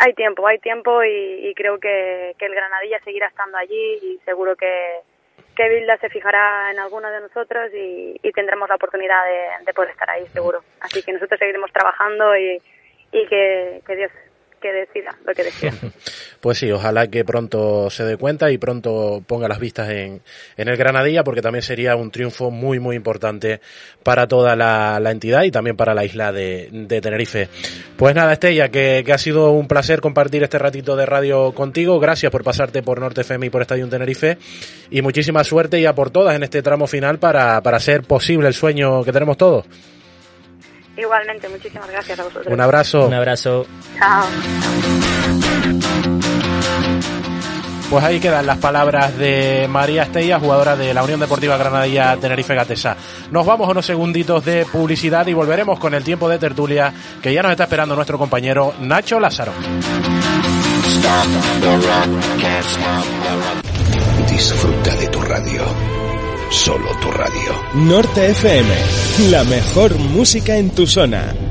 hay 0.00 0.12
tiempo, 0.14 0.46
hay 0.46 0.58
tiempo 0.58 1.02
y, 1.04 1.52
creo 1.54 1.78
que, 1.78 2.34
que, 2.38 2.46
el 2.46 2.54
Granadilla 2.54 3.00
seguirá 3.04 3.28
estando 3.28 3.58
allí 3.58 3.98
y 4.02 4.20
seguro 4.24 4.56
que, 4.56 5.00
que 5.56 5.68
Bilda 5.68 5.96
se 5.98 6.08
fijará 6.08 6.70
en 6.70 6.78
alguno 6.78 7.10
de 7.10 7.20
nosotros 7.20 7.70
y, 7.74 8.20
tendremos 8.34 8.68
la 8.68 8.74
oportunidad 8.74 9.24
de, 9.24 9.64
de, 9.64 9.72
poder 9.72 9.90
estar 9.90 10.10
ahí, 10.10 10.26
seguro. 10.28 10.62
Así 10.80 11.02
que 11.02 11.12
nosotros 11.12 11.38
seguiremos 11.38 11.72
trabajando 11.72 12.36
y, 12.36 12.60
y 13.12 13.26
que, 13.26 13.82
que 13.86 13.96
Dios 13.96 14.12
que 14.60 14.72
decida 14.72 15.16
lo 15.24 15.34
que 15.34 15.44
decida. 15.44 15.72
pues 16.40 16.58
sí, 16.58 16.70
ojalá 16.70 17.08
que 17.08 17.24
pronto 17.24 17.90
se 17.90 18.04
dé 18.04 18.16
cuenta 18.16 18.50
y 18.50 18.58
pronto 18.58 19.22
ponga 19.26 19.48
las 19.48 19.58
vistas 19.58 19.90
en, 19.90 20.22
en 20.56 20.68
el 20.68 20.76
Granadilla, 20.76 21.24
porque 21.24 21.42
también 21.42 21.62
sería 21.62 21.96
un 21.96 22.10
triunfo 22.10 22.50
muy, 22.50 22.80
muy 22.80 22.96
importante 22.96 23.60
para 24.02 24.26
toda 24.26 24.56
la, 24.56 25.00
entidad 25.10 25.44
y 25.44 25.50
también 25.50 25.76
para 25.76 25.94
la 25.94 26.04
isla 26.04 26.32
de, 26.32 26.68
de 26.70 27.00
Tenerife. 27.00 27.48
Pues 27.96 28.14
nada, 28.14 28.32
Estella, 28.32 28.68
que, 28.68 29.04
ha 29.12 29.18
sido 29.18 29.52
un 29.52 29.68
placer 29.68 30.00
compartir 30.00 30.42
este 30.42 30.58
ratito 30.58 30.96
de 30.96 31.06
radio 31.06 31.52
contigo. 31.52 31.98
Gracias 31.98 32.30
por 32.30 32.44
pasarte 32.44 32.82
por 32.82 33.00
Norte 33.00 33.22
FM 33.22 33.46
y 33.46 33.50
por 33.50 33.62
Estadio 33.62 33.88
Tenerife. 33.88 34.38
Y 34.90 35.02
muchísima 35.02 35.44
suerte 35.44 35.80
y 35.80 35.86
a 35.86 35.94
por 35.94 36.10
todas 36.10 36.34
en 36.36 36.42
este 36.42 36.62
tramo 36.62 36.86
final 36.86 37.18
para, 37.18 37.60
para 37.62 37.78
hacer 37.78 38.02
posible 38.02 38.48
el 38.48 38.54
sueño 38.54 39.02
que 39.04 39.12
tenemos 39.12 39.36
todos. 39.36 39.64
Igualmente, 40.96 41.48
muchísimas 41.48 41.90
gracias 41.90 42.18
a 42.18 42.24
vosotros. 42.24 42.52
Un 42.52 42.60
abrazo. 42.60 43.06
Un 43.06 43.14
abrazo. 43.14 43.66
Chao. 43.98 44.24
Pues 47.88 48.02
ahí 48.02 48.18
quedan 48.18 48.46
las 48.46 48.58
palabras 48.58 49.16
de 49.16 49.68
María 49.70 50.02
Estella, 50.02 50.40
jugadora 50.40 50.74
de 50.74 50.92
la 50.92 51.04
Unión 51.04 51.20
Deportiva 51.20 51.56
Granadilla 51.56 52.16
Tenerife 52.16 52.54
Gatesa. 52.54 52.96
Nos 53.30 53.46
vamos 53.46 53.68
a 53.68 53.70
unos 53.70 53.86
segunditos 53.86 54.44
de 54.44 54.66
publicidad 54.66 55.24
y 55.28 55.34
volveremos 55.34 55.78
con 55.78 55.94
el 55.94 56.02
tiempo 56.02 56.28
de 56.28 56.38
tertulia 56.38 56.92
que 57.22 57.32
ya 57.32 57.42
nos 57.42 57.52
está 57.52 57.64
esperando 57.64 57.94
nuestro 57.94 58.18
compañero 58.18 58.74
Nacho 58.80 59.20
Lázaro. 59.20 59.52
Disfruta 64.28 64.96
de 64.96 65.06
tu 65.06 65.20
radio. 65.20 65.95
Solo 66.50 66.88
tu 67.00 67.10
radio. 67.10 67.52
Norte 67.74 68.30
FM, 68.30 68.68
la 69.30 69.44
mejor 69.44 69.98
música 69.98 70.56
en 70.56 70.70
tu 70.70 70.86
zona. 70.86 71.45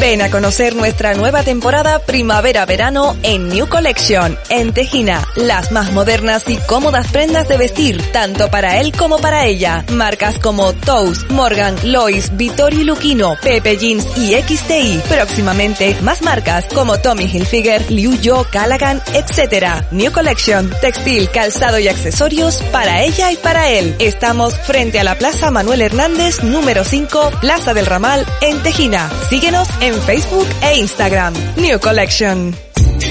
Ven 0.00 0.22
a 0.22 0.30
conocer 0.30 0.74
nuestra 0.74 1.14
nueva 1.14 1.42
temporada 1.42 1.98
primavera-verano 1.98 3.16
en 3.22 3.48
New 3.48 3.68
Collection, 3.68 4.38
en 4.48 4.72
Tejina. 4.72 5.22
Las 5.36 5.70
más 5.70 5.92
modernas 5.92 6.48
y 6.48 6.56
cómodas 6.56 7.08
prendas 7.08 7.46
de 7.46 7.58
vestir, 7.58 8.02
tanto 8.10 8.50
para 8.50 8.80
él 8.80 8.92
como 8.92 9.18
para 9.18 9.44
ella. 9.44 9.84
Marcas 9.92 10.38
como 10.38 10.72
Toast, 10.72 11.30
Morgan, 11.30 11.76
Lois, 11.84 12.34
Vittorio 12.36 12.84
Luquino, 12.84 13.36
Pepe 13.42 13.76
Jeans 13.76 14.06
y 14.16 14.32
XTI. 14.32 15.02
Próximamente, 15.08 15.96
más 16.00 16.22
marcas 16.22 16.64
como 16.74 16.98
Tommy 16.98 17.24
Hilfiger, 17.24 17.90
Liu 17.90 18.14
Yo, 18.20 18.46
Callaghan, 18.50 19.02
etc. 19.12 19.84
New 19.90 20.10
Collection, 20.10 20.70
textil, 20.80 21.30
calzado 21.30 21.78
y 21.78 21.88
accesorios 21.88 22.62
para 22.72 23.02
ella 23.02 23.30
y 23.30 23.36
para 23.36 23.70
él. 23.70 23.94
Estamos 23.98 24.54
frente 24.54 24.98
a 24.98 25.04
la 25.04 25.16
Plaza 25.16 25.50
Manuel 25.50 25.82
Hernández, 25.82 26.42
número 26.42 26.82
5, 26.82 27.30
Plaza 27.40 27.74
del 27.74 27.86
Ramal, 27.86 28.26
en 28.40 28.62
Tejina. 28.62 29.10
Síguenos 29.28 29.68
en 29.82 29.91
Facebook 30.00 30.48
e 30.62 30.80
Instagram. 30.80 31.32
New 31.56 31.78
Collection. 31.78 32.52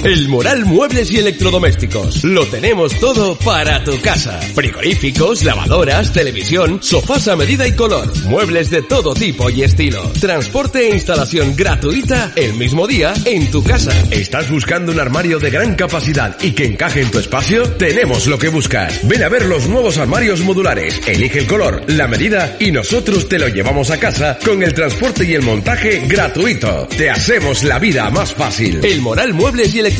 El 0.04 0.30
Moral 0.30 0.66
Muebles 0.66 1.12
y 1.12 1.20
Electrodomésticos. 1.20 2.24
Lo 2.24 2.43
tenemos 2.47 2.99
todo 2.99 3.38
para 3.38 3.84
tu 3.84 4.02
casa. 4.02 4.39
Frigoríficos, 4.56 5.43
lavadoras, 5.43 6.12
televisión, 6.12 6.80
sofás 6.82 7.28
a 7.28 7.36
medida 7.36 7.68
y 7.68 7.74
color. 7.74 8.12
Muebles 8.26 8.72
de 8.72 8.82
todo 8.82 9.14
tipo 9.14 9.52
y 9.52 9.62
estilo. 9.62 10.02
Transporte 10.20 10.88
e 10.88 10.95
instalación 10.95 11.56
gratuita 11.56 12.32
el 12.36 12.56
mismo 12.56 12.88
día 12.88 13.14
en 13.26 13.52
tu 13.52 13.64
casa. 13.64 13.91
¿Estás 14.10 14.49
buscando 14.49 14.91
un 14.91 14.99
armario 14.99 15.38
de 15.38 15.52
gran 15.52 15.76
capacidad 15.76 16.36
y 16.41 16.54
que 16.54 16.66
encaje 16.66 17.02
en 17.02 17.12
tu 17.12 17.20
espacio? 17.20 17.70
Tenemos 17.74 18.26
lo 18.26 18.39
que 18.39 18.49
buscas. 18.49 19.08
Ven 19.08 19.22
a 19.22 19.30
ver 19.30 19.45
los 19.45 19.68
nuevos 19.68 19.99
armarios 19.99 20.41
modulares. 20.41 20.99
Elige 21.06 21.39
el 21.39 21.47
color, 21.47 21.84
la 21.86 22.08
medida 22.08 22.58
y 22.60 22.72
nosotros 22.72 23.30
te 23.30 23.38
lo 23.38 23.49
llevamos 23.49 23.91
a 23.91 23.99
casa 23.99 24.39
con 24.43 24.64
el 24.64 24.74
transporte 24.74 25.26
y 25.26 25.36
el 25.36 25.43
montaje 25.43 26.02
gratuito. 26.08 26.88
Te 26.88 27.12
hacemos 27.12 27.64
la 27.64 27.78
vida 27.78 28.10
más 28.10 28.34
fácil. 28.34 28.84
El 28.84 29.02
Moral 29.02 29.36
Muebles 29.36 29.76
y 29.76 29.80
Electrodomésticos. 29.80 29.91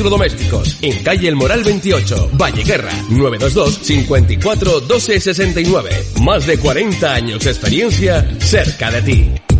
En 0.82 1.02
calle 1.02 1.28
El 1.28 1.36
Moral 1.36 1.64
28, 1.64 2.30
Valle 2.34 2.64
Guerra, 2.64 2.92
922 3.10 3.78
54 3.82 4.80
12 4.80 5.20
69. 5.20 5.90
Más 6.22 6.46
de 6.46 6.58
40 6.58 7.14
años 7.14 7.44
de 7.44 7.50
experiencia 7.50 8.28
cerca 8.40 8.90
de 8.90 9.02
ti. 9.02 9.51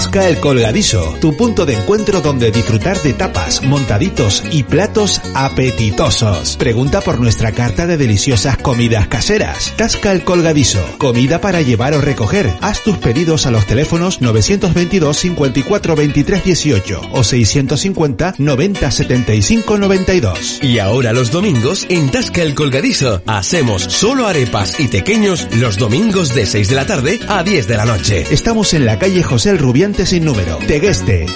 Tasca 0.00 0.26
el 0.30 0.38
Colgadizo, 0.38 1.14
tu 1.20 1.36
punto 1.36 1.66
de 1.66 1.74
encuentro 1.74 2.22
donde 2.22 2.50
disfrutar 2.50 3.02
de 3.02 3.12
tapas, 3.12 3.62
montaditos 3.62 4.42
y 4.50 4.62
platos 4.62 5.20
apetitosos. 5.34 6.56
Pregunta 6.56 7.02
por 7.02 7.20
nuestra 7.20 7.52
carta 7.52 7.86
de 7.86 7.98
deliciosas 7.98 8.56
comidas 8.56 9.08
caseras. 9.08 9.74
Tasca 9.76 10.12
el 10.12 10.24
Colgadizo, 10.24 10.82
comida 10.96 11.42
para 11.42 11.60
llevar 11.60 11.92
o 11.92 12.00
recoger. 12.00 12.50
Haz 12.62 12.82
tus 12.82 12.96
pedidos 12.96 13.44
a 13.44 13.50
los 13.50 13.66
teléfonos 13.66 14.22
922 14.22 15.18
54 15.18 15.94
23 15.94 16.44
18 16.44 17.00
o 17.12 17.22
650 17.22 18.36
90 18.38 18.90
75 18.90 19.76
92. 19.76 20.60
Y 20.62 20.78
ahora 20.78 21.12
los 21.12 21.30
domingos 21.30 21.84
en 21.90 22.10
Tasca 22.10 22.40
el 22.40 22.54
Colgadizo 22.54 23.20
hacemos 23.26 23.82
solo 23.82 24.26
arepas 24.26 24.80
y 24.80 24.88
pequeños 24.88 25.46
los 25.56 25.76
domingos 25.76 26.34
de 26.34 26.46
6 26.46 26.70
de 26.70 26.74
la 26.74 26.86
tarde 26.86 27.20
a 27.28 27.42
10 27.42 27.68
de 27.68 27.76
la 27.76 27.84
noche. 27.84 28.24
Estamos 28.30 28.72
en 28.72 28.86
la 28.86 28.98
calle 28.98 29.22
José 29.22 29.50
el 29.50 29.58
Sin 29.98 30.24
número. 30.24 30.58
Tegueste. 30.66 31.26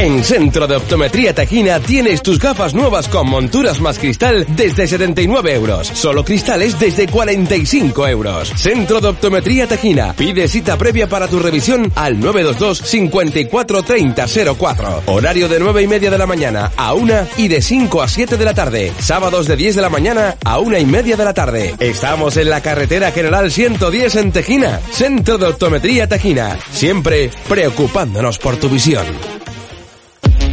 En 0.00 0.22
Centro 0.22 0.68
de 0.68 0.76
Optometría 0.76 1.34
Tajina 1.34 1.80
tienes 1.80 2.22
tus 2.22 2.38
gafas 2.38 2.72
nuevas 2.72 3.08
con 3.08 3.28
monturas 3.28 3.80
más 3.80 3.98
cristal 3.98 4.46
desde 4.50 4.86
79 4.86 5.52
euros. 5.52 5.88
Solo 5.88 6.24
cristales 6.24 6.78
desde 6.78 7.08
45 7.08 8.06
euros. 8.06 8.52
Centro 8.54 9.00
de 9.00 9.08
Optometría 9.08 9.66
Tajina. 9.66 10.12
Pide 10.12 10.46
cita 10.46 10.78
previa 10.78 11.08
para 11.08 11.26
tu 11.26 11.40
revisión 11.40 11.90
al 11.96 12.20
922 12.20 12.78
54 12.78 13.82
30 13.82 14.26
04. 14.56 15.02
Horario 15.06 15.48
de 15.48 15.58
9 15.58 15.82
y 15.82 15.88
media 15.88 16.12
de 16.12 16.18
la 16.18 16.26
mañana 16.26 16.70
a 16.76 16.94
1 16.94 17.14
y 17.36 17.48
de 17.48 17.60
5 17.60 18.00
a 18.00 18.06
7 18.06 18.36
de 18.36 18.44
la 18.44 18.54
tarde. 18.54 18.92
Sábados 19.00 19.48
de 19.48 19.56
10 19.56 19.74
de 19.74 19.82
la 19.82 19.90
mañana 19.90 20.36
a 20.44 20.60
1 20.60 20.78
y 20.78 20.86
media 20.86 21.16
de 21.16 21.24
la 21.24 21.34
tarde. 21.34 21.74
Estamos 21.80 22.36
en 22.36 22.50
la 22.50 22.60
carretera 22.60 23.10
general 23.10 23.50
110 23.50 24.14
en 24.14 24.30
Tejina. 24.30 24.80
Centro 24.92 25.38
de 25.38 25.46
Optometría 25.46 26.06
Tajina. 26.06 26.56
Siempre 26.70 27.32
preocupándonos 27.48 28.38
por 28.38 28.58
tu 28.58 28.68
visión. 28.68 29.37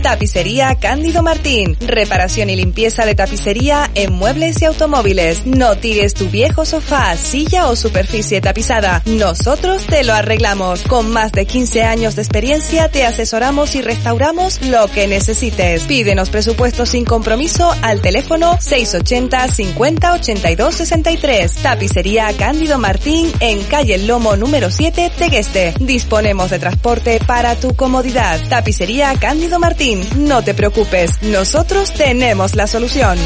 Tapicería 0.05 0.75
Cándido 0.75 1.23
Martín. 1.23 1.75
Reparación 1.79 2.51
y 2.51 2.55
limpieza 2.55 3.07
de 3.07 3.15
tapicería 3.15 3.89
en 3.95 4.13
muebles 4.13 4.61
y 4.61 4.65
automóviles. 4.65 5.47
No 5.47 5.77
tires 5.77 6.13
tu 6.13 6.29
viejo 6.29 6.63
sofá, 6.63 7.17
silla 7.17 7.65
o 7.69 7.75
superficie 7.75 8.39
tapizada. 8.39 9.01
Nosotros 9.07 9.87
te 9.87 10.03
lo 10.03 10.13
arreglamos. 10.13 10.83
Con 10.83 11.09
más 11.09 11.31
de 11.31 11.47
15 11.47 11.81
años 11.81 12.15
de 12.15 12.21
experiencia 12.21 12.87
te 12.87 13.03
asesoramos 13.03 13.73
y 13.73 13.81
restauramos 13.81 14.61
lo 14.67 14.87
que 14.89 15.07
necesites. 15.07 15.81
Pídenos 15.85 16.29
presupuesto 16.29 16.85
sin 16.85 17.03
compromiso 17.03 17.73
al 17.81 17.99
teléfono 17.99 18.59
680 18.61 19.47
50 19.47 20.13
82 20.13 20.75
63. 20.75 21.51
Tapicería 21.51 22.31
Cándido 22.37 22.77
Martín 22.77 23.31
en 23.39 23.63
calle 23.63 23.97
Lomo 23.97 24.35
número 24.35 24.69
7 24.69 25.13
Tegueste. 25.17 25.73
Disponemos 25.79 26.51
de 26.51 26.59
transporte 26.59 27.19
para 27.25 27.55
tu 27.55 27.75
comodidad. 27.75 28.39
Tapicería 28.49 29.11
Cándido 29.19 29.57
Martín. 29.57 29.94
No 30.17 30.43
te 30.43 30.53
preocupes, 30.53 31.21
nosotros 31.21 31.91
tenemos 31.93 32.55
la 32.55 32.67
solución. 32.67 33.17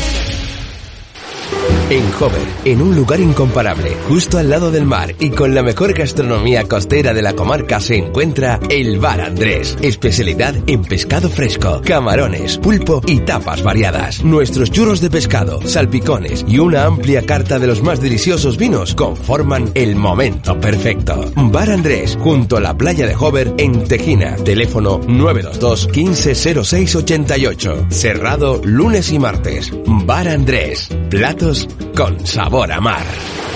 En 1.92 2.04
Hover, 2.20 2.48
en 2.66 2.84
un 2.84 2.96
lugar 2.96 3.20
incomparable, 3.20 3.98
justo 4.08 4.38
al 4.38 4.48
lado 4.48 4.70
del 4.70 4.86
mar 4.86 5.16
y 5.20 5.32
con 5.32 5.56
la 5.56 5.64
mejor 5.64 5.94
gastronomía 5.94 6.68
costera 6.68 7.16
de 7.16 7.24
la 7.24 7.34
comarca 7.34 7.80
se 7.80 7.96
encuentra 7.96 8.60
el 8.70 9.00
Bar 9.00 9.22
Andrés. 9.22 9.76
Especialidad 9.82 10.54
en 10.68 10.84
pescado 10.84 11.30
fresco, 11.30 11.82
camarones, 11.84 12.60
pulpo 12.60 13.02
y 13.08 13.22
tapas 13.22 13.64
variadas. 13.64 14.24
Nuestros 14.24 14.70
churros 14.70 15.02
de 15.02 15.10
pescado, 15.10 15.62
salpicones 15.66 16.46
y 16.48 16.60
una 16.60 16.86
amplia 16.86 17.26
carta 17.26 17.58
de 17.58 17.66
los 17.66 17.82
más 17.82 18.00
deliciosos 18.00 18.58
vinos 18.58 18.94
conforman 18.94 19.72
el 19.74 19.96
momento 19.96 20.60
perfecto. 20.60 21.32
Bar 21.36 21.72
Andrés, 21.72 22.20
junto 22.22 22.58
a 22.58 22.62
la 22.62 22.78
playa 22.78 23.08
de 23.08 23.16
Hover 23.16 23.56
en 23.58 23.84
Tejina. 23.86 24.36
Teléfono 24.36 25.02
922 25.08 25.88
150688. 25.88 27.88
Cerrado 27.90 28.62
lunes 28.64 29.12
y 29.12 29.18
martes. 29.18 29.74
Bar 29.88 30.28
Andrés. 30.28 30.88
Platos 31.10 31.68
con 31.96 32.26
sabor 32.26 32.72
a 32.72 32.80
mar. 32.80 33.49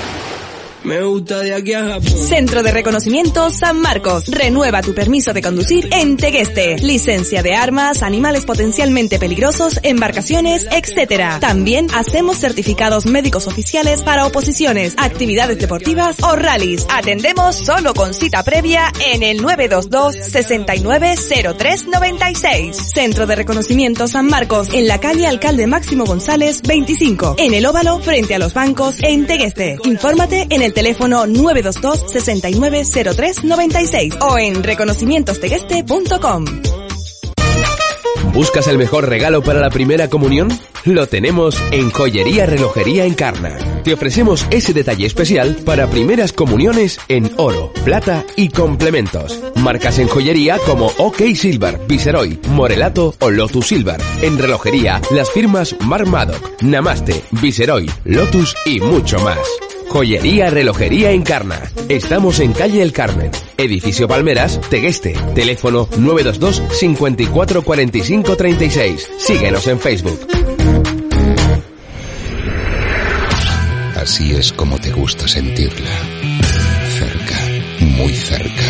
Me 0.83 1.01
gusta 1.01 1.39
de 1.39 1.53
aquí 1.53 1.73
a 1.73 1.85
Japón. 1.85 2.27
Centro 2.27 2.61
de 2.61 2.71
Reconocimiento 2.71 3.49
San 3.51 3.79
Marcos. 3.79 4.27
Renueva 4.27 4.81
tu 4.81 4.93
permiso 4.93 5.31
de 5.31 5.41
conducir 5.41 5.87
en 5.93 6.17
Tegueste. 6.17 6.75
Licencia 6.79 7.41
de 7.41 7.55
armas, 7.55 8.03
animales 8.03 8.43
potencialmente 8.43 9.17
peligrosos, 9.17 9.79
embarcaciones, 9.83 10.67
etc. 10.71 11.39
También 11.39 11.87
hacemos 11.93 12.37
certificados 12.37 13.05
médicos 13.05 13.47
oficiales 13.47 14.01
para 14.01 14.25
oposiciones, 14.25 14.95
actividades 14.97 15.57
deportivas 15.57 16.17
o 16.21 16.35
rallies. 16.35 16.85
Atendemos 16.89 17.55
solo 17.55 17.93
con 17.93 18.13
cita 18.13 18.43
previa 18.43 18.91
en 19.13 19.23
el 19.23 19.41
922 19.41 20.15
690396. 20.15 22.75
Centro 22.75 23.25
de 23.25 23.37
Reconocimiento 23.37 24.09
San 24.09 24.27
Marcos 24.27 24.67
en 24.73 24.89
la 24.89 24.99
calle 24.99 25.27
Alcalde 25.27 25.65
Máximo 25.65 26.03
González 26.03 26.61
25. 26.61 27.35
En 27.37 27.53
el 27.53 27.65
óvalo 27.65 27.99
frente 27.99 28.35
a 28.35 28.39
los 28.39 28.53
bancos 28.53 28.97
en 29.01 29.27
Tegueste. 29.27 29.77
Infórmate 29.85 30.47
en 30.49 30.61
el 30.61 30.72
teléfono 30.73 31.25
922 31.25 32.11
690396 32.11 34.15
o 34.21 34.37
en 34.37 34.63
reconocimientostegueste.com. 34.63 36.45
¿Buscas 38.33 38.67
el 38.67 38.79
mejor 38.79 39.07
regalo 39.07 39.43
para 39.43 39.59
la 39.59 39.69
primera 39.69 40.09
comunión? 40.09 40.49
Lo 40.85 41.07
tenemos 41.07 41.55
en 41.71 41.91
Joyería 41.91 42.47
Relojería 42.47 43.05
Encarna. 43.05 43.57
Te 43.83 43.93
ofrecemos 43.93 44.47
ese 44.49 44.73
detalle 44.73 45.05
especial 45.05 45.57
para 45.63 45.87
primeras 45.87 46.33
comuniones 46.33 46.99
en 47.09 47.31
oro, 47.37 47.71
plata 47.85 48.25
y 48.35 48.49
complementos. 48.49 49.39
Marcas 49.55 49.99
en 49.99 50.07
joyería 50.07 50.57
como 50.65 50.87
OK 50.97 51.21
Silver, 51.35 51.79
Viceroy, 51.87 52.39
Morelato 52.49 53.13
o 53.19 53.29
Lotus 53.29 53.67
Silver. 53.67 54.01
En 54.21 54.39
relojería, 54.39 54.99
las 55.11 55.29
firmas 55.29 55.75
Mar 55.81 56.07
Maddock, 56.07 56.61
Namaste, 56.63 57.23
Viceroy, 57.31 57.89
Lotus 58.05 58.55
y 58.65 58.79
mucho 58.79 59.19
más. 59.19 59.72
Joyería 59.93 60.49
Relojería 60.49 61.11
Encarna. 61.11 61.61
Estamos 61.87 62.39
en 62.39 62.51
calle 62.53 62.81
El 62.81 62.91
Carmen, 62.91 63.29
edificio 63.57 64.07
Palmeras, 64.07 64.59
Tegueste. 64.67 65.13
Teléfono 65.35 65.87
922 65.95 66.63
54 66.79 67.61
45 67.61 68.35
36. 68.35 69.09
Síguenos 69.19 69.67
en 69.67 69.79
Facebook. 69.79 70.27
Así 73.95 74.33
es 74.33 74.51
como 74.53 74.79
te 74.79 74.91
gusta 74.91 75.27
sentirla. 75.27 75.91
Cerca, 76.97 77.35
muy 77.79 78.15
cerca. 78.15 78.63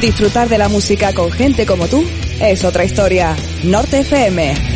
Disfrutar 0.00 0.48
de 0.48 0.56
la 0.56 0.70
música 0.70 1.12
con 1.12 1.30
gente 1.30 1.66
como 1.66 1.88
tú 1.88 2.02
es 2.40 2.64
otra 2.64 2.86
historia. 2.86 3.36
Norte 3.64 3.98
FM. 3.98 4.73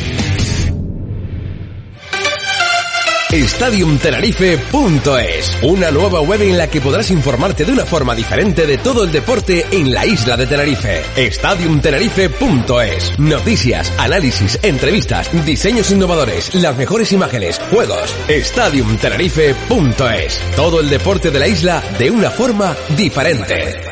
StadiumTenerife.es, 3.30 5.58
una 5.62 5.90
nueva 5.90 6.22
web 6.22 6.40
en 6.42 6.56
la 6.56 6.68
que 6.68 6.80
podrás 6.80 7.10
informarte 7.10 7.66
de 7.66 7.72
una 7.72 7.84
forma 7.84 8.14
diferente 8.14 8.66
de 8.66 8.78
todo 8.78 9.04
el 9.04 9.12
deporte 9.12 9.66
en 9.70 9.92
la 9.92 10.06
isla 10.06 10.34
de 10.36 10.46
Tenerife. 10.46 11.02
StadiumTenerife.es, 11.30 13.18
noticias, 13.18 13.92
análisis, 13.98 14.58
entrevistas, 14.62 15.30
diseños 15.44 15.90
innovadores, 15.90 16.54
las 16.54 16.74
mejores 16.76 17.12
imágenes, 17.12 17.60
juegos. 17.70 18.16
StadiumTenerife.es, 18.30 20.40
todo 20.56 20.80
el 20.80 20.88
deporte 20.88 21.30
de 21.30 21.38
la 21.38 21.48
isla 21.48 21.82
de 21.98 22.10
una 22.10 22.30
forma 22.30 22.74
diferente. 22.96 23.87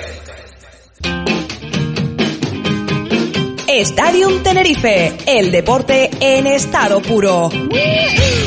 Stadium 3.81 4.43
Tenerife, 4.43 5.13
el 5.27 5.51
deporte 5.51 6.09
en 6.21 6.47
estado 6.47 7.03
puro. 7.03 7.51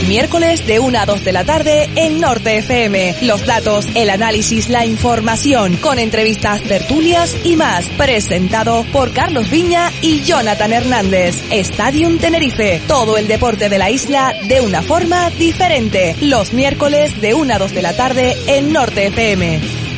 Miércoles 0.07 0.65
de 0.65 0.79
1 0.79 0.99
a 0.99 1.05
2 1.05 1.23
de 1.23 1.31
la 1.31 1.43
tarde 1.43 1.87
en 1.95 2.19
Norte 2.19 2.57
FM. 2.57 3.17
Los 3.21 3.45
datos, 3.45 3.85
el 3.93 4.09
análisis, 4.09 4.69
la 4.69 4.87
información, 4.87 5.77
con 5.77 5.99
entrevistas, 5.99 6.63
tertulias 6.63 7.35
y 7.43 7.57
más. 7.57 7.85
Presentado 7.89 8.83
por 8.91 9.13
Carlos 9.13 9.51
Viña 9.51 9.91
y 10.01 10.21
Jonathan 10.21 10.73
Hernández. 10.73 11.35
Stadium 11.51 12.17
Tenerife, 12.17 12.81
todo 12.87 13.15
el 13.15 13.27
deporte 13.27 13.69
de 13.69 13.77
la 13.77 13.91
isla 13.91 14.33
de 14.47 14.61
una 14.61 14.81
forma 14.81 15.29
diferente. 15.29 16.15
Los 16.21 16.53
miércoles 16.53 17.21
de 17.21 17.35
1 17.35 17.53
a 17.53 17.59
2 17.59 17.71
de 17.71 17.81
la 17.83 17.95
tarde 17.95 18.35
en 18.47 18.73
Norte 18.73 19.05
FM. 19.05 19.88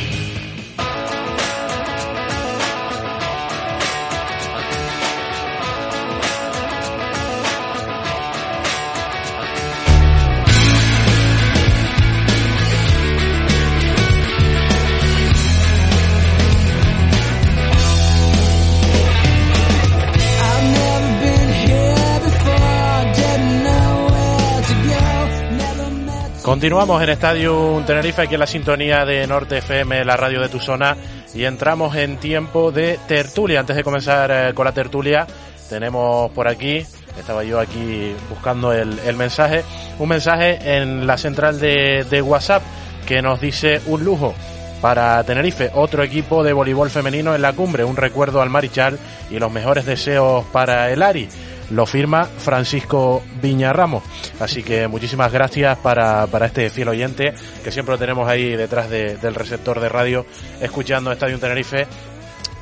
Continuamos 26.62 27.02
en 27.02 27.08
Estadio 27.08 27.82
Tenerife, 27.84 28.22
aquí 28.22 28.34
en 28.34 28.40
la 28.40 28.46
sintonía 28.46 29.04
de 29.04 29.26
Norte 29.26 29.58
FM, 29.58 30.04
la 30.04 30.16
radio 30.16 30.40
de 30.40 30.48
tu 30.48 30.60
zona, 30.60 30.96
y 31.34 31.42
entramos 31.42 31.96
en 31.96 32.18
tiempo 32.18 32.70
de 32.70 33.00
tertulia. 33.08 33.58
Antes 33.58 33.74
de 33.74 33.82
comenzar 33.82 34.30
eh, 34.30 34.54
con 34.54 34.64
la 34.64 34.70
tertulia, 34.70 35.26
tenemos 35.68 36.30
por 36.30 36.46
aquí, 36.46 36.86
estaba 37.18 37.42
yo 37.42 37.58
aquí 37.58 38.14
buscando 38.30 38.72
el, 38.72 39.16
mensaje, 39.16 39.64
un 39.98 40.08
mensaje 40.08 40.76
en 40.76 41.04
la 41.04 41.18
central 41.18 41.58
de, 41.58 42.06
de 42.08 42.22
WhatsApp 42.22 42.62
que 43.06 43.20
nos 43.22 43.40
dice 43.40 43.80
un 43.86 44.04
lujo 44.04 44.32
para 44.80 45.24
Tenerife, 45.24 45.68
otro 45.74 46.04
equipo 46.04 46.44
de 46.44 46.52
voleibol 46.52 46.90
femenino 46.90 47.34
en 47.34 47.42
la 47.42 47.54
cumbre, 47.54 47.82
un 47.82 47.96
recuerdo 47.96 48.40
al 48.40 48.50
Marichal 48.50 49.00
y 49.32 49.40
los 49.40 49.50
mejores 49.50 49.84
deseos 49.84 50.44
para 50.52 50.92
el 50.92 51.02
Ari 51.02 51.28
lo 51.72 51.86
firma 51.86 52.24
Francisco 52.24 53.22
Viñarramos. 53.40 54.02
Así 54.40 54.62
que 54.62 54.88
muchísimas 54.88 55.32
gracias 55.32 55.78
para, 55.78 56.26
para 56.26 56.46
este 56.46 56.70
fiel 56.70 56.88
oyente 56.88 57.34
que 57.64 57.72
siempre 57.72 57.94
lo 57.94 57.98
tenemos 57.98 58.28
ahí 58.28 58.56
detrás 58.56 58.90
del 58.90 59.34
receptor 59.34 59.80
de 59.80 59.88
radio 59.88 60.26
escuchando 60.60 61.10
Estadio 61.10 61.38
Tenerife. 61.38 61.86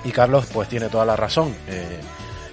Y 0.04 0.12
Carlos 0.12 0.46
pues 0.52 0.68
tiene 0.68 0.88
toda 0.88 1.04
la 1.04 1.16
razón. 1.16 1.54
Eh, 1.68 2.00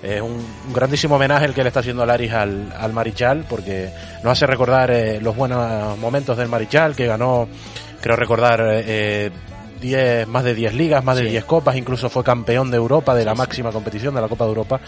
es 0.03 0.22
un, 0.22 0.45
grandísimo 0.74 1.16
homenaje 1.16 1.45
el 1.45 1.53
que 1.53 1.64
le 1.64 1.70
está 1.70 1.80
haciendo 1.80 2.05
Laris 2.05 2.32
al, 2.34 2.74
al 2.78 2.93
Marichal 2.93 3.45
porque 3.49 3.89
nos 4.24 4.34
hace 4.34 4.45
recordar 4.45 4.91
eh, 4.91 5.20
los 5.22 5.36
buenos 5.36 5.97
momentos 5.97 6.38
del 6.38 6.49
Marichal 6.49 6.95
que 6.95 7.08
ganó, 7.08 7.47
creo 8.01 8.16
recordar, 8.16 8.62
eh, 8.64 9.32
más 10.28 10.43
de 10.43 10.55
10 10.55 10.74
ligas, 10.74 11.03
más 11.03 11.18
de 11.18 11.24
10 11.24 11.45
copas, 11.45 11.76
incluso 11.76 12.10
fue 12.10 12.24
campeón 12.24 12.72
de 12.72 12.78
Europa 12.78 13.16
de 13.16 13.26
la 13.26 13.36
máxima 13.36 13.72
competición 13.72 14.16
de 14.16 14.22
la 14.22 14.28
Copa 14.28 14.45
de 14.45 14.49
Europa. 14.49 14.80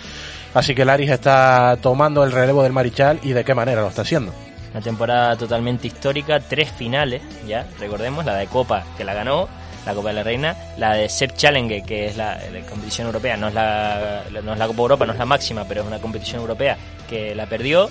Así 0.53 0.73
que 0.73 0.83
Laris 0.83 1.11
está 1.11 1.77
tomando 1.81 2.23
el 2.23 2.31
relevo 2.31 2.63
del 2.63 2.73
Marichal 2.73 3.19
y 3.23 3.33
de 3.33 3.43
qué 3.43 3.53
manera 3.53 3.81
lo 3.81 3.89
está 3.89 4.01
haciendo. 4.01 4.33
Una 4.71 4.81
temporada 4.81 5.35
totalmente 5.35 5.87
histórica, 5.87 6.39
tres 6.39 6.71
finales, 6.71 7.21
ya, 7.47 7.67
recordemos, 7.79 8.25
la 8.25 8.35
de 8.35 8.47
Copa 8.47 8.83
que 8.97 9.03
la 9.03 9.13
ganó, 9.13 9.47
la 9.85 9.93
Copa 9.93 10.09
de 10.09 10.15
la 10.15 10.23
Reina, 10.23 10.55
la 10.77 10.93
de 10.93 11.09
SEP 11.09 11.35
Challenge, 11.35 11.83
que 11.83 12.07
es 12.07 12.17
la, 12.17 12.39
competición 12.69 13.07
europea, 13.07 13.37
no 13.37 13.47
es 13.47 13.53
la, 13.53 14.23
no 14.43 14.53
es 14.53 14.59
la 14.59 14.67
Copa 14.67 14.81
Europa, 14.81 15.05
no 15.05 15.13
es 15.13 15.19
la 15.19 15.25
máxima, 15.25 15.65
pero 15.65 15.81
es 15.81 15.87
una 15.87 15.99
competición 15.99 16.41
europea 16.41 16.77
que 17.07 17.33
la 17.33 17.47
perdió, 17.47 17.89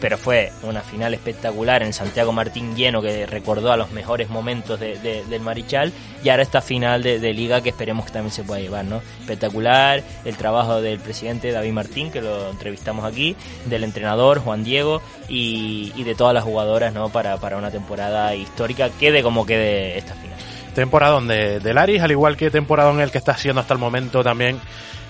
pero 0.00 0.16
fue 0.16 0.52
una 0.62 0.80
final 0.80 1.14
espectacular 1.14 1.82
en 1.82 1.92
Santiago 1.92 2.32
Martín 2.32 2.74
lleno 2.74 3.02
que 3.02 3.26
recordó 3.26 3.72
a 3.72 3.76
los 3.76 3.90
mejores 3.92 4.30
momentos 4.30 4.80
del 4.80 5.40
Marichal 5.40 5.92
y 6.24 6.28
ahora 6.28 6.42
esta 6.42 6.60
final 6.60 7.02
de, 7.02 7.32
liga 7.32 7.62
que 7.62 7.68
esperemos 7.68 8.06
que 8.06 8.12
también 8.12 8.32
se 8.32 8.42
pueda 8.42 8.60
llevar, 8.60 8.84
¿no? 8.84 9.02
Espectacular, 9.20 10.02
el 10.24 10.36
trabajo 10.36 10.80
del 10.80 10.98
presidente 10.98 11.52
David 11.52 11.72
Martín, 11.72 12.10
que 12.10 12.20
lo 12.20 12.50
entrevistamos 12.50 13.04
aquí, 13.04 13.36
del 13.66 13.84
entrenador 13.84 14.40
Juan 14.40 14.64
Diego 14.64 15.02
y, 15.28 16.02
de 16.02 16.14
todas 16.14 16.34
las 16.34 16.44
jugadoras, 16.44 16.92
¿no? 16.92 17.10
Para, 17.10 17.36
para 17.36 17.56
una 17.56 17.70
temporada 17.70 18.34
histórica, 18.34 18.90
quede 18.98 19.22
como 19.22 19.46
quede 19.46 19.98
esta 19.98 20.14
final. 20.14 20.38
Temporada 20.74 21.12
donde 21.12 21.60
de 21.60 21.74
Laris, 21.74 22.00
al 22.00 22.10
igual 22.10 22.36
que 22.36 22.50
temporada 22.50 22.90
en 22.90 23.00
el 23.00 23.10
que 23.10 23.18
está 23.18 23.32
haciendo 23.32 23.60
hasta 23.60 23.74
el 23.74 23.80
momento 23.80 24.22
también 24.22 24.60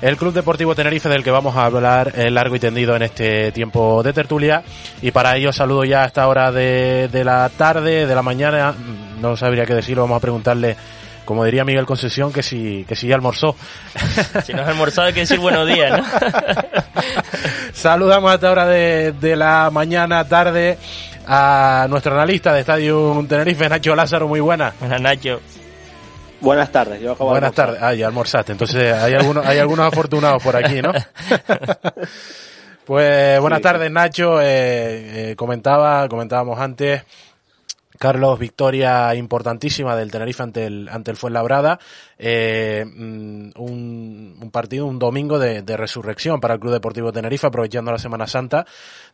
el 0.00 0.16
Club 0.16 0.32
Deportivo 0.32 0.74
Tenerife 0.74 1.08
del 1.08 1.22
que 1.22 1.30
vamos 1.30 1.56
a 1.56 1.64
hablar 1.64 2.12
largo 2.30 2.56
y 2.56 2.60
tendido 2.60 2.96
en 2.96 3.02
este 3.02 3.52
tiempo 3.52 4.02
de 4.02 4.12
tertulia. 4.12 4.62
Y 5.02 5.10
para 5.10 5.36
ello 5.36 5.52
saludo 5.52 5.84
ya 5.84 6.02
a 6.02 6.06
esta 6.06 6.26
hora 6.26 6.50
de, 6.52 7.08
la 7.24 7.48
tarde, 7.50 8.06
de 8.06 8.14
la 8.14 8.22
mañana, 8.22 8.74
no 9.20 9.36
sabría 9.36 9.66
qué 9.66 9.74
decirlo, 9.74 10.02
vamos 10.02 10.16
a 10.16 10.20
preguntarle 10.20 10.76
como 11.24 11.44
diría 11.44 11.64
Miguel 11.64 11.86
Concesión, 11.86 12.32
que 12.32 12.42
si, 12.42 12.84
que 12.88 12.96
si 12.96 13.06
ya 13.06 13.14
almorzó. 13.14 13.54
Si 14.44 14.52
no 14.52 14.62
has 14.62 14.68
almorzado 14.68 15.06
hay 15.06 15.12
que 15.12 15.20
decir 15.20 15.38
buenos 15.38 15.64
días, 15.68 16.00
¿no? 16.00 16.04
Saludamos 17.72 18.32
a 18.32 18.34
esta 18.34 18.50
hora 18.50 18.66
de, 18.66 19.12
de 19.12 19.36
la 19.36 19.70
mañana, 19.70 20.24
tarde, 20.24 20.76
a 21.28 21.86
nuestro 21.88 22.14
analista 22.14 22.52
de 22.52 22.60
Estadio 22.60 23.24
Tenerife, 23.28 23.68
Nacho 23.68 23.94
Lázaro, 23.94 24.26
muy 24.26 24.40
buena. 24.40 24.72
Buenas, 24.80 25.00
Nacho. 25.00 25.40
Buenas 26.40 26.72
tardes, 26.72 27.00
yo 27.00 27.12
acabo 27.12 27.30
Buenas 27.30 27.52
tardes, 27.52 27.82
ah, 27.82 27.94
ya 27.94 28.06
almorzaste, 28.06 28.52
entonces 28.52 28.92
hay 28.92 29.14
algunos, 29.14 29.44
hay 29.46 29.58
algunos 29.58 29.86
afortunados 29.86 30.42
por 30.42 30.56
aquí, 30.56 30.80
¿no? 30.80 30.92
pues 32.86 33.40
buenas 33.40 33.60
tardes, 33.60 33.90
Nacho, 33.90 34.40
eh, 34.40 35.30
eh, 35.30 35.36
comentaba, 35.36 36.08
comentábamos 36.08 36.58
antes, 36.58 37.02
Carlos, 38.00 38.38
victoria 38.38 39.14
importantísima 39.14 39.94
del 39.94 40.10
Tenerife 40.10 40.42
ante 40.42 40.64
el, 40.64 40.88
ante 40.88 41.10
el 41.10 41.18
Fuenlabrada. 41.18 41.78
Eh, 42.18 42.82
mm, 42.86 43.50
un, 43.56 44.38
un, 44.40 44.50
partido, 44.50 44.86
un 44.86 44.98
domingo 44.98 45.38
de, 45.38 45.60
de, 45.60 45.76
resurrección 45.76 46.40
para 46.40 46.54
el 46.54 46.60
Club 46.60 46.72
Deportivo 46.72 47.12
Tenerife, 47.12 47.46
aprovechando 47.46 47.92
la 47.92 47.98
Semana 47.98 48.26
Santa 48.26 48.64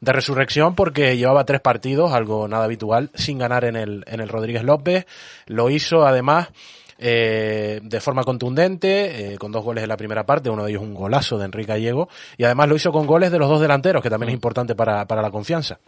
de 0.01 0.13
resurrección 0.13 0.77
porque 0.77 1.17
llevaba 1.17 1.45
tres 1.45 1.61
partidos, 1.61 2.13
algo 2.13 2.47
nada 2.47 2.67
habitual, 2.67 3.11
sin 3.15 3.39
ganar 3.39 3.65
en 3.65 3.75
el, 3.75 4.05
en 4.07 4.21
el 4.21 4.29
Rodríguez 4.29 4.63
López. 4.63 5.05
Lo 5.47 5.69
hizo 5.69 6.07
además 6.07 6.51
eh, 6.99 7.81
de 7.83 8.01
forma 8.01 8.25
contundente, 8.25 9.35
eh, 9.35 9.39
con 9.39 9.53
dos 9.53 9.65
goles 9.65 9.83
en 9.83 9.89
la 9.89 9.97
primera 9.97 10.25
parte, 10.25 10.51
uno 10.51 10.65
de 10.65 10.71
ellos 10.71 10.83
un 10.83 10.95
golazo 10.95 11.39
de 11.39 11.45
Enrique 11.45 11.69
Gallego, 11.69 12.09
y 12.37 12.45
además 12.45 12.69
lo 12.69 12.77
hizo 12.77 12.93
con 12.93 13.07
goles 13.07 13.31
de 13.31 13.39
los 13.39 13.49
dos 13.49 13.61
delanteros, 13.61 14.03
que 14.03 14.11
también 14.11 14.31
es 14.31 14.35
mm. 14.35 14.37
importante 14.37 14.75
para, 14.75 15.07
para 15.07 15.23
la 15.23 15.31
confianza. 15.31 15.79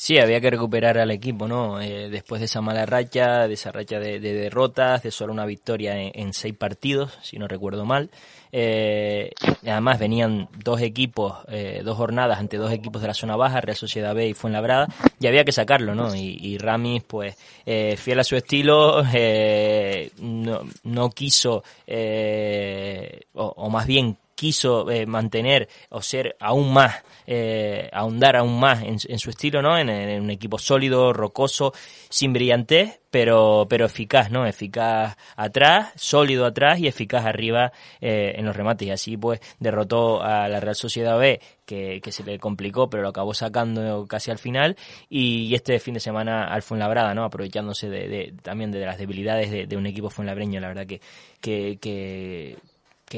Sí, 0.00 0.18
había 0.18 0.40
que 0.40 0.48
recuperar 0.48 0.96
al 0.96 1.10
equipo, 1.10 1.46
¿no? 1.46 1.78
Eh, 1.78 2.08
después 2.08 2.40
de 2.40 2.46
esa 2.46 2.62
mala 2.62 2.86
racha, 2.86 3.46
de 3.46 3.52
esa 3.52 3.70
racha 3.70 3.98
de, 3.98 4.18
derrotas, 4.18 5.02
de 5.02 5.10
solo 5.10 5.30
una 5.30 5.44
victoria 5.44 5.92
en, 5.94 6.32
seis 6.32 6.56
partidos, 6.56 7.18
si 7.20 7.38
no 7.38 7.46
recuerdo 7.46 7.84
mal. 7.84 8.08
Eh, 8.52 9.30
además 9.62 9.98
venían 9.98 10.48
dos 10.64 10.80
equipos, 10.80 11.38
eh, 11.48 11.82
dos 11.84 11.96
jornadas 11.96 12.38
ante 12.38 12.56
dos 12.56 12.72
equipos 12.72 13.00
de 13.02 13.08
la 13.08 13.14
zona 13.14 13.36
baja, 13.36 13.60
Real 13.60 13.76
Sociedad 13.76 14.14
B 14.14 14.28
y 14.28 14.34
Fuenlabrada, 14.34 14.88
y 15.20 15.26
había 15.26 15.44
que 15.44 15.52
sacarlo, 15.52 15.94
¿no? 15.94 16.14
Y, 16.14 16.38
y 16.40 16.58
Ramis, 16.58 17.02
pues, 17.04 17.36
eh, 17.66 17.96
fiel 17.96 18.20
a 18.20 18.24
su 18.24 18.36
estilo, 18.36 19.02
eh, 19.14 20.10
no, 20.18 20.62
no, 20.84 21.10
quiso, 21.10 21.62
eh, 21.86 23.22
o, 23.34 23.54
o, 23.56 23.70
más 23.70 23.86
bien 23.86 24.16
quiso 24.40 24.86
mantener 25.06 25.68
o 25.90 26.00
ser 26.00 26.34
aún 26.40 26.72
más 26.72 27.02
eh, 27.32 27.88
ahondar 27.92 28.34
aún 28.34 28.58
más 28.58 28.82
en, 28.82 28.98
su 28.98 29.30
estilo, 29.30 29.62
¿no? 29.62 29.78
En, 29.78 29.88
un 30.20 30.30
equipo 30.30 30.58
sólido, 30.58 31.12
rocoso, 31.12 31.72
sin 32.08 32.32
brillantez, 32.32 32.98
pero, 33.08 33.68
pero 33.70 33.86
eficaz, 33.86 34.32
¿no? 34.32 34.46
Eficaz 34.46 35.16
atrás, 35.36 35.92
sólido 35.94 36.44
atrás 36.44 36.80
y 36.80 36.88
eficaz 36.88 37.24
arriba 37.24 37.70
eh, 38.00 38.32
en 38.34 38.44
los 38.44 38.56
remates. 38.56 38.88
Y 38.88 38.90
así, 38.90 39.16
pues, 39.16 39.38
derrotó 39.60 40.20
a 40.20 40.48
la 40.48 40.58
Real 40.58 40.74
Sociedad 40.74 41.16
B, 41.20 41.40
que, 41.64 42.00
se 42.10 42.24
le 42.24 42.40
complicó, 42.40 42.90
pero 42.90 43.04
lo 43.04 43.10
acabó 43.10 43.32
sacando 43.32 44.08
casi 44.08 44.32
al 44.32 44.38
final. 44.38 44.76
Y, 45.08 45.54
este 45.54 45.78
fin 45.78 45.94
de 45.94 46.00
semana 46.00 46.48
al 46.48 46.62
Fuenlabrada, 46.62 47.14
¿no? 47.14 47.22
Aprovechándose 47.22 47.88
de, 47.88 48.34
también 48.42 48.72
de 48.72 48.84
las 48.84 48.98
debilidades 48.98 49.68
de, 49.68 49.76
un 49.76 49.86
equipo 49.86 50.10
fuenlabreño, 50.10 50.58
la 50.58 50.66
verdad 50.66 50.86
que, 50.86 51.00
que 51.40 51.78
que 51.80 52.56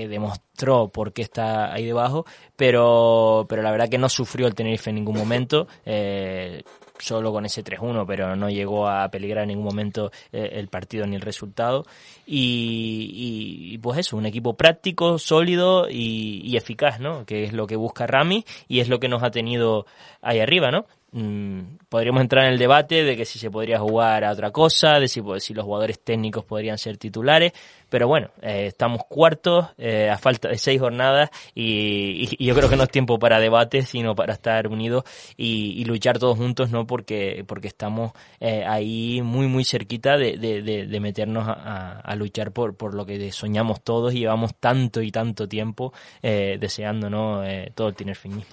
demostró 0.09 0.89
por 0.89 1.13
qué 1.13 1.23
está 1.23 1.73
ahí 1.73 1.85
debajo, 1.85 2.25
pero, 2.57 3.47
pero 3.49 3.63
la 3.63 3.71
verdad 3.71 3.89
que 3.89 3.99
no 3.99 4.09
sufrió 4.09 4.47
el 4.47 4.55
Tenerife 4.55 4.91
en 4.91 4.97
ningún 4.97 5.17
momento. 5.17 5.69
Eh, 5.85 6.63
solo 7.03 7.33
con 7.33 7.45
ese 7.45 7.65
3-1, 7.65 8.05
pero 8.07 8.37
no 8.37 8.49
llegó 8.49 8.89
a 8.89 9.09
peligrar 9.09 9.43
en 9.43 9.49
ningún 9.49 9.65
momento 9.65 10.13
eh, 10.33 10.51
el 10.55 10.69
partido 10.69 11.07
ni 11.07 11.17
el 11.17 11.23
resultado. 11.23 11.85
Y, 12.27 13.79
pues 13.79 13.99
eso, 13.99 14.17
un 14.17 14.27
equipo 14.27 14.55
práctico, 14.55 15.19
sólido 15.19 15.89
y, 15.91 16.57
eficaz, 16.57 17.01
¿no? 17.01 17.25
Que 17.27 17.45
es 17.45 17.53
lo 17.53 17.67
que 17.67 17.77
busca 17.77 18.07
Rami 18.07 18.45
y 18.69 18.81
es 18.81 18.89
lo 18.89 19.01
que 19.01 19.09
nos 19.09 19.23
ha 19.23 19.31
tenido 19.31 19.87
ahí 20.21 20.39
arriba, 20.39 20.71
¿no? 20.71 20.87
mm, 21.13 21.61
podríamos 21.89 22.23
entrar 22.23 22.47
en 22.47 22.53
el 22.53 22.59
debate 22.59 23.05
de 23.05 23.17
que 23.17 23.25
si 23.25 23.39
se 23.39 23.51
podría 23.51 23.79
jugar 23.79 24.25
a 24.25 24.33
otra 24.33 24.51
cosa, 24.51 24.99
de 24.99 25.09
si, 25.09 25.21
pues, 25.21 25.45
si 25.45 25.55
los 25.55 25.65
jugadores 25.65 26.01
técnicos 26.01 26.45
podrían 26.45 26.79
ser 26.79 26.97
titulares, 26.97 27.53
pero 27.89 28.09
bueno, 28.09 28.31
eh, 28.41 28.67
estamos 28.69 29.03
cuartos 29.07 29.67
eh, 29.77 30.09
a 30.09 30.17
falta 30.17 30.49
de 30.49 30.57
seis 30.57 30.81
jornadas 30.81 31.29
y, 31.55 32.37
y, 32.39 32.47
yo 32.47 32.55
creo 32.55 32.71
que 32.71 32.77
no 32.77 32.85
es 32.85 32.89
tiempo 32.89 33.19
para 33.19 33.39
debate, 33.39 33.83
sino 33.83 34.15
para 34.15 34.33
estar 34.33 34.67
unidos 34.67 35.05
y, 35.37 35.75
y 35.79 35.85
luchar 35.85 36.19
todos 36.19 36.39
juntos, 36.39 36.71
¿no? 36.71 36.87
Porque, 36.93 37.43
porque 37.47 37.69
estamos 37.69 38.13
eh, 38.39 38.67
ahí 38.69 39.23
muy, 39.23 39.47
muy 39.47 39.65
cerquita 39.65 40.19
de, 40.19 40.37
de, 40.37 40.61
de, 40.61 40.87
de 40.87 41.01
meternos 41.01 41.49
a, 41.49 42.01
a, 42.01 42.17
luchar 42.17 42.53
por, 42.53 42.77
por 42.77 42.93
lo 42.93 43.07
que 43.07 43.33
soñamos 43.33 43.83
todos 43.83 44.13
y 44.13 44.19
llevamos 44.19 44.55
tanto 44.61 45.01
y 45.01 45.11
tanto 45.11 45.49
tiempo 45.49 45.95
eh, 46.23 46.59
deseando, 46.61 47.09
¿no? 47.09 47.47
Eh, 47.47 47.73
todo 47.75 47.89
el 47.89 47.95
tinerfinismo. 47.95 48.45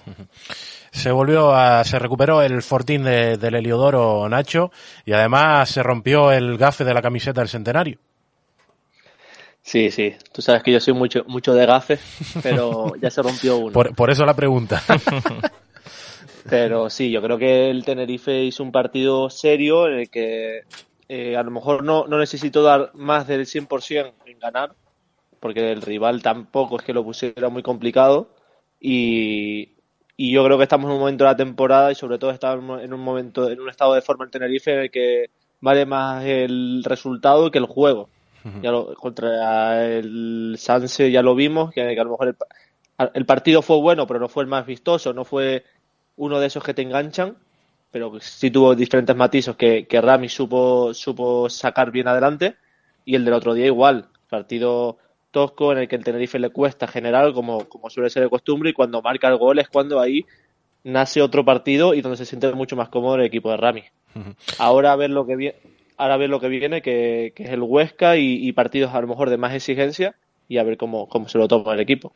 Se 0.90 1.10
volvió 1.10 1.54
a, 1.54 1.84
se 1.84 1.98
recuperó 1.98 2.40
el 2.40 2.62
fortín 2.62 3.04
de, 3.04 3.36
del 3.36 3.56
Heliodoro 3.56 4.26
Nacho 4.30 4.70
y 5.04 5.12
además 5.12 5.68
se 5.68 5.82
rompió 5.82 6.32
el 6.32 6.56
gafe 6.56 6.84
de 6.84 6.94
la 6.94 7.02
camiseta 7.02 7.42
del 7.42 7.50
centenario. 7.50 7.98
Sí, 9.60 9.90
sí. 9.90 10.14
Tú 10.32 10.40
sabes 10.40 10.62
que 10.62 10.72
yo 10.72 10.80
soy 10.80 10.94
mucho, 10.94 11.24
mucho 11.26 11.52
de 11.52 11.66
gafes, 11.66 12.00
pero 12.42 12.94
ya 12.96 13.10
se 13.10 13.20
rompió 13.20 13.56
uno. 13.58 13.72
Por, 13.72 13.94
por 13.94 14.10
eso 14.10 14.24
la 14.24 14.32
pregunta. 14.32 14.82
pero 16.50 16.90
sí, 16.90 17.10
yo 17.10 17.22
creo 17.22 17.38
que 17.38 17.70
el 17.70 17.84
Tenerife 17.84 18.42
hizo 18.42 18.62
un 18.64 18.72
partido 18.72 19.30
serio 19.30 19.86
en 19.86 20.00
el 20.00 20.10
que 20.10 20.64
eh, 21.08 21.36
a 21.36 21.42
lo 21.42 21.50
mejor 21.52 21.84
no, 21.84 22.06
no 22.06 22.18
necesitó 22.18 22.62
dar 22.62 22.90
más 22.94 23.26
del 23.26 23.46
100% 23.46 24.12
en 24.26 24.38
ganar, 24.38 24.72
porque 25.38 25.70
el 25.70 25.80
rival 25.80 26.22
tampoco 26.22 26.78
es 26.78 26.84
que 26.84 26.92
lo 26.92 27.04
pusiera 27.04 27.48
muy 27.48 27.62
complicado. 27.62 28.28
Y, 28.80 29.70
y 30.16 30.32
yo 30.32 30.44
creo 30.44 30.58
que 30.58 30.64
estamos 30.64 30.88
en 30.88 30.94
un 30.94 31.00
momento 31.00 31.24
de 31.24 31.30
la 31.30 31.36
temporada 31.36 31.92
y 31.92 31.94
sobre 31.94 32.18
todo 32.18 32.30
estamos 32.32 32.82
en 32.82 32.92
un 32.92 33.00
momento, 33.00 33.48
en 33.48 33.60
un 33.60 33.68
estado 33.68 33.94
de 33.94 34.02
forma 34.02 34.24
en 34.24 34.30
Tenerife 34.32 34.72
en 34.72 34.80
el 34.80 34.90
que 34.90 35.30
vale 35.60 35.86
más 35.86 36.24
el 36.24 36.82
resultado 36.84 37.50
que 37.50 37.58
el 37.58 37.66
juego. 37.66 38.08
Ya 38.62 38.70
lo, 38.70 38.94
contra 38.94 39.86
el 39.86 40.56
Sanse 40.58 41.10
ya 41.10 41.22
lo 41.22 41.34
vimos, 41.34 41.72
que, 41.72 41.94
que 41.94 42.00
a 42.00 42.04
lo 42.04 42.12
mejor 42.12 42.28
el, 42.28 42.36
el, 43.12 43.26
partido 43.26 43.60
fue 43.60 43.76
bueno, 43.78 44.06
pero 44.06 44.18
no 44.18 44.28
fue 44.28 44.42
el 44.44 44.48
más 44.48 44.64
vistoso, 44.64 45.12
no 45.12 45.26
fue 45.26 45.62
uno 46.16 46.40
de 46.40 46.46
esos 46.46 46.62
que 46.62 46.74
te 46.74 46.82
enganchan, 46.82 47.36
pero 47.90 48.20
sí 48.20 48.50
tuvo 48.50 48.74
diferentes 48.74 49.16
matices 49.16 49.56
que, 49.56 49.86
que 49.86 50.00
Rami 50.00 50.28
supo, 50.28 50.94
supo 50.94 51.48
sacar 51.48 51.90
bien 51.90 52.08
adelante, 52.08 52.56
y 53.04 53.14
el 53.14 53.24
del 53.24 53.34
otro 53.34 53.54
día 53.54 53.66
igual, 53.66 54.08
partido 54.28 54.98
tosco 55.30 55.72
en 55.72 55.78
el 55.78 55.88
que 55.88 55.96
el 55.96 56.04
Tenerife 56.04 56.38
le 56.38 56.50
cuesta 56.50 56.86
generar 56.86 57.32
como, 57.32 57.68
como 57.68 57.88
suele 57.90 58.10
ser 58.10 58.22
de 58.22 58.30
costumbre, 58.30 58.70
y 58.70 58.72
cuando 58.72 59.02
marca 59.02 59.28
el 59.28 59.38
gol 59.38 59.58
es 59.58 59.68
cuando 59.68 60.00
ahí 60.00 60.24
nace 60.84 61.20
otro 61.20 61.44
partido 61.44 61.94
y 61.94 62.00
donde 62.00 62.16
se 62.16 62.26
siente 62.26 62.50
mucho 62.52 62.76
más 62.76 62.88
cómodo 62.88 63.16
el 63.16 63.24
equipo 63.24 63.50
de 63.50 63.56
Rami. 63.56 63.84
Uh 64.14 64.18
-huh. 64.18 64.36
Ahora 64.58 64.92
a 64.92 64.96
ver 64.96 65.10
lo 65.10 65.26
que 65.26 65.36
viene 65.36 65.56
ahora 66.00 66.14
a 66.14 66.16
ver 66.16 66.30
lo 66.30 66.40
que 66.40 66.48
viene, 66.48 66.80
que, 66.80 67.32
que 67.36 67.44
es 67.44 67.50
el 67.50 67.60
Huesca 67.60 68.16
y, 68.16 68.48
y, 68.48 68.52
partidos 68.52 68.94
a 68.94 69.00
lo 69.02 69.06
mejor 69.06 69.28
de 69.28 69.36
más 69.36 69.52
exigencia 69.52 70.16
y 70.50 70.58
a 70.58 70.64
ver 70.64 70.76
cómo, 70.76 71.08
cómo 71.08 71.28
se 71.28 71.38
lo 71.38 71.46
toma 71.46 71.74
el 71.74 71.80
equipo. 71.80 72.12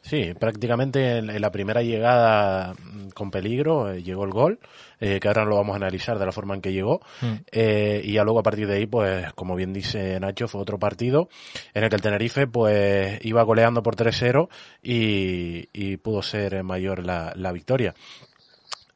Sí, 0.00 0.34
prácticamente 0.34 1.18
en, 1.18 1.30
en 1.30 1.40
la 1.40 1.52
primera 1.52 1.80
llegada 1.80 2.74
con 3.14 3.30
peligro 3.30 3.92
eh, 3.92 4.02
llegó 4.02 4.24
el 4.24 4.32
gol, 4.32 4.58
eh, 4.98 5.20
que 5.20 5.28
ahora 5.28 5.44
lo 5.44 5.54
vamos 5.54 5.74
a 5.74 5.76
analizar 5.76 6.18
de 6.18 6.26
la 6.26 6.32
forma 6.32 6.56
en 6.56 6.60
que 6.60 6.72
llegó. 6.72 7.02
Mm. 7.20 7.34
Eh, 7.52 8.00
y 8.02 8.14
ya 8.14 8.24
luego 8.24 8.40
a 8.40 8.42
partir 8.42 8.66
de 8.66 8.74
ahí, 8.74 8.86
pues 8.86 9.32
como 9.34 9.54
bien 9.54 9.72
dice 9.72 10.18
Nacho, 10.18 10.48
fue 10.48 10.60
otro 10.60 10.80
partido 10.80 11.28
en 11.72 11.84
el 11.84 11.88
que 11.88 11.94
el 11.94 12.02
Tenerife 12.02 12.48
pues 12.48 13.24
iba 13.24 13.44
goleando 13.44 13.80
por 13.80 13.94
3-0 13.94 14.48
y, 14.82 15.68
y, 15.72 15.98
pudo 15.98 16.20
ser 16.22 16.64
mayor 16.64 17.06
la, 17.06 17.32
la 17.36 17.52
victoria. 17.52 17.94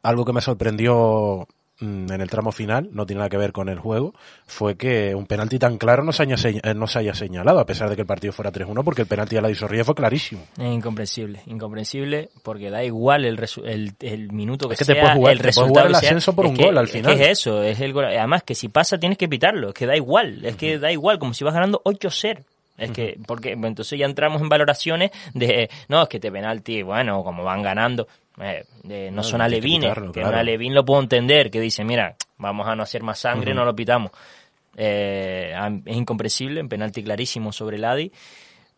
Algo 0.03 0.25
que 0.25 0.33
me 0.33 0.41
sorprendió 0.41 1.47
Mm, 1.47 1.56
en 1.81 2.21
el 2.21 2.31
tramo 2.31 2.53
final, 2.53 2.89
no 2.93 3.05
tiene 3.05 3.19
nada 3.19 3.29
que 3.29 3.37
ver 3.37 3.53
con 3.53 3.69
el 3.69 3.79
juego, 3.79 4.15
fue 4.47 4.77
que 4.77 5.15
un 5.15 5.27
penalti 5.27 5.59
tan 5.59 5.77
claro 5.77 6.03
no 6.03 6.13
se 6.13 6.23
haya, 6.23 6.37
eh, 6.49 6.75
no 6.75 6.87
se 6.87 7.01
haya 7.01 7.15
señalado, 7.15 7.59
a 7.59 7.67
pesar 7.67 7.91
de 7.91 7.97
que 7.97 8.03
el 8.03 8.07
partido 8.07 8.33
fuera 8.33 8.51
3-1, 8.51 8.83
porque 8.83 9.03
el 9.03 9.09
penalti 9.09 9.37
a 9.37 9.43
la 9.43 9.49
Disorría 9.49 9.85
fue 9.85 9.95
clarísimo. 9.95 10.43
Es 10.57 10.65
incomprensible, 10.65 11.41
incomprensible, 11.47 12.31
porque 12.43 12.71
da 12.71 12.83
igual 12.83 13.25
el, 13.25 13.39
el, 13.65 13.93
el 14.01 14.33
minuto 14.33 14.69
que, 14.69 14.75
es 14.75 14.79
que 14.79 14.85
sea, 14.85 14.95
te 14.95 15.01
puedes 15.01 15.17
jugar, 15.17 15.33
el 15.33 15.39
te 15.39 15.53
puedes 15.53 15.69
jugar 15.69 15.87
el 15.87 15.95
ascenso 15.95 16.35
por 16.35 16.47
un 16.47 16.57
que, 16.57 16.65
gol 16.65 16.79
al 16.79 16.89
final. 16.89 17.13
Es, 17.13 17.19
que 17.19 17.25
es 17.25 17.39
eso, 17.39 17.63
es 17.63 17.81
el 17.81 17.93
gol. 17.93 18.07
Además, 18.07 18.43
que 18.43 18.55
si 18.55 18.69
pasa 18.69 18.99
tienes 18.99 19.19
que 19.19 19.29
pitarlo, 19.29 19.69
es 19.69 19.75
que 19.75 19.87
da 19.87 19.97
igual, 19.97 20.45
es 20.45 20.57
que 20.57 20.79
da 20.79 20.91
igual, 20.91 21.19
como 21.19 21.35
si 21.35 21.45
vas 21.45 21.55
ganando 21.55 21.83
8-0. 21.85 22.43
Es 22.79 22.91
que, 22.91 23.19
porque 23.27 23.53
entonces 23.53 23.99
ya 23.99 24.05
entramos 24.05 24.43
en 24.43 24.49
valoraciones 24.49 25.11
de, 25.33 25.71
no, 25.89 26.03
es 26.03 26.09
que 26.09 26.21
te 26.21 26.31
penalti, 26.31 26.83
bueno, 26.83 27.23
como 27.25 27.43
van 27.43 27.63
ganando, 27.63 28.07
eh, 28.41 28.65
eh, 28.89 29.09
no, 29.11 29.17
no 29.17 29.23
son 29.23 29.41
alevines, 29.41 29.95
que, 29.95 30.01
que 30.07 30.11
claro. 30.13 30.29
un 30.29 30.35
alevín 30.35 30.75
lo 30.75 30.85
puedo 30.85 31.01
entender, 31.01 31.51
que 31.51 31.61
dice, 31.61 31.85
mira, 31.85 32.17
vamos 32.39 32.67
a 32.69 32.75
no 32.77 32.83
hacer 32.83 33.03
más 33.03 33.19
sangre, 33.19 33.53
uh 33.53 33.55
-huh. 33.55 33.59
no 33.59 33.65
lo 33.65 33.75
pitamos. 33.75 34.13
Eh, 34.77 35.55
es 35.87 35.97
incomprensible, 35.97 36.61
en 36.61 36.69
penalti 36.69 37.03
clarísimo 37.03 37.53
sobre 37.53 37.77
el 37.77 37.85
Adi. 37.85 38.13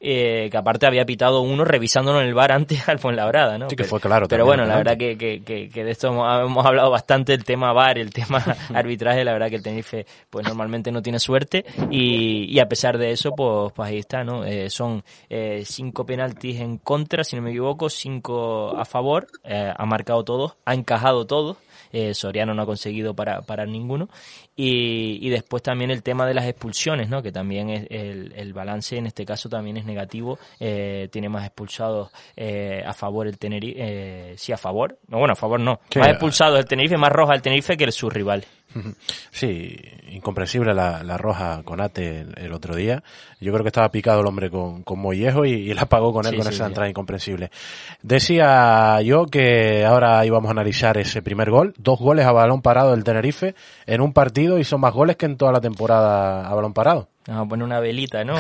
Eh, 0.00 0.48
que 0.48 0.56
aparte 0.56 0.86
había 0.86 1.04
pitado 1.04 1.40
uno 1.40 1.64
revisándolo 1.64 2.20
en 2.20 2.28
el 2.28 2.34
bar 2.34 2.52
antes 2.52 2.88
al 2.88 3.00
Fuenlabrada, 3.00 3.58
¿no? 3.58 3.68
Sí, 3.68 3.74
que 3.74 3.82
fue 3.82 3.98
claro. 4.00 4.28
Pero 4.28 4.44
bueno, 4.44 4.64
la 4.64 4.76
verdad 4.76 4.96
que, 4.96 5.18
que, 5.18 5.42
que, 5.42 5.68
que, 5.68 5.82
de 5.82 5.90
esto 5.90 6.08
hemos, 6.08 6.40
hemos, 6.40 6.64
hablado 6.64 6.90
bastante, 6.90 7.34
el 7.34 7.44
tema 7.44 7.72
bar, 7.72 7.98
el 7.98 8.12
tema 8.12 8.38
arbitraje, 8.74 9.24
la 9.24 9.32
verdad 9.32 9.48
que 9.48 9.56
el 9.56 9.62
Tenerife 9.62 10.06
pues 10.30 10.46
normalmente 10.46 10.92
no 10.92 11.02
tiene 11.02 11.18
suerte 11.18 11.64
y, 11.90 12.44
y 12.44 12.60
a 12.60 12.68
pesar 12.68 12.96
de 12.96 13.10
eso, 13.10 13.32
pues, 13.32 13.72
pues 13.72 13.88
ahí 13.88 13.98
está, 13.98 14.22
¿no? 14.22 14.44
Eh, 14.44 14.70
son 14.70 15.02
eh, 15.28 15.64
cinco 15.64 16.06
penaltis 16.06 16.60
en 16.60 16.78
contra, 16.78 17.24
si 17.24 17.34
no 17.34 17.42
me 17.42 17.50
equivoco, 17.50 17.90
cinco 17.90 18.78
a 18.78 18.84
favor, 18.84 19.26
eh, 19.42 19.72
ha 19.76 19.84
marcado 19.84 20.22
todos, 20.22 20.56
ha 20.64 20.74
encajado 20.74 21.26
todos, 21.26 21.56
eh, 21.92 22.14
Soriano 22.14 22.54
no 22.54 22.62
ha 22.62 22.66
conseguido 22.66 23.14
para, 23.14 23.42
para 23.42 23.66
ninguno. 23.66 24.08
Y, 24.56 25.18
y, 25.22 25.30
después 25.30 25.62
también 25.62 25.90
el 25.90 26.02
tema 26.02 26.26
de 26.26 26.34
las 26.34 26.46
expulsiones, 26.46 27.08
¿no? 27.08 27.22
que 27.22 27.30
también 27.30 27.70
es 27.70 27.86
el, 27.90 28.32
el 28.34 28.52
balance 28.52 28.96
en 28.96 29.06
este 29.06 29.24
caso 29.24 29.48
también 29.48 29.76
es 29.76 29.84
negativo. 29.84 30.38
Eh, 30.58 31.08
tiene 31.12 31.28
más 31.28 31.44
expulsados 31.44 32.10
eh, 32.36 32.82
a 32.84 32.92
favor 32.92 33.26
el 33.26 33.38
Tenerife, 33.38 33.76
eh, 33.78 34.34
sí, 34.36 34.52
a 34.52 34.56
favor, 34.56 34.98
no, 35.08 35.18
bueno, 35.18 35.32
a 35.32 35.36
favor 35.36 35.60
no, 35.60 35.80
más 35.96 36.08
expulsados 36.08 36.58
el 36.58 36.66
Tenerife, 36.66 36.96
más 36.96 37.12
roja 37.12 37.34
el 37.34 37.42
Tenerife 37.42 37.76
que 37.76 37.84
el, 37.84 37.92
sus 37.92 38.12
rivales. 38.12 38.57
Sí, 39.30 39.76
incomprensible 40.10 40.74
la, 40.74 41.02
la 41.02 41.16
roja 41.16 41.62
con 41.64 41.80
Ate 41.80 42.20
el, 42.20 42.34
el, 42.36 42.52
otro 42.52 42.76
día. 42.76 43.02
Yo 43.40 43.52
creo 43.52 43.64
que 43.64 43.68
estaba 43.68 43.90
picado 43.90 44.20
el 44.20 44.26
hombre 44.26 44.50
con, 44.50 44.82
con 44.82 44.98
Mollejo 44.98 45.44
y, 45.44 45.52
y 45.52 45.74
la 45.74 45.86
pagó 45.86 46.12
con 46.12 46.26
él 46.26 46.32
sí, 46.32 46.36
con 46.36 46.46
sí, 46.46 46.54
esa 46.54 46.66
entrada 46.66 46.88
incomprensible. 46.88 47.50
Decía 48.02 49.00
yo 49.02 49.26
que 49.26 49.84
ahora 49.84 50.24
íbamos 50.26 50.48
a 50.48 50.52
analizar 50.52 50.98
ese 50.98 51.22
primer 51.22 51.50
gol. 51.50 51.74
Dos 51.78 51.98
goles 51.98 52.26
a 52.26 52.32
balón 52.32 52.62
parado 52.62 52.90
del 52.92 53.04
Tenerife 53.04 53.54
en 53.86 54.00
un 54.00 54.12
partido 54.12 54.58
y 54.58 54.64
son 54.64 54.80
más 54.80 54.92
goles 54.92 55.16
que 55.16 55.26
en 55.26 55.36
toda 55.36 55.52
la 55.52 55.60
temporada 55.60 56.46
a 56.48 56.54
balón 56.54 56.72
parado. 56.72 57.08
Vamos 57.28 57.44
a 57.44 57.48
poner 57.50 57.64
una 57.66 57.78
velita, 57.78 58.24
¿no? 58.24 58.36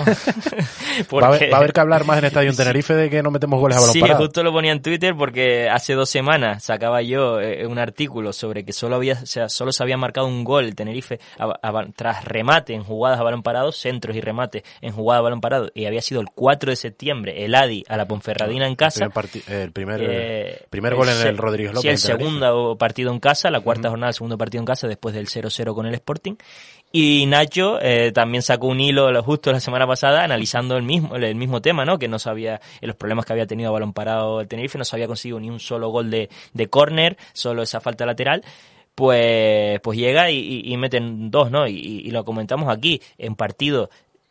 porque... 1.10 1.20
va, 1.20 1.26
a 1.26 1.28
haber, 1.28 1.52
va, 1.52 1.56
a 1.56 1.60
haber, 1.60 1.72
que 1.74 1.80
hablar 1.80 2.06
más 2.06 2.18
en 2.18 2.24
Estadio 2.24 2.52
Tenerife 2.56 2.94
de 2.94 3.10
que 3.10 3.22
no 3.22 3.30
metemos 3.30 3.60
goles 3.60 3.76
a 3.76 3.80
balón 3.80 3.92
sí, 3.92 4.00
parado. 4.00 4.18
Sí, 4.18 4.24
justo 4.24 4.42
lo 4.42 4.50
ponía 4.50 4.72
en 4.72 4.80
Twitter 4.80 5.14
porque 5.14 5.68
hace 5.68 5.92
dos 5.92 6.08
semanas 6.08 6.64
sacaba 6.64 7.02
yo 7.02 7.38
eh, 7.38 7.66
un 7.66 7.78
artículo 7.78 8.32
sobre 8.32 8.64
que 8.64 8.72
solo 8.72 8.96
había, 8.96 9.18
o 9.22 9.26
sea, 9.26 9.50
solo 9.50 9.72
se 9.72 9.82
había 9.82 9.98
marcado 9.98 10.26
un 10.26 10.42
gol 10.42 10.64
el 10.64 10.74
Tenerife 10.74 11.20
a, 11.38 11.58
a, 11.62 11.86
tras 11.94 12.24
remate 12.24 12.72
en 12.72 12.82
jugadas 12.82 13.20
a 13.20 13.22
balón 13.22 13.42
parado, 13.42 13.72
centros 13.72 14.16
y 14.16 14.22
remates 14.22 14.62
en 14.80 14.92
jugadas 14.92 15.20
a 15.20 15.22
balón 15.22 15.42
parado, 15.42 15.70
y 15.74 15.84
había 15.84 16.00
sido 16.00 16.22
el 16.22 16.28
4 16.34 16.70
de 16.70 16.76
septiembre, 16.76 17.44
el 17.44 17.54
Adi 17.54 17.84
a 17.88 17.98
la 17.98 18.08
Ponferradina 18.08 18.66
en 18.66 18.74
casa. 18.74 19.04
El 19.04 19.10
primer, 19.10 19.60
el 19.60 19.72
primer, 19.72 20.00
eh, 20.02 20.66
primer 20.70 20.94
gol 20.94 21.10
en 21.10 21.26
el 21.26 21.36
Rodríguez 21.36 21.74
López. 21.74 21.82
Sí, 21.82 21.88
el 21.88 22.18
segundo 22.18 22.76
partido 22.78 23.12
en 23.12 23.20
casa, 23.20 23.50
la 23.50 23.60
cuarta 23.60 23.82
uh 23.82 23.84
-huh. 23.84 23.90
jornada, 23.90 24.08
el 24.08 24.14
segundo 24.14 24.38
partido 24.38 24.62
en 24.62 24.66
casa 24.66 24.88
después 24.88 25.14
del 25.14 25.26
0-0 25.26 25.74
con 25.74 25.84
el 25.84 25.94
Sporting. 25.94 26.36
Y 26.90 27.26
Nacho 27.26 27.78
eh, 27.82 28.12
también 28.12 28.42
sacó 28.42 28.68
un 28.68 28.80
hilo 28.80 29.22
justo 29.22 29.52
la 29.52 29.60
semana 29.60 29.86
pasada 29.86 30.24
analizando 30.24 30.76
el 30.76 30.82
mismo, 30.82 31.16
el 31.16 31.34
mismo 31.34 31.60
tema, 31.60 31.84
¿no? 31.84 31.98
Que 31.98 32.08
no 32.08 32.18
sabía, 32.18 32.60
los 32.80 32.96
problemas 32.96 33.26
que 33.26 33.34
había 33.34 33.46
tenido 33.46 33.72
balón 33.72 33.92
parado 33.92 34.40
el 34.40 34.48
Tenerife, 34.48 34.78
no 34.78 34.84
se 34.84 34.96
había 34.96 35.06
conseguido 35.06 35.38
ni 35.38 35.50
un 35.50 35.60
solo 35.60 35.90
gol 35.90 36.10
de, 36.10 36.30
de 36.54 36.66
córner, 36.68 37.18
solo 37.34 37.62
esa 37.62 37.80
falta 37.80 38.06
lateral 38.06 38.42
pues, 38.94 39.78
pues 39.80 39.96
llega 39.96 40.28
y 40.32 40.76
meten 40.76 41.30
dos, 41.30 41.52
¿no? 41.52 41.68
Y, 41.68 41.76
y, 41.76 42.10
lo 42.10 42.24
comentamos 42.24 42.68
aquí, 42.68 43.00
en 43.16 43.36
partido 43.36 43.90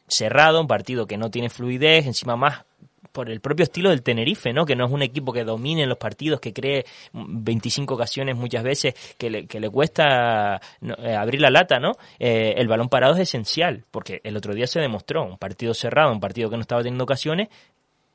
cerrado, 0.09 0.59
un 0.59 0.67
partido 0.67 1.07
que 1.07 1.15
no 1.15 1.31
tiene 1.31 1.49
fluidez, 1.49 2.05
encima 2.05 2.35
más 2.35 2.65
por 3.17 3.31
el 3.31 3.41
propio 3.41 3.63
estilo 3.63 3.89
del 3.89 4.03
Tenerife, 4.03 4.53
¿no? 4.53 4.63
Que 4.63 4.75
no 4.75 4.85
es 4.85 4.91
un 4.91 5.01
equipo 5.01 5.33
que 5.33 5.43
domine 5.43 5.81
en 5.81 5.89
los 5.89 5.97
partidos, 5.97 6.39
que 6.39 6.53
cree 6.53 6.85
25 7.13 7.95
ocasiones 7.95 8.35
muchas 8.35 8.61
veces, 8.61 8.93
que 9.17 9.31
le, 9.31 9.47
que 9.47 9.59
le 9.59 9.71
cuesta 9.71 10.61
eh, 10.83 11.15
abrir 11.15 11.41
la 11.41 11.49
lata, 11.49 11.79
¿no? 11.79 11.93
Eh, 12.19 12.53
el 12.57 12.67
balón 12.67 12.89
parado 12.89 13.15
es 13.15 13.21
esencial, 13.21 13.85
porque 13.89 14.21
el 14.23 14.37
otro 14.37 14.53
día 14.53 14.67
se 14.67 14.79
demostró, 14.79 15.23
un 15.23 15.39
partido 15.39 15.73
cerrado, 15.73 16.11
un 16.11 16.19
partido 16.19 16.51
que 16.51 16.57
no 16.57 16.61
estaba 16.61 16.83
teniendo 16.83 17.05
ocasiones, 17.05 17.47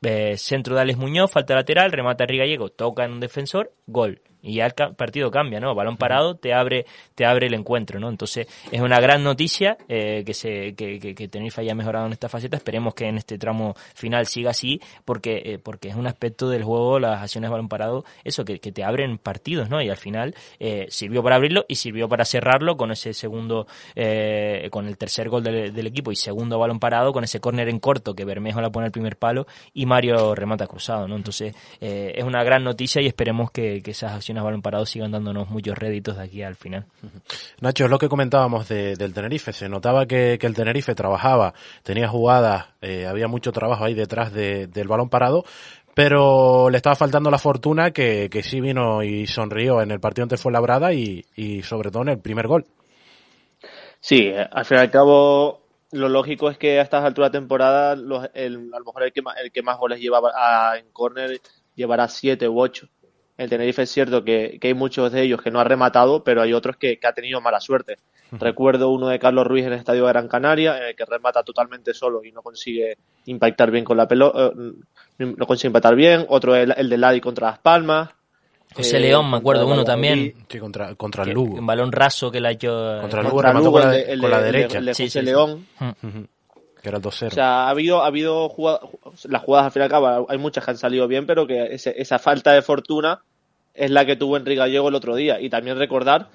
eh, 0.03 0.37
centro 0.37 0.77
de 0.77 0.83
Alex 0.83 0.97
Muñoz, 0.97 1.33
falta 1.33 1.57
lateral, 1.57 1.91
remata 1.91 2.25
Gallego, 2.25 2.69
toca 2.69 3.05
en 3.05 3.11
un 3.11 3.19
defensor, 3.19 3.73
gol. 3.89 4.21
Y 4.43 4.55
ya 4.55 4.67
el 4.67 4.73
partido 4.73 5.31
cambia, 5.31 5.61
¿no? 5.61 5.75
Balón 5.75 5.97
parado 5.97 6.35
te 6.35 6.53
abre, 6.53 6.85
te 7.15 7.25
abre 7.25 7.47
el 7.47 7.55
encuentro, 7.55 8.01
¿no? 8.01 8.09
Entonces 8.09 8.49
es 8.71 8.81
una 8.81 9.01
gran 9.01 9.23
noticia 9.23 9.79
eh, 9.89 10.25
que 10.27 10.35
se 10.35 10.75
que, 10.75 10.99
que, 10.99 11.15
que, 11.15 11.29
Tenerife 11.29 11.61
haya 11.61 11.75
mejorado 11.75 12.07
en 12.07 12.13
esta 12.13 12.29
faceta. 12.29 12.57
Esperemos 12.57 12.95
que 12.95 13.07
en 13.07 13.19
este 13.19 13.39
tramo 13.39 13.75
final 13.95 14.27
siga 14.27 14.51
así, 14.51 14.81
porque 15.05 15.43
eh, 15.45 15.59
porque 15.63 15.89
es 15.89 15.95
un 15.95 16.09
aspecto 16.09 16.51
del 16.51 16.65
juego, 16.65 16.99
las 16.99 17.23
acciones 17.23 17.49
de 17.49 17.53
balón 17.53 17.69
parado, 17.69 18.05
eso 18.25 18.45
que, 18.45 18.59
te 18.59 18.85
abren 18.85 19.19
partidos, 19.19 19.71
¿no? 19.71 19.81
Y 19.81 19.91
al 19.91 19.97
final 19.97 20.35
eh, 20.59 20.87
sirvió 20.89 21.23
para 21.23 21.37
abrirlo 21.37 21.65
y 21.69 21.77
sirvió 21.77 22.09
para 22.09 22.25
cerrarlo 22.25 22.77
con 22.77 22.91
ese 22.91 23.13
segundo, 23.13 23.67
con 24.71 24.87
el 24.87 24.97
tercer 24.97 25.29
gol 25.29 25.45
del, 25.45 25.73
del, 25.73 25.87
equipo 25.87 26.11
y 26.11 26.17
segundo 26.17 26.59
balón 26.59 26.81
parado, 26.81 27.13
con 27.13 27.23
ese 27.23 27.39
córner 27.39 27.69
en 27.69 27.79
corto 27.79 28.15
que 28.15 28.25
Bermejo 28.25 28.61
la 28.61 28.71
pone 28.71 28.87
el 28.87 28.93
primer 28.93 29.17
palo 29.17 29.47
y 29.75 29.87
Mario 29.87 30.35
remata 30.35 30.67
cruzado, 30.67 31.07
¿no? 31.07 31.17
Entonces 31.17 31.55
es 31.81 32.25
una 32.25 32.43
gran 32.43 32.65
noticia 32.65 33.03
y 33.03 33.07
esperemos 33.07 33.51
que, 33.51 33.83
que 33.83 33.91
esas 33.91 34.13
acciones 34.13 34.32
a 34.39 34.43
balón 34.43 34.63
parado 34.63 34.87
sigan 34.87 35.11
dándonos 35.11 35.51
muchos 35.51 35.77
réditos 35.77 36.17
de 36.17 36.25
aquí 36.25 36.43
al 36.43 36.57
final. 36.57 36.87
Nacho, 37.61 37.85
es 37.85 37.91
lo 37.91 37.99
que 37.99 38.09
comentábamos 38.09 38.69
del 38.69 39.15
Tenerife. 39.15 39.53
Se 39.53 39.69
notaba 39.69 40.07
que, 40.07 40.39
el 40.41 40.55
Tenerife 40.55 40.95
trabajaba, 40.95 41.55
tenía 41.83 42.09
jugadas, 42.09 42.67
eh, 42.81 43.07
había 43.07 43.29
mucho 43.29 43.53
trabajo 43.53 43.85
ahí 43.85 43.95
detrás 43.95 44.33
del 44.33 44.89
balón 44.89 45.09
parado, 45.09 45.45
pero 45.95 46.71
le 46.71 46.77
estaba 46.77 46.97
faltando 46.97 47.31
la 47.31 47.39
fortuna 47.39 47.91
que, 47.91 48.29
que 48.31 48.43
sí 48.43 48.61
vino 48.61 49.03
y 49.03 49.27
sonrió 49.27 49.83
en 49.83 49.91
el 49.91 50.01
partido 50.01 50.25
ante 50.25 50.37
Fuenlabrada 50.37 50.93
y, 50.93 51.25
y 51.37 51.63
sobre 51.63 51.91
todo 51.91 52.03
en 52.03 52.09
el 52.11 52.19
primer 52.19 52.47
gol. 52.47 52.65
Sí, 54.01 54.33
al 54.33 54.65
fin 54.65 54.79
y 54.79 54.81
al 54.81 54.91
cabo 54.91 55.63
lo 55.93 56.09
lógico 56.09 56.51
es 56.51 56.59
que 56.59 56.81
a 56.81 56.83
estas 56.83 57.05
alturas 57.05 57.31
de 57.31 57.39
temporada 57.39 57.95
los, 57.95 58.29
el, 58.35 58.71
a 58.75 58.79
lo 58.79 58.85
mejor 58.87 59.05
el 59.05 59.13
que 59.13 59.23
más, 59.23 59.37
el 59.39 59.53
que 59.53 59.63
más 59.63 59.79
goles 59.79 60.01
lleva 60.01 60.21
en 60.77 60.91
córner 60.91 61.41
llevará 61.75 62.09
siete 62.09 62.49
u 62.49 62.59
ocho. 62.61 62.89
El 63.43 63.51
Tenerife 63.51 63.83
es 63.83 63.91
cierto 63.91 64.23
que, 64.23 64.59
hay 64.63 64.75
muchos 64.75 65.11
de 65.11 65.23
ellos 65.23 65.43
que 65.43 65.51
no 65.51 65.59
ha 65.59 65.65
rematado, 65.65 66.23
pero 66.23 66.43
hay 66.43 66.53
otros 66.53 66.77
que, 66.77 66.99
ha 67.03 67.13
tenido 67.13 67.41
mala 67.41 67.61
suerte. 67.61 67.97
Recuerdo 68.31 68.89
uno 68.91 69.09
de 69.09 69.19
Carlos 69.19 69.47
Ruiz 69.47 69.67
en 69.67 69.73
el 69.73 69.79
Estadio 69.79 70.05
de 70.07 70.13
Gran 70.13 70.29
Canaria, 70.29 70.79
en 70.79 70.85
el 70.85 70.97
que 70.97 71.05
remata 71.05 71.43
totalmente 71.43 71.93
solo 71.93 72.25
y 72.25 72.33
no 72.33 72.41
consigue 72.41 72.97
impactar 73.27 73.71
bien 73.71 73.85
con 73.85 73.97
la 73.97 74.07
pelota, 74.07 74.53
eh, 75.19 75.35
no 75.37 75.47
consigue 75.47 75.69
impactar 75.69 75.97
bien. 75.97 76.25
Otro 76.29 76.55
el, 76.55 76.73
el 76.77 76.89
de 76.89 76.97
Ladi 76.97 77.21
contra 77.21 77.49
Las 77.49 77.59
Palmas. 77.59 78.11
José 78.75 79.01
León, 79.01 79.31
me 79.31 79.37
acuerdo 79.37 79.67
uno 79.67 79.85
también. 79.85 80.35
Sí, 80.49 80.59
contra, 80.59 80.95
contra 80.95 81.25
el 81.25 81.33
Lugo. 81.33 81.59
Un 81.59 81.67
balón 81.67 81.93
raso 81.93 82.31
que 82.31 82.41
la 82.41 82.49
ha 82.49 82.53
hecho. 82.53 82.99
Contra 83.01 83.21
el 83.21 83.27
Lugo, 83.27 83.43
Lugo 83.43 83.73
con, 83.73 83.81
la, 83.83 84.19
con 84.19 84.31
la 84.31 84.41
derecha. 84.41 84.79
El 84.79 84.87
de, 84.87 84.95
José 84.95 85.23
León. 85.23 85.67
Que 85.79 86.89
era 86.89 86.99
el 86.99 87.05
2-0. 87.05 87.27
O 87.27 87.31
sea, 87.31 87.67
ha 87.67 87.71
habido, 87.71 88.03
ha 88.03 88.07
habido 88.07 88.49
jugadas, 88.49 88.81
las 89.25 89.43
jugadas 89.43 89.67
al 89.67 89.73
fin 89.73 89.83
y 89.83 89.85
al 89.85 89.91
cabo, 89.91 90.27
hay 90.29 90.39
muchas 90.39 90.65
que 90.65 90.71
han 90.71 90.79
salido 90.79 91.07
bien, 91.07 91.27
pero 91.27 91.47
que 91.47 91.69
esa 91.71 92.19
falta 92.19 92.53
de 92.53 92.63
fortuna 92.63 93.23
es 93.75 93.91
la 93.91 94.05
que 94.05 94.17
tuvo 94.17 94.37
Enrique 94.37 94.59
Gallego 94.59 94.89
el 94.89 94.95
otro 94.95 95.17
día. 95.17 95.41
Y 95.41 95.51
también 95.51 95.79
recordar 95.79 96.29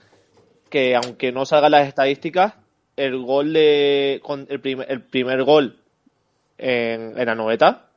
que 0.69 0.95
aunque 0.95 1.31
no 1.31 1.45
salgan 1.45 1.71
las 1.71 1.87
estadísticas, 1.87 2.53
el 2.95 3.17
gol 3.23 3.53
de 3.53 4.21
el, 4.49 4.59
primer, 4.59 4.91
el 4.91 5.01
primer 5.01 5.43
gol 5.43 5.77
en, 6.57 7.17
en 7.17 7.29
Anoeta 7.29 7.87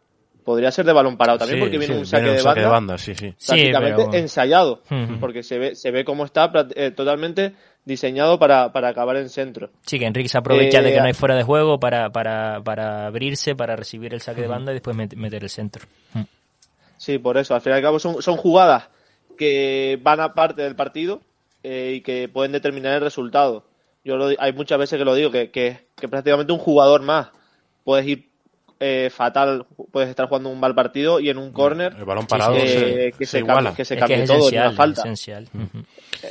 podría 0.44 0.70
ser 0.70 0.84
de 0.84 0.92
balón 0.92 1.16
parado 1.16 1.38
también 1.38 1.60
porque 1.60 1.78
viene 1.78 1.96
un 1.96 2.06
saque, 2.06 2.30
de, 2.30 2.42
banda, 2.66 2.98
sí, 2.98 3.14
sí. 3.14 3.34
prácticamente 3.46 4.18
ensayado 4.18 4.82
porque 5.20 5.42
se 5.42 5.58
ve 5.58 5.74
se 5.74 5.90
ve 5.90 6.04
cómo 6.04 6.24
está 6.24 6.50
eh, 6.74 6.90
totalmente 6.90 7.54
diseñado 7.84 8.38
para, 8.38 8.72
para 8.72 8.88
acabar 8.88 9.16
en 9.16 9.28
centro. 9.28 9.70
Sí 9.86 9.98
que 9.98 10.06
Enrique 10.06 10.28
se 10.28 10.38
aprovecha 10.38 10.82
de 10.82 10.92
que 10.92 10.98
no 10.98 11.06
hay 11.06 11.14
fuera 11.14 11.34
de 11.34 11.42
juego 11.42 11.80
para, 11.80 12.10
para, 12.10 12.60
para 12.62 13.06
abrirse 13.06 13.54
para 13.54 13.74
recibir 13.74 14.12
el 14.12 14.20
saque 14.20 14.42
de 14.42 14.48
banda 14.48 14.72
y 14.72 14.74
después 14.74 14.96
meter 14.96 15.42
el 15.42 15.50
centro. 15.50 15.86
Sí 16.96 17.18
por 17.18 17.38
eso 17.38 17.54
al 17.54 17.60
fin 17.60 17.72
y 17.72 17.76
al 17.76 17.82
cabo 17.82 17.98
son, 17.98 18.20
son 18.20 18.36
jugadas 18.36 18.88
que 19.40 19.98
van 20.02 20.20
a 20.20 20.34
parte 20.34 20.60
del 20.60 20.76
partido 20.76 21.22
eh, 21.62 21.94
y 21.96 22.00
que 22.02 22.28
pueden 22.28 22.52
determinar 22.52 22.92
el 22.92 23.00
resultado. 23.00 23.64
Yo 24.04 24.18
hay 24.38 24.52
muchas 24.52 24.78
veces 24.78 24.98
que 24.98 25.04
lo 25.06 25.14
digo, 25.14 25.30
que, 25.30 25.50
que, 25.50 25.78
prácticamente 26.10 26.52
un 26.52 26.58
jugador 26.58 27.00
más 27.00 27.28
puedes 27.82 28.06
ir 28.06 28.28
eh, 28.80 29.08
fatal, 29.10 29.64
puedes 29.90 30.10
estar 30.10 30.28
jugando 30.28 30.50
un 30.50 30.60
mal 30.60 30.74
partido 30.74 31.20
y 31.20 31.30
en 31.30 31.38
un 31.38 31.52
córner 31.52 31.94
el 31.96 32.04
balón 32.04 32.26
parado 32.26 32.54
se, 32.54 33.14
que, 33.16 33.24
se, 33.24 33.42
cambie, 33.42 33.72
que 33.72 33.84
se 33.86 33.96
cambie 33.96 34.26
todo 34.26 34.46
en 34.50 34.58
una 34.58 34.72
falta. 34.72 35.04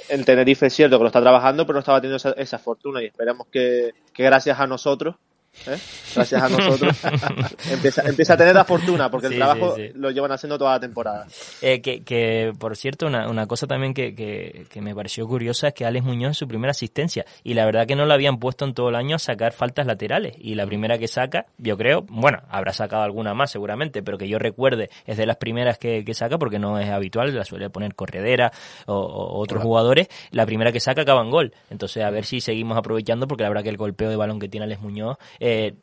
El 0.07 0.23
Tenerife 0.23 0.67
es 0.67 0.73
cierto 0.73 0.97
que 0.97 1.03
lo 1.03 1.07
está 1.07 1.21
trabajando, 1.21 1.65
pero 1.65 1.77
no 1.77 1.79
estaba 1.79 1.99
teniendo 1.99 2.17
esa, 2.17 2.33
esa 2.33 2.59
fortuna 2.59 3.01
y 3.01 3.07
esperamos 3.07 3.47
que, 3.47 3.95
que 4.13 4.23
gracias 4.23 4.59
a 4.59 4.67
nosotros 4.67 5.15
¿eh? 5.67 5.77
gracias 6.15 6.43
a 6.43 6.49
nosotros, 6.49 6.97
empieza, 8.05 8.33
a 8.33 8.37
tener 8.37 8.55
la 8.55 8.65
fortuna, 8.65 9.09
porque 9.09 9.27
el 9.27 9.35
trabajo 9.35 9.75
lo 9.95 10.11
llevan 10.11 10.31
haciendo 10.31 10.57
toda 10.57 10.73
la 10.73 10.79
temporada. 10.79 11.27
Eh, 11.61 11.81
que, 11.81 12.53
por 12.57 12.75
cierto, 12.75 13.07
una, 13.07 13.47
cosa 13.47 13.67
también 13.67 13.93
que, 13.93 14.15
que, 14.15 14.81
me 14.81 14.95
pareció 14.95 15.27
curiosa 15.27 15.69
es 15.69 15.73
que 15.73 15.85
Alex 15.85 16.05
Muñoz 16.05 16.31
es 16.31 16.37
su 16.37 16.47
primera 16.47 16.71
asistencia, 16.71 17.25
y 17.43 17.53
la 17.53 17.65
verdad 17.65 17.85
que 17.87 17.95
no 17.95 18.05
lo 18.05 18.13
habían 18.13 18.37
puesto 18.37 18.65
en 18.65 18.73
todo 18.73 18.89
el 18.89 18.95
año 18.95 19.15
a 19.15 19.19
sacar 19.19 19.53
faltas 19.53 19.85
laterales, 19.85 20.35
y 20.37 20.55
la 20.55 20.65
primera 20.65 20.97
que 20.97 21.07
saca, 21.07 21.45
yo 21.57 21.77
creo, 21.77 22.05
bueno, 22.09 22.39
habrá 22.49 22.73
sacado 22.73 23.03
alguna 23.03 23.33
más 23.33 23.51
seguramente, 23.51 24.01
pero 24.03 24.17
que 24.17 24.27
yo 24.27 24.39
recuerde 24.39 24.89
es 25.05 25.17
de 25.17 25.25
las 25.25 25.37
primeras 25.37 25.77
que, 25.77 26.03
saca, 26.13 26.37
porque 26.37 26.59
no 26.59 26.79
es 26.79 26.89
habitual, 26.89 27.33
la 27.35 27.45
suele 27.45 27.69
poner 27.69 27.95
Corredera 27.95 28.51
o, 28.85 29.39
otros 29.39 29.61
jugadores, 29.61 30.07
la 30.31 30.45
primera 30.45 30.71
que 30.71 30.79
saca 30.79 31.01
acaba 31.01 31.21
en 31.21 31.29
gol. 31.29 31.53
Entonces, 31.69 32.03
a 32.03 32.09
ver 32.09 32.25
si 32.25 32.41
seguimos 32.41 32.77
aprovechando, 32.77 33.27
porque 33.27 33.43
la 33.43 33.49
verdad 33.49 33.63
que 33.63 33.69
el 33.69 33.77
golpeo 33.77 34.09
de 34.09 34.15
balón 34.15 34.39
que 34.39 34.47
tiene 34.47 34.65
Alex 34.65 34.81
Muñoz 34.81 35.17
eh, 35.39 35.75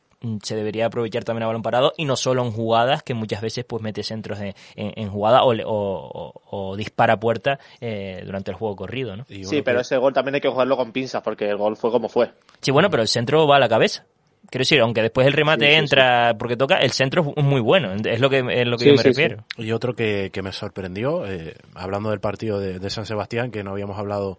se 0.43 0.57
debería 0.57 0.87
aprovechar 0.87 1.25
también 1.25 1.45
a 1.45 1.47
balón 1.47 1.63
parado 1.63 1.93
y 1.97 2.05
no 2.05 2.17
solo 2.17 2.45
en 2.45 2.51
jugadas 2.51 3.03
que 3.03 3.15
muchas 3.15 3.41
veces 3.41 3.65
pues 3.65 3.83
mete 3.83 4.03
centros 4.03 4.39
en, 4.41 5.09
jugada 5.09 5.43
o, 5.45 6.75
dispara 6.77 7.19
puerta 7.19 7.59
eh, 7.81 8.23
durante 8.25 8.51
el 8.51 8.57
juego 8.57 8.77
corrido 8.77 9.17
¿no? 9.17 9.25
sí 9.25 9.63
pero 9.63 9.81
ese 9.81 9.97
gol 9.99 10.13
también 10.13 10.37
hay 10.37 10.41
que 10.41 10.49
jugarlo 10.49 10.77
con 10.77 10.93
pinzas 10.93 11.23
porque 11.23 11.49
el 11.49 11.57
gol 11.57 11.77
fue 11.77 11.91
como 11.91 12.09
fue. 12.09 12.31
Sí 12.61 12.71
bueno 12.71 12.91
pero 12.91 13.03
el 13.03 13.09
centro 13.09 13.47
va 13.47 13.57
a 13.57 13.61
la 13.61 13.69
cabeza. 13.69 14.05
Quiero 14.49 14.63
decir 14.63 14.81
aunque 14.81 15.03
después 15.03 15.27
el 15.27 15.33
remate 15.33 15.77
entra 15.77 16.37
porque 16.39 16.57
toca 16.57 16.77
el 16.79 16.93
centro 16.93 17.35
es 17.37 17.45
muy 17.45 17.61
bueno 17.61 17.93
es 17.93 18.21
lo 18.21 18.31
que 18.31 18.39
es 18.39 18.67
lo 18.67 18.79
que 18.79 18.87
yo 18.87 18.95
me 18.95 19.03
refiero. 19.03 19.45
Y 19.57 19.73
otro 19.73 19.95
que, 19.95 20.31
me 20.43 20.53
sorprendió 20.53 21.27
eh, 21.27 21.57
hablando 21.75 22.11
del 22.11 22.21
partido 22.21 22.61
de 22.61 22.91
San 22.91 23.07
Sebastián 23.07 23.51
que 23.51 23.65
no 23.65 23.73
habíamos 23.73 23.99
hablado 23.99 24.39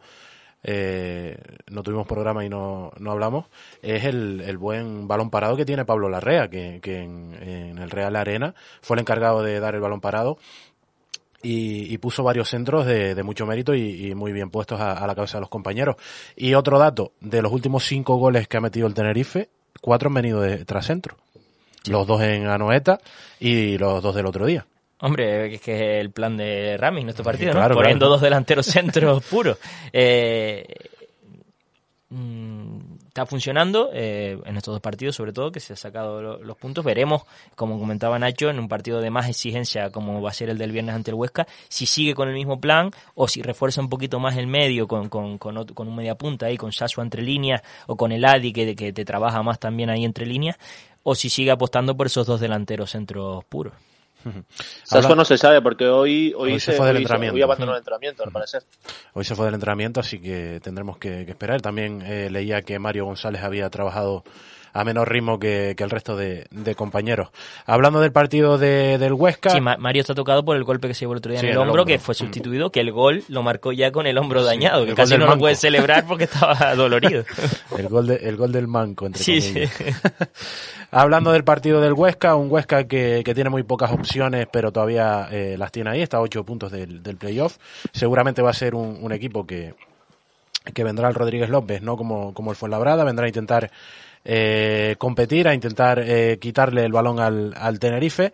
eh, 0.69 1.37
no 1.71 1.81
tuvimos 1.81 2.05
programa 2.05 2.43
y 2.43 2.49
no, 2.49 2.91
no 2.99 3.11
hablamos, 3.13 3.45
es 3.81 4.03
el, 4.03 4.41
el, 4.41 4.57
buen 4.57 5.07
balón 5.07 5.29
parado 5.29 5.55
que 5.55 5.63
tiene 5.63 5.85
Pablo 5.85 6.09
Larrea, 6.09 6.49
que, 6.49 6.79
que 6.81 7.03
en, 7.03 7.77
el 7.77 7.89
Real 7.89 8.17
Arena 8.17 8.53
fue 8.81 8.97
el 8.97 8.99
encargado 8.99 9.41
de 9.43 9.61
dar 9.61 9.75
el 9.75 9.81
balón 9.81 10.01
parado. 10.01 10.37
Y, 11.41 11.97
puso 11.99 12.23
varios 12.23 12.49
centros 12.49 12.85
de, 12.85 13.23
mucho 13.23 13.45
mérito 13.45 13.73
y, 13.73 14.13
muy 14.13 14.33
bien 14.33 14.49
puestos 14.49 14.81
a, 14.81 15.07
la 15.07 15.15
cabeza 15.15 15.37
de 15.37 15.41
los 15.41 15.49
compañeros. 15.49 15.95
Y 16.35 16.53
otro 16.55 16.77
dato, 16.77 17.13
de 17.21 17.41
los 17.41 17.53
últimos 17.53 17.85
cinco 17.85 18.17
goles 18.17 18.49
que 18.49 18.57
ha 18.57 18.61
metido 18.61 18.87
el 18.87 18.93
Tenerife, 18.93 19.47
cuatro 19.79 20.09
han 20.09 20.15
venido 20.15 20.41
de 20.41 20.65
tras 20.65 20.87
centro. 20.87 21.15
Los 21.85 22.05
dos 22.05 22.21
en 22.21 22.47
Anoeta 22.47 22.99
y 23.39 23.77
los 23.77 24.03
dos 24.03 24.13
del 24.13 24.25
otro 24.25 24.45
día. 24.45 24.65
Hombre, 24.99 25.55
es 25.55 25.61
que 25.61 25.75
es 25.75 26.01
el 26.01 26.11
plan 26.11 26.35
de 26.37 26.75
Rami 26.77 27.01
en 27.01 27.09
este 27.09 27.23
partido, 27.23 27.53
¿no? 27.53 27.69
Poniendo 27.69 28.09
dos 28.09 28.21
delanteros 28.21 28.65
centros 28.65 29.23
puros. 29.23 29.57
Eh, 29.93 30.65
mm, 32.09 32.77
está 33.07 33.27
funcionando 33.27 33.91
eh, 33.93 34.39
en 34.43 34.57
estos 34.57 34.73
dos 34.73 34.81
partidos, 34.81 35.15
sobre 35.15 35.33
todo, 35.33 35.51
que 35.51 35.59
se 35.59 35.73
ha 35.73 35.75
sacado 35.75 36.39
los 36.43 36.57
puntos. 36.57 36.83
Veremos, 36.83 37.23
como 37.55 37.79
comentaba 37.79 38.17
Nacho, 38.17 38.49
en 38.49 38.57
un 38.57 38.67
partido 38.67 38.99
de 38.99 39.11
más 39.11 39.29
exigencia, 39.29 39.91
como 39.91 40.19
va 40.19 40.31
a 40.31 40.33
ser 40.33 40.49
el 40.49 40.57
del 40.57 40.71
viernes 40.71 40.95
ante 40.95 41.11
el 41.11 41.15
Huesca, 41.15 41.47
si 41.69 41.85
sigue 41.85 42.15
con 42.15 42.27
el 42.27 42.33
mismo 42.33 42.59
plan 42.59 42.89
o 43.13 43.27
si 43.27 43.43
refuerza 43.43 43.81
un 43.81 43.89
poquito 43.89 44.19
más 44.19 44.35
el 44.35 44.47
medio 44.47 44.87
con, 44.87 45.09
con, 45.09 45.37
con, 45.37 45.57
un 45.57 45.95
media 45.95 46.15
punta 46.15 46.47
ahí, 46.47 46.57
con 46.57 46.71
Sasua 46.71 47.03
entre 47.03 47.21
líneas 47.21 47.61
o 47.85 47.95
con 47.95 48.11
el 48.11 48.25
Adi 48.25 48.51
que, 48.51 48.75
que 48.75 48.93
te 48.93 49.05
trabaja 49.05 49.43
más 49.43 49.59
también 49.59 49.91
ahí 49.91 50.05
entre 50.05 50.25
líneas, 50.25 50.57
o 51.03 51.13
si 51.13 51.29
sigue 51.29 51.51
apostando 51.51 51.95
por 51.95 52.07
esos 52.07 52.25
dos 52.25 52.39
delanteros 52.39 52.91
centros 52.91 53.45
puros. 53.45 53.73
Eso 54.91 55.15
no 55.15 55.25
se 55.25 55.37
sabe 55.37 55.61
porque 55.61 55.87
hoy, 55.87 56.33
hoy, 56.35 56.59
se, 56.59 56.73
fue 56.73 56.87
del 56.87 56.97
entrenamiento. 56.97 57.35
Hoy 57.35 57.41
abandonó 57.41 57.73
el 57.73 57.79
entrenamiento, 57.79 58.23
al 58.23 58.31
parecer. 58.31 58.63
Hoy 59.13 59.23
se 59.23 59.35
fue 59.35 59.45
del 59.45 59.55
entrenamiento, 59.55 59.99
así 59.99 60.19
que 60.19 60.59
tendremos 60.61 60.97
que, 60.97 61.21
esperar. 61.21 61.61
También 61.61 62.01
eh, 62.01 62.29
leía 62.29 62.61
que 62.61 62.79
Mario 62.79 63.05
González 63.05 63.43
había 63.43 63.69
trabajado 63.69 64.23
a 64.77 64.83
menor 64.83 65.09
ritmo 65.11 65.39
que, 65.39 65.75
el 65.75 65.89
resto 65.89 66.15
de, 66.15 66.47
compañeros. 66.75 67.29
Hablando 67.65 67.99
del 67.99 68.11
partido 68.11 68.59
de, 68.59 68.99
del 68.99 69.13
Huesca. 69.13 69.49
Sí, 69.49 69.59
Mario 69.59 70.01
está 70.01 70.13
tocado 70.13 70.45
por 70.45 70.55
el 70.55 70.63
golpe 70.63 70.87
que 70.87 70.93
se 70.93 71.01
llevó 71.01 71.13
el 71.13 71.17
otro 71.17 71.31
día 71.31 71.41
en 71.41 71.47
el, 71.47 71.57
hombro, 71.57 71.83
que 71.83 71.97
fue 71.97 72.13
sustituido, 72.13 72.71
que 72.71 72.81
el 72.81 72.91
gol 72.91 73.23
lo 73.27 73.41
marcó 73.41 73.71
ya 73.71 73.91
con 73.91 74.05
el 74.05 74.19
hombro 74.19 74.43
dañado, 74.43 74.85
que 74.85 74.93
casi 74.93 75.17
no 75.17 75.25
lo 75.25 75.37
puede 75.39 75.55
celebrar 75.55 76.05
porque 76.05 76.25
estaba 76.25 76.75
dolorido. 76.75 77.23
el, 77.75 77.87
gol 77.87 78.11
el 78.11 78.37
gol 78.37 78.51
del 78.51 78.67
manco, 78.67 79.07
entre 79.07 79.23
sí, 79.23 79.41
Sí. 79.41 79.63
Hablando 80.91 81.31
del 81.31 81.43
partido 81.43 81.81
del 81.81 81.93
Huesca, 81.93 82.35
un 82.35 82.51
Huesca 82.51 82.87
que, 82.87 83.23
tiene 83.33 83.49
muy 83.49 83.63
pocas 83.63 83.91
opciones, 83.91 84.47
pero 84.51 84.71
todavía 84.71 85.27
eh, 85.31 85.55
las 85.57 85.71
tiene 85.71 85.89
ahí, 85.89 86.01
está 86.01 86.17
a 86.17 86.21
ocho 86.21 86.45
puntos 86.45 86.71
del, 86.71 87.01
del 87.01 87.17
playoff. 87.17 87.57
Seguramente 87.91 88.41
va 88.43 88.51
a 88.51 88.53
ser 88.53 88.75
un, 88.75 89.11
equipo 89.11 89.45
que, 89.47 89.73
que 90.73 90.83
vendrá 90.83 91.09
el 91.09 91.15
Rodríguez 91.15 91.49
López, 91.49 91.81
¿no? 91.81 91.97
Como, 91.97 92.33
como 92.33 92.51
el 92.51 92.57
Fuenlabrada, 92.57 93.03
vendrá 93.03 93.25
a 93.25 93.27
intentar 93.27 93.71
eh, 94.27 94.95
competir, 94.99 95.47
a 95.47 95.53
intentar 95.53 95.99
eh, 95.99 96.37
quitarle 96.39 96.83
el 96.83 96.91
balón 96.91 97.19
al, 97.19 97.53
al 97.55 97.79
Tenerife. 97.79 98.33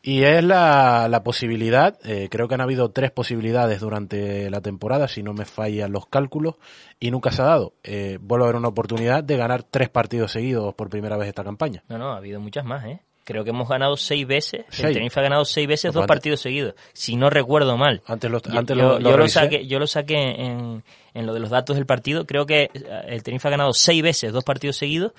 Y 0.00 0.22
es 0.22 0.44
la, 0.44 1.08
la 1.10 1.24
posibilidad, 1.24 1.98
eh, 2.04 2.28
creo 2.30 2.46
que 2.46 2.54
han 2.54 2.60
habido 2.60 2.92
tres 2.92 3.10
posibilidades 3.10 3.80
durante 3.80 4.48
la 4.50 4.60
temporada, 4.60 5.08
si 5.08 5.24
no 5.24 5.32
me 5.32 5.44
fallan 5.44 5.90
los 5.90 6.06
cálculos, 6.06 6.54
y 7.00 7.10
nunca 7.10 7.32
se 7.32 7.42
ha 7.42 7.46
dado. 7.46 7.72
Eh, 7.82 8.18
vuelve 8.20 8.44
a 8.44 8.46
haber 8.46 8.56
una 8.56 8.68
oportunidad 8.68 9.24
de 9.24 9.36
ganar 9.36 9.64
tres 9.64 9.88
partidos 9.88 10.30
seguidos 10.30 10.74
por 10.74 10.90
primera 10.90 11.16
vez 11.16 11.26
esta 11.26 11.42
campaña. 11.42 11.82
No, 11.88 11.98
no, 11.98 12.12
ha 12.12 12.18
habido 12.18 12.38
muchas 12.38 12.64
más, 12.64 12.84
¿eh? 12.84 13.00
Creo 13.26 13.42
que 13.42 13.50
hemos 13.50 13.68
ganado 13.68 13.96
seis 13.96 14.24
veces. 14.24 14.64
Seis. 14.70 14.84
El 14.86 14.92
Tenerife 14.94 15.18
ha 15.18 15.22
ganado 15.24 15.44
seis 15.44 15.66
veces 15.66 15.88
Pues 15.88 15.94
dos 15.94 16.06
partidos 16.06 16.40
seguidos, 16.40 16.74
si 16.92 17.16
no 17.16 17.28
recuerdo 17.28 17.76
mal. 17.76 18.00
Antes 18.06 18.30
lo, 18.30 18.40
Yo- 18.40 18.56
antes 18.56 18.76
yo, 18.76 18.82
lo, 18.82 19.00
yo 19.00 19.16
lo 19.16 19.28
saqué, 19.28 19.66
yo 19.66 19.78
lo 19.80 19.86
saqué 19.88 20.14
en, 20.14 20.84
en 21.12 21.26
lo 21.26 21.34
de 21.34 21.40
los 21.40 21.50
datos 21.50 21.74
del 21.74 21.86
partido. 21.86 22.24
Creo 22.24 22.46
que 22.46 22.70
eh, 22.72 22.84
el 23.08 23.24
Tenerife 23.24 23.48
ha 23.48 23.50
ganado 23.50 23.72
seis 23.72 24.00
veces 24.00 24.32
dos 24.32 24.44
partidos 24.44 24.76
seguidos 24.76 25.10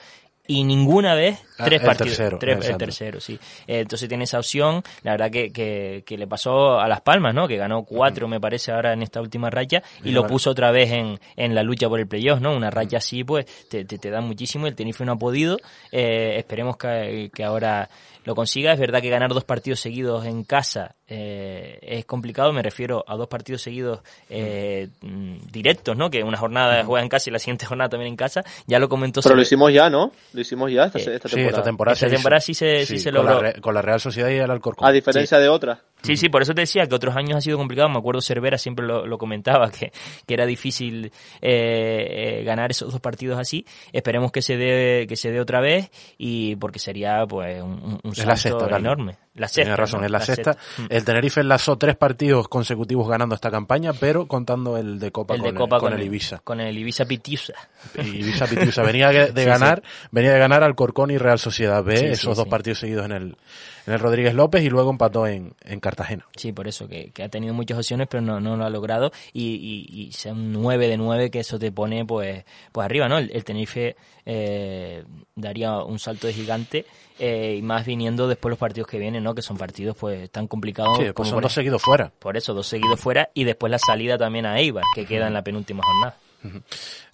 y 0.47 0.63
ninguna 0.63 1.13
vez 1.13 1.39
Ah, 1.59 1.65
tres 1.65 1.81
el 1.81 1.85
partidos. 1.87 2.17
tercero, 2.17 2.37
Tres- 2.39 2.69
el 2.69 2.77
tercero, 2.77 3.19
sí. 3.19 3.39
Entonces 3.65 4.07
tiene 4.07 4.25
esa 4.25 4.37
opción. 4.39 4.83
La 5.03 5.11
verdad 5.11 5.31
que, 5.31 5.51
que, 5.51 6.03
que 6.05 6.17
le 6.17 6.27
pasó 6.27 6.79
a 6.79 6.87
Las 6.87 7.01
Palmas, 7.01 7.33
¿no? 7.33 7.47
Que 7.47 7.57
ganó 7.57 7.83
cuatro, 7.83 8.27
me 8.27 8.39
parece, 8.39 8.71
ahora 8.71 8.93
en 8.93 9.01
esta 9.01 9.19
última 9.21 9.49
racha 9.49 9.81
y 10.03 10.09
Y 10.09 10.11
lo 10.11 10.27
puso 10.27 10.51
otra 10.51 10.69
vez 10.71 10.91
en, 10.91 11.19
en 11.35 11.55
la 11.55 11.63
lucha 11.63 11.89
por 11.89 11.99
el 11.99 12.07
playoff, 12.07 12.39
¿no? 12.41 12.55
Una 12.55 12.69
racha 12.69 12.97
así, 12.97 13.23
pues, 13.23 13.45
te, 13.69 13.85
te, 13.85 13.97
te 13.97 14.09
da 14.11 14.21
muchísimo. 14.21 14.67
El 14.67 14.75
Tenerife 14.75 15.03
no 15.03 15.13
ha 15.13 15.17
podido. 15.17 15.57
Eh, 15.91 16.35
esperemos 16.37 16.77
que, 16.77 17.31
que 17.33 17.43
ahora 17.43 17.89
lo 18.28 18.36
consiga. 18.36 18.73
Es 18.73 18.80
verdad 18.80 19.01
que 19.01 19.09
ganar 19.09 19.34
dos 19.34 19.45
partidos 19.45 19.80
seguidos 19.80 20.25
en 20.25 20.43
casa 20.43 20.95
eh, 21.07 21.80
es 21.82 22.05
complicado. 22.05 22.51
Me 22.53 22.61
refiero 22.61 23.03
a 23.07 23.15
dos 23.15 23.28
partidos 23.28 23.61
seguidos 23.61 24.01
eh, 24.30 24.89
mm, 25.01 25.38
directos, 25.51 25.95
¿no? 25.97 26.09
Que 26.09 26.21
una 26.23 26.38
jornada 26.38 26.84
juega 26.84 27.01
en 27.01 27.09
casa 27.09 27.30
y 27.30 27.34
la 27.34 27.39
siguiente 27.39 27.65
jornada 27.65 27.89
también 27.89 28.11
en 28.11 28.17
casa. 28.17 28.43
Ya 28.67 28.78
lo 28.80 28.89
comentó. 28.89 29.21
Pero 29.21 29.36
lo 29.36 29.41
hicimos 29.41 29.73
ya, 29.73 29.89
¿no? 29.89 30.11
Lo 30.34 30.41
hicimos 30.41 30.71
ya 30.71 30.86
esta, 30.86 30.99
esta 30.99 31.30
Sí, 31.30 31.36
temporada. 31.36 31.47
esta 31.49 31.63
temporada, 31.63 31.93
Esta 31.93 32.09
temporada 32.09 32.41
sí 32.41 32.53
se- 32.53 32.86
sí 32.86 32.99
se 32.99 33.11
con 33.11 33.25
logró. 33.25 33.41
La, 33.41 33.53
con 33.53 33.73
la 33.73 33.82
Real 33.82 33.99
Sociedad 34.01 34.30
y 34.30 34.36
el 34.36 34.51
Alcorcón. 34.51 34.88
A 34.88 34.91
diferencia 34.91 35.39
de 35.39 35.47
otras. 35.49 35.80
Sí, 36.03 36.15
sí, 36.15 36.29
por 36.29 36.41
eso 36.41 36.53
te 36.53 36.61
decía 36.61 36.85
que 36.87 36.95
otros 36.95 37.15
años 37.15 37.37
ha 37.37 37.41
sido 37.41 37.57
complicado. 37.57 37.89
Me 37.89 37.97
acuerdo 37.97 38.21
Cervera 38.21 38.57
siempre 38.57 38.85
lo, 38.85 39.05
lo 39.05 39.17
comentaba, 39.17 39.69
que, 39.71 39.91
que 40.25 40.33
era 40.33 40.45
difícil 40.45 41.11
eh, 41.41 42.39
eh, 42.41 42.43
ganar 42.45 42.71
esos 42.71 42.91
dos 42.91 43.01
partidos 43.01 43.37
así. 43.39 43.65
Esperemos 43.91 44.31
que 44.31 44.41
se 44.41 44.57
dé 44.57 45.05
que 45.07 45.15
se 45.15 45.31
dé 45.31 45.39
otra 45.41 45.59
vez 45.59 45.89
y 46.17 46.55
porque 46.57 46.79
sería 46.79 47.25
pues 47.27 47.61
un, 47.61 47.71
un- 47.71 47.99
un 48.03 48.11
Es 48.11 48.19
la 48.25 48.35
salto 48.37 48.59
sexta, 48.59 48.77
enorme. 48.77 49.17
La 49.38 49.47
sexta. 49.47 49.61
Tienes 49.61 49.77
razón, 49.77 49.99
¿no? 50.01 50.05
es 50.07 50.11
la, 50.11 50.19
sexta. 50.19 50.57
El 50.89 51.05
Tenerife 51.05 51.41
enlazó 51.41 51.77
tres 51.77 51.95
partidos 51.95 52.47
consecutivos 52.47 53.07
ganando 53.07 53.35
esta 53.35 53.51
campaña, 53.51 53.93
pero 53.93 54.27
contando 54.27 54.77
el 54.77 54.99
de 54.99 55.11
Copa, 55.11 55.35
El 55.35 55.41
con, 55.41 55.53
de 55.53 55.57
Copa 55.57 55.79
con 55.79 55.93
el 55.93 56.01
Ibiza. 56.01 56.39
Con 56.43 56.59
el 56.59 56.77
Ibiza 56.77 57.05
Pitiusa. 57.05 57.53
Ibiza 57.95 58.47
Pitiusa 58.47 58.81
venía 58.83 59.09
de 59.09 59.27
Sí, 59.35 59.45
ganar, 59.45 59.83
venía 60.11 60.33
de 60.33 60.39
ganar 60.39 60.63
Alcorcón 60.63 61.11
y 61.11 61.17
Real 61.17 61.39
Sociedad 61.39 61.83
B, 61.83 61.97
Sí, 61.97 62.05
esos 62.05 62.35
dos 62.35 62.47
partidos 62.47 62.79
seguidos 62.79 63.05
en 63.05 63.11
el, 63.11 63.38
en 63.85 63.93
el 63.93 63.99
Rodríguez 63.99 64.33
López 64.33 64.63
y 64.63 64.69
luego 64.69 64.89
empató 64.89 65.27
en, 65.27 65.53
en 65.63 65.79
Cartagena. 65.79 66.25
Sí, 66.35 66.51
por 66.51 66.67
eso, 66.67 66.88
que, 66.88 67.11
que 67.11 67.23
ha 67.23 67.29
tenido 67.29 67.53
muchas 67.53 67.77
opciones, 67.77 68.07
pero 68.09 68.21
no, 68.21 68.39
no 68.39 68.57
lo 68.57 68.65
ha 68.65 68.69
logrado. 68.69 69.11
Y, 69.33 69.88
y, 69.89 70.01
y 70.01 70.11
sea 70.11 70.33
un 70.33 70.51
9 70.51 70.88
de 70.88 70.97
9 70.97 71.31
que 71.31 71.39
eso 71.39 71.59
te 71.59 71.71
pone 71.71 72.05
pues, 72.05 72.43
pues 72.71 72.85
arriba, 72.85 73.07
¿no? 73.07 73.17
El, 73.17 73.31
el 73.31 73.43
Tenerife 73.43 73.95
eh, 74.30 75.05
daría 75.36 75.78
un 75.78 75.99
salto 75.99 76.28
de 76.28 76.34
gigante 76.34 76.86
eh, 77.17 77.55
y 77.57 77.61
más 77.61 77.86
viniendo 77.86 78.28
después 78.28 78.49
los 78.49 78.59
partidos 78.59 78.89
que 78.89 78.99
vienen, 78.99 79.23
¿no? 79.23 79.34
Que 79.34 79.41
son 79.41 79.57
partidos 79.57 79.95
pues 79.97 80.30
tan 80.30 80.47
complicados. 80.47 80.97
Sí, 80.97 81.13
como 81.13 81.30
son 81.30 81.41
dos 81.41 81.53
seguidos 81.53 81.82
fuera. 81.82 82.11
Por 82.19 82.36
eso, 82.36 82.53
dos 82.53 82.67
seguidos 82.67 82.99
fuera 82.99 83.30
y 83.34 83.45
después 83.45 83.71
la 83.71 83.80
salida 83.80 84.17
también 84.17 84.45
a 84.45 84.59
Eibar, 84.59 84.84
que 84.93 85.05
queda 85.05 85.28
en 85.28 85.34
la 85.34 85.43
penúltima 85.43 85.82
jornada. 85.82 86.17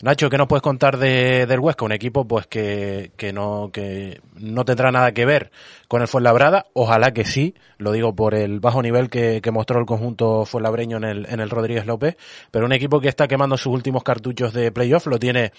Nacho, 0.02 0.30
¿qué 0.30 0.38
nos 0.38 0.48
puedes 0.48 0.62
contar 0.62 0.98
de, 0.98 1.46
del 1.46 1.60
Huesca? 1.60 1.86
Un 1.86 1.94
equipo 1.94 2.28
pues 2.28 2.46
que, 2.48 3.12
que 3.16 3.32
no 3.32 3.70
que 3.72 4.20
no 4.36 4.66
tendrá 4.66 4.92
nada 4.92 5.14
que 5.14 5.26
ver 5.26 5.52
con 5.88 6.02
el 6.02 6.08
Fuenlabrada. 6.08 6.66
Ojalá 6.74 7.14
que 7.14 7.24
sí, 7.24 7.56
lo 7.78 7.92
digo 7.92 8.16
por 8.16 8.36
el 8.36 8.60
bajo 8.60 8.82
nivel 8.82 9.10
que, 9.10 9.42
mostró 9.52 9.80
el 9.80 9.86
conjunto 9.86 10.46
fuenlabreño 10.46 10.98
en 10.98 11.04
el, 11.04 11.26
en 11.30 11.40
el 11.40 11.50
Rodríguez 11.50 11.86
López. 11.86 12.18
Pero 12.52 12.66
un 12.66 12.74
equipo 12.74 13.00
que 13.00 13.08
está 13.08 13.28
quemando 13.28 13.56
sus 13.58 13.74
últimos 13.74 14.04
cartuchos 14.04 14.54
de 14.54 14.72
playoff 14.72 15.08
lo 15.08 15.20
tiene 15.20 15.52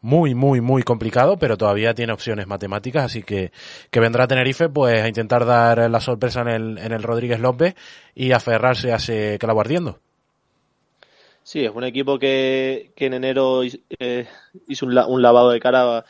muy, 0.00 0.34
muy, 0.34 0.60
muy 0.60 0.82
complicado, 0.82 1.36
pero 1.38 1.56
todavía 1.56 1.94
tiene 1.94 2.12
opciones 2.12 2.46
matemáticas. 2.46 3.04
Así 3.04 3.22
que, 3.22 3.52
que 3.90 4.00
vendrá 4.00 4.26
Tenerife 4.26 4.68
pues 4.68 5.00
a 5.02 5.08
intentar 5.08 5.46
dar 5.46 5.90
la 5.90 6.00
sorpresa 6.00 6.40
en 6.40 6.48
el, 6.48 6.78
en 6.78 6.92
el 6.92 7.02
Rodríguez 7.02 7.40
López 7.40 7.74
y 8.14 8.32
aferrarse 8.32 8.92
a 8.92 8.96
ese 8.96 9.36
clavo 9.38 9.60
ardiendo. 9.60 10.00
Sí, 11.44 11.64
es 11.64 11.72
un 11.74 11.84
equipo 11.84 12.18
que, 12.18 12.92
en 12.96 13.14
enero 13.14 13.64
hizo, 13.64 13.78
eh, 13.98 14.26
hizo 14.68 14.86
un, 14.86 14.96
un 14.96 15.22
lavado 15.22 15.50
de 15.50 15.60
cara 15.60 16.04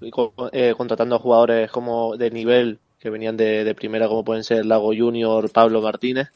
eh, 0.00 0.10
eh, 0.52 0.74
contratando 0.76 1.16
a 1.16 1.18
jugadores 1.18 1.70
como 1.70 2.16
de 2.16 2.30
nivel 2.30 2.78
que 2.98 3.10
venían 3.10 3.36
de, 3.36 3.74
primera, 3.74 4.08
como 4.08 4.24
pueden 4.24 4.44
ser 4.44 4.66
Lago 4.66 4.92
Junior, 4.96 5.50
Pablo 5.50 5.80
Martínez. 5.80 6.28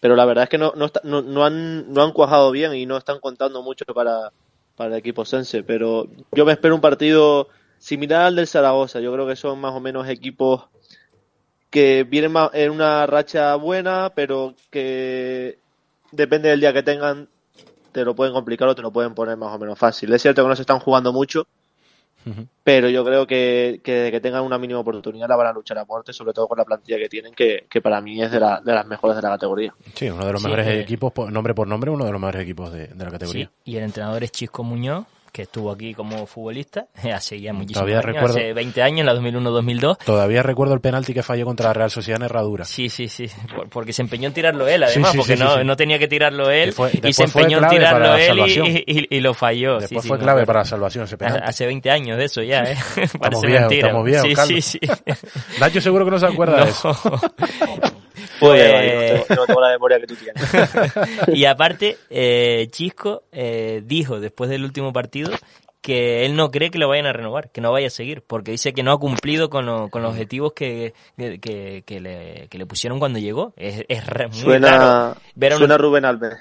Pero 0.00 0.16
la 0.16 0.24
verdad 0.24 0.44
es 0.44 0.50
que 0.50 0.58
no, 0.58 0.72
no, 0.74 1.22
no, 1.22 1.44
han, 1.44 1.92
no 1.92 2.02
han 2.02 2.12
cuajado 2.12 2.50
bien 2.50 2.74
y 2.74 2.86
no 2.86 2.96
están 2.96 3.20
contando 3.20 3.62
mucho 3.62 3.84
para, 3.86 4.32
para 4.76 4.90
el 4.90 4.98
equipo 4.98 5.24
sense. 5.24 5.62
Pero 5.62 6.08
yo 6.32 6.44
me 6.44 6.52
espero 6.52 6.74
un 6.74 6.80
partido 6.80 7.48
similar 7.78 8.26
al 8.26 8.36
del 8.36 8.46
Zaragoza. 8.46 9.00
Yo 9.00 9.12
creo 9.12 9.26
que 9.26 9.36
son 9.36 9.60
más 9.60 9.72
o 9.74 9.80
menos 9.80 10.08
equipos 10.08 10.64
que 11.70 12.04
vienen 12.04 12.34
en 12.52 12.70
una 12.70 13.06
racha 13.06 13.54
buena, 13.54 14.12
pero 14.14 14.54
que 14.70 15.58
depende 16.10 16.50
del 16.50 16.60
día 16.60 16.72
que 16.72 16.82
tengan, 16.82 17.28
te 17.92 18.04
lo 18.04 18.14
pueden 18.14 18.32
complicar 18.34 18.66
o 18.68 18.74
te 18.74 18.82
lo 18.82 18.90
pueden 18.90 19.14
poner 19.14 19.36
más 19.36 19.54
o 19.54 19.58
menos 19.58 19.78
fácil. 19.78 20.12
Es 20.12 20.22
cierto 20.22 20.42
que 20.42 20.48
no 20.48 20.56
se 20.56 20.62
están 20.62 20.78
jugando 20.80 21.12
mucho, 21.12 21.46
pero 22.64 22.88
yo 22.88 23.04
creo 23.04 23.26
que, 23.26 23.80
que 23.82 23.92
desde 23.92 24.10
que 24.12 24.20
tengan 24.20 24.44
una 24.44 24.56
mínima 24.56 24.78
oportunidad 24.80 25.28
la 25.28 25.34
van 25.36 25.48
a 25.48 25.52
luchar 25.52 25.78
a 25.78 25.84
muerte, 25.84 26.12
sobre 26.12 26.32
todo 26.32 26.46
con 26.46 26.56
la 26.58 26.64
plantilla 26.64 26.96
que 26.98 27.08
tienen, 27.08 27.34
que, 27.34 27.66
que 27.68 27.80
para 27.80 28.00
mí 28.00 28.22
es 28.22 28.30
de, 28.30 28.38
la- 28.38 28.60
de 28.60 28.72
las 28.72 28.86
mejores 28.86 29.16
de 29.16 29.22
la 29.22 29.30
categoría. 29.30 29.74
Sí, 29.94 30.08
uno 30.08 30.24
de 30.24 30.32
los 30.32 30.40
Sí, 30.40 30.46
mejores 30.46 30.66
eh. 30.68 30.80
equipos, 30.80 31.12
por- 31.12 31.32
nombre 31.32 31.52
por 31.54 31.66
nombre, 31.66 31.90
uno 31.90 32.04
de 32.04 32.12
los 32.12 32.20
mejores 32.20 32.42
equipos 32.42 32.72
de, 32.72 32.86
de 32.88 33.04
la 33.04 33.10
categoría. 33.10 33.46
Sí, 33.64 33.72
y 33.72 33.76
el 33.76 33.82
entrenador 33.84 34.22
es 34.22 34.30
Chisco 34.30 34.62
Muñoz, 34.62 35.04
que 35.32 35.42
estuvo 35.42 35.72
aquí 35.72 35.94
como 35.94 36.26
futbolista 36.26 36.86
hace 37.14 37.40
ya 37.40 37.52
muchísimos 37.52 37.74
Todavía 37.80 37.96
años, 37.96 38.04
recuerdo- 38.04 38.36
hace 38.36 38.52
20 38.52 38.82
años, 38.82 39.00
en 39.00 39.06
la 39.06 39.14
2001-2002. 39.14 39.98
Todavía 40.04 40.42
recuerdo 40.42 40.74
el 40.74 40.80
penalti 40.80 41.14
que 41.14 41.22
falló 41.22 41.44
contra 41.46 41.68
la 41.68 41.72
Real 41.72 41.90
Sociedad 41.90 42.20
en 42.20 42.26
Herradura. 42.26 42.64
Sí, 42.66 42.88
sí, 42.90 43.08
sí, 43.08 43.26
por- 43.54 43.68
porque 43.70 43.92
se 43.92 44.02
empeñó 44.02 44.28
en 44.28 44.34
tirarlo 44.34 44.68
él, 44.68 44.82
además, 44.82 45.12
sí, 45.12 45.16
porque 45.16 45.36
sí, 45.36 45.42
no, 45.42 45.54
sí, 45.54 45.58
sí. 45.60 45.64
no 45.66 45.76
tenía 45.76 45.98
que 45.98 46.06
tirarlo 46.08 46.50
él 46.50 46.72
fue- 46.72 46.90
y 47.02 47.12
se 47.12 47.24
empeñó 47.24 47.58
en 47.62 47.68
tirarlo 47.68 48.14
él 48.16 48.38
y, 48.46 48.84
y- 48.86 49.06
y 49.16 49.20
lo 49.20 49.32
falló. 49.34 49.78
Después 49.78 50.06
fue 50.06 50.18
clave 50.18 50.44
para 50.44 50.60
la 50.60 50.64
salvación 50.66 51.04
ese 51.04 51.16
penalti. 51.16 51.42
Hace 51.44 51.66
20 51.66 51.90
años 51.90 52.18
de 52.18 52.24
eso 52.26 52.42
ya, 52.42 52.60
¿eh? 52.64 52.72
Estamos 52.96 53.10
Parece 53.18 53.46
viejos, 53.46 53.60
mentira. 53.70 53.86
estamos 53.88 54.04
viejos, 54.04 54.48
sí, 54.48 54.60
sí, 54.62 54.78
sí. 54.78 54.80
Nacho 55.60 55.80
seguro 55.80 56.04
que 56.04 56.10
no 56.10 56.18
se 56.18 56.26
acuerda 56.26 56.58
No. 56.58 56.64
de 56.64 56.70
eso. 56.70 56.92
Pues... 58.40 58.60
No, 58.62 59.24
tengo, 59.26 59.40
no 59.40 59.46
tengo 59.46 59.60
la 59.60 59.68
memoria 59.70 60.00
que 60.00 60.06
tú 60.06 60.14
tienes. 60.16 60.42
y 61.28 61.44
aparte, 61.44 61.98
eh, 62.10 62.68
Chisco 62.70 63.24
eh, 63.32 63.82
dijo 63.84 64.20
después 64.20 64.50
del 64.50 64.64
último 64.64 64.92
partido 64.92 65.30
que 65.80 66.24
él 66.24 66.36
no 66.36 66.50
cree 66.52 66.70
que 66.70 66.78
lo 66.78 66.88
vayan 66.88 67.06
a 67.06 67.12
renovar, 67.12 67.50
que 67.50 67.60
no 67.60 67.72
vaya 67.72 67.88
a 67.88 67.90
seguir, 67.90 68.22
porque 68.24 68.52
dice 68.52 68.72
que 68.72 68.84
no 68.84 68.92
ha 68.92 68.98
cumplido 69.00 69.50
con, 69.50 69.66
lo- 69.66 69.88
con 69.88 70.02
los 70.02 70.12
objetivos 70.12 70.52
que, 70.52 70.94
que, 71.16 71.40
que- 71.40 71.82
que 71.84 72.00
le, 72.00 72.46
que 72.48 72.58
le 72.58 72.66
pusieron 72.66 73.00
cuando 73.00 73.18
llegó. 73.18 73.52
Es, 73.56 73.84
muy 74.30 74.30
Suena, 74.32 74.68
raro 74.78 75.16
ver 75.34 75.52
a 75.52 75.54
un- 75.56 75.58
suena 75.58 75.78
Rubén 75.78 76.04
Alves. 76.04 76.34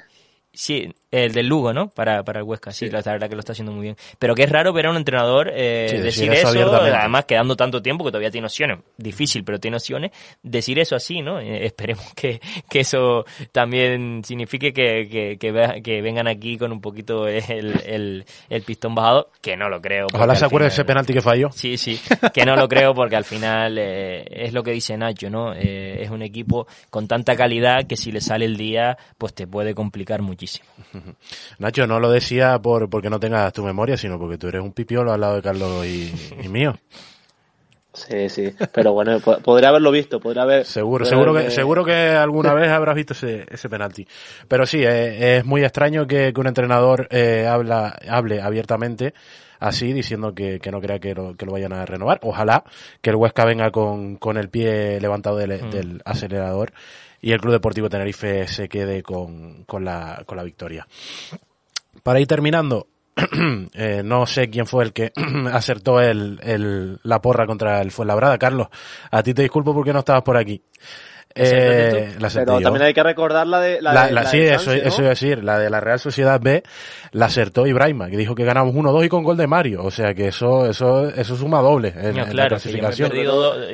Sí, 0.53 0.93
el 1.11 1.33
del 1.33 1.47
Lugo, 1.47 1.73
¿no? 1.73 1.89
Para, 1.89 2.23
para 2.23 2.39
el 2.39 2.45
Huesca, 2.45 2.71
sí, 2.71 2.89
la 2.89 3.01
verdad 3.01 3.27
que 3.29 3.35
lo 3.35 3.41
está 3.41 3.51
haciendo 3.51 3.71
muy 3.73 3.83
bien. 3.83 3.97
Pero 4.17 4.33
que 4.33 4.43
es 4.43 4.49
raro 4.49 4.71
ver 4.73 4.85
a 4.85 4.91
un 4.91 4.97
entrenador 4.97 5.51
eh, 5.53 5.87
Sí, 5.89 5.97
decir 5.97 6.31
eso 6.31 6.49
eso, 6.53 6.73
además 6.73 7.25
quedando 7.25 7.55
tanto 7.57 7.81
tiempo 7.81 8.03
que 8.05 8.11
todavía 8.11 8.31
tiene 8.31 8.47
opciones. 8.47 8.79
Difícil, 8.97 9.43
pero 9.43 9.59
tiene 9.59 9.77
opciones. 9.77 10.11
Decir 10.41 10.79
eso 10.79 10.95
así, 10.95 11.21
¿no? 11.21 11.39
Eh, 11.39 11.65
esperemos 11.65 12.05
que, 12.15 12.39
que 12.69 12.79
eso 12.79 13.25
también 13.51 14.23
signifique 14.23 14.71
que, 14.73 15.07
que, 15.09 15.37
que, 15.37 15.51
vea- 15.51 15.81
que 15.83 16.01
vengan 16.01 16.27
aquí 16.27 16.57
con 16.57 16.71
un 16.71 16.79
poquito 16.81 17.27
el, 17.27 17.43
el, 17.85 18.25
el 18.49 18.61
pistón 18.63 18.95
bajado, 18.95 19.29
que 19.41 19.57
no 19.57 19.67
lo 19.69 19.81
creo. 19.81 20.07
Ojalá 20.13 20.35
se 20.35 20.45
acuerde 20.45 20.65
de 20.65 20.69
ese 20.69 20.75
final- 20.83 20.87
penalti 20.87 21.13
que 21.13 21.21
falló. 21.21 21.49
Sí, 21.51 21.77
sí, 21.77 21.99
que 22.33 22.45
no 22.45 22.55
lo 22.55 22.67
creo 22.69 22.93
porque 22.93 23.15
al 23.17 23.25
final 23.25 23.77
eh, 23.77 24.23
es 24.29 24.53
lo 24.53 24.63
que 24.63 24.71
dice 24.71 24.95
Nacho, 24.97 25.29
¿no? 25.29 25.53
Eh, 25.53 26.01
es 26.03 26.09
un 26.09 26.21
equipo 26.21 26.67
con 26.89 27.07
tanta 27.07 27.35
calidad 27.35 27.85
que 27.85 27.97
si 27.97 28.11
le 28.11 28.21
sale 28.21 28.45
el 28.45 28.55
día, 28.55 28.97
pues 29.17 29.33
te 29.33 29.45
puede 29.45 29.75
complicar 29.75 30.21
muchísimo. 30.21 30.65
Nacho, 31.59 31.85
no 31.87 31.99
lo 31.99 32.09
decía 32.11 32.59
por 32.59 32.89
porque 32.89 33.09
no 33.09 33.19
tengas 33.19 33.51
tu 33.53 33.63
memoria, 33.63 33.97
sino 33.97 34.17
porque 34.19 34.37
tú 34.37 34.47
eres 34.47 34.61
un 34.61 34.73
pipiolo 34.73 35.11
al 35.13 35.21
lado 35.21 35.35
de 35.35 35.41
Carlos 35.41 35.85
y, 35.85 36.13
y 36.43 36.47
mío. 36.49 36.75
Sí, 37.93 38.29
sí. 38.29 38.53
Pero 38.73 38.93
bueno, 38.93 39.19
po- 39.19 39.39
podría 39.39 39.67
haberlo 39.69 39.91
visto, 39.91 40.19
podría 40.21 40.43
haber. 40.43 40.65
Seguro, 40.65 41.03
podría 41.03 41.09
seguro 41.19 41.33
que, 41.33 41.51
seguro 41.51 41.85
que 41.85 41.93
alguna 42.11 42.53
vez 42.53 42.69
habrás 42.69 42.95
visto 42.95 43.11
ese, 43.13 43.45
ese 43.51 43.67
penalti. 43.67 44.07
Pero 44.47 44.65
sí, 44.65 44.81
eh, 44.81 45.37
es 45.39 45.45
muy 45.45 45.63
extraño 45.63 46.07
que, 46.07 46.31
que 46.33 46.39
un 46.39 46.47
entrenador 46.47 47.07
eh, 47.11 47.45
habla, 47.49 47.99
hable 48.07 48.41
abiertamente 48.41 49.13
así, 49.59 49.91
diciendo 49.91 50.33
que, 50.33 50.59
que 50.59 50.71
no 50.71 50.79
crea 50.79 50.99
que 50.99 51.13
lo, 51.13 51.35
que 51.35 51.45
lo 51.45 51.51
vayan 51.51 51.73
a 51.73 51.85
renovar. 51.85 52.19
Ojalá 52.23 52.63
que 53.01 53.09
el 53.09 53.17
Huesca 53.17 53.43
venga 53.43 53.71
con, 53.71 54.15
con 54.15 54.37
el 54.37 54.49
pie 54.49 55.01
levantado 55.01 55.35
del, 55.35 55.61
Mm. 55.61 55.69
del 55.69 56.01
acelerador 56.05 56.71
y 57.21 57.31
el 57.31 57.39
Club 57.41 57.53
Deportivo 57.53 57.89
Tenerife 57.89 58.47
se 58.47 58.67
quede 58.67 59.03
con, 59.03 59.63
con, 59.65 59.85
la, 59.85 60.23
con 60.25 60.37
la 60.37 60.43
victoria. 60.43 60.87
Para 62.03 62.19
ir 62.19 62.27
terminando, 62.27 62.87
eh, 63.73 64.01
no 64.03 64.25
sé 64.25 64.49
quién 64.49 64.65
fue 64.65 64.83
el 64.85 64.93
que 64.93 65.11
acertó 65.51 65.99
el, 65.99 66.39
el- 66.43 66.99
la 67.03 67.21
porra 67.21 67.45
contra 67.45 67.81
el 67.81 67.91
Fuenlabrada. 67.91 68.37
Carlos, 68.37 68.67
a 69.11 69.21
ti 69.23 69.33
te 69.33 69.41
disculpo 69.43 69.73
porque 69.73 69.93
no 69.93 69.99
estabas 69.99 70.23
por 70.23 70.37
aquí. 70.37 70.63
Eh, 71.33 72.15
la 72.19 72.29
Pero 72.29 72.59
también 72.59 72.83
hay 72.85 72.93
que 72.93 73.03
recordar 73.03 73.47
la 73.47 73.59
de 73.59 73.81
la, 73.81 73.93
La- 73.93 74.07
de- 74.07 74.11
la- 74.13 74.23
la 74.23 74.29
sí, 74.29 74.37
de 74.39 74.53
eso, 74.53 74.71
¿no? 74.71 74.75
eso 74.77 75.01
a 75.03 75.09
decir. 75.09 75.43
La 75.43 75.57
de 75.59 75.69
la 75.69 75.79
Real 75.79 75.99
Sociedad 75.99 76.39
B 76.41 76.63
la 77.11 77.27
acertó 77.27 77.65
Ibrahima, 77.67 78.09
que 78.09 78.17
dijo 78.17 78.35
que 78.35 78.43
ganamos 78.43 78.73
1-2 78.75 79.05
y 79.05 79.09
con 79.09 79.23
gol 79.23 79.37
de 79.37 79.47
Mario. 79.47 79.83
O 79.83 79.91
sea 79.91 80.13
que 80.13 80.27
eso 80.27 80.65
eso 80.65 81.09
eso 81.09 81.35
suma 81.35 81.61
doble 81.61 81.89
en, 81.95 82.15
No, 82.15 82.23
en 82.23 82.31
claro, 82.31 82.33
la 82.33 82.35
me 82.35 82.45
he 82.45 82.47
clasificación. 82.49 83.09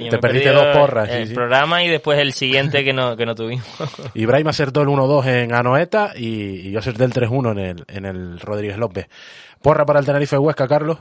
Te 0.10 0.18
perdiste 0.20 0.50
dos 0.52 0.68
porras. 0.78 1.10
sí, 1.10 1.16
El 1.16 1.28
sí. 1.30 1.34
programa 1.34 1.84
y 1.84 1.90
después 1.90 2.20
el 2.20 2.34
siguiente 2.34 2.84
que 2.84 2.94
no, 2.94 3.16
que 3.18 3.26
no 3.26 3.36
tuvimos. 3.36 3.66
Ibrahima 4.14 4.52
acertó 4.52 4.82
el 4.82 4.88
1-2 4.88 5.26
en 5.28 5.54
Anoeta 5.54 6.14
y, 6.16 6.68
y 6.68 6.72
yo 6.72 6.80
acerté 6.80 7.04
el 7.06 7.14
3-1 7.14 7.52
en 7.54 7.58
el, 7.60 7.84
en 7.88 8.06
el 8.06 8.40
Rodríguez 8.40 8.78
López. 8.78 9.08
Porra 9.62 9.86
para 9.86 10.00
el 10.00 10.06
Tenerife 10.06 10.38
Huesca, 10.38 10.68
Carlos. 10.68 10.98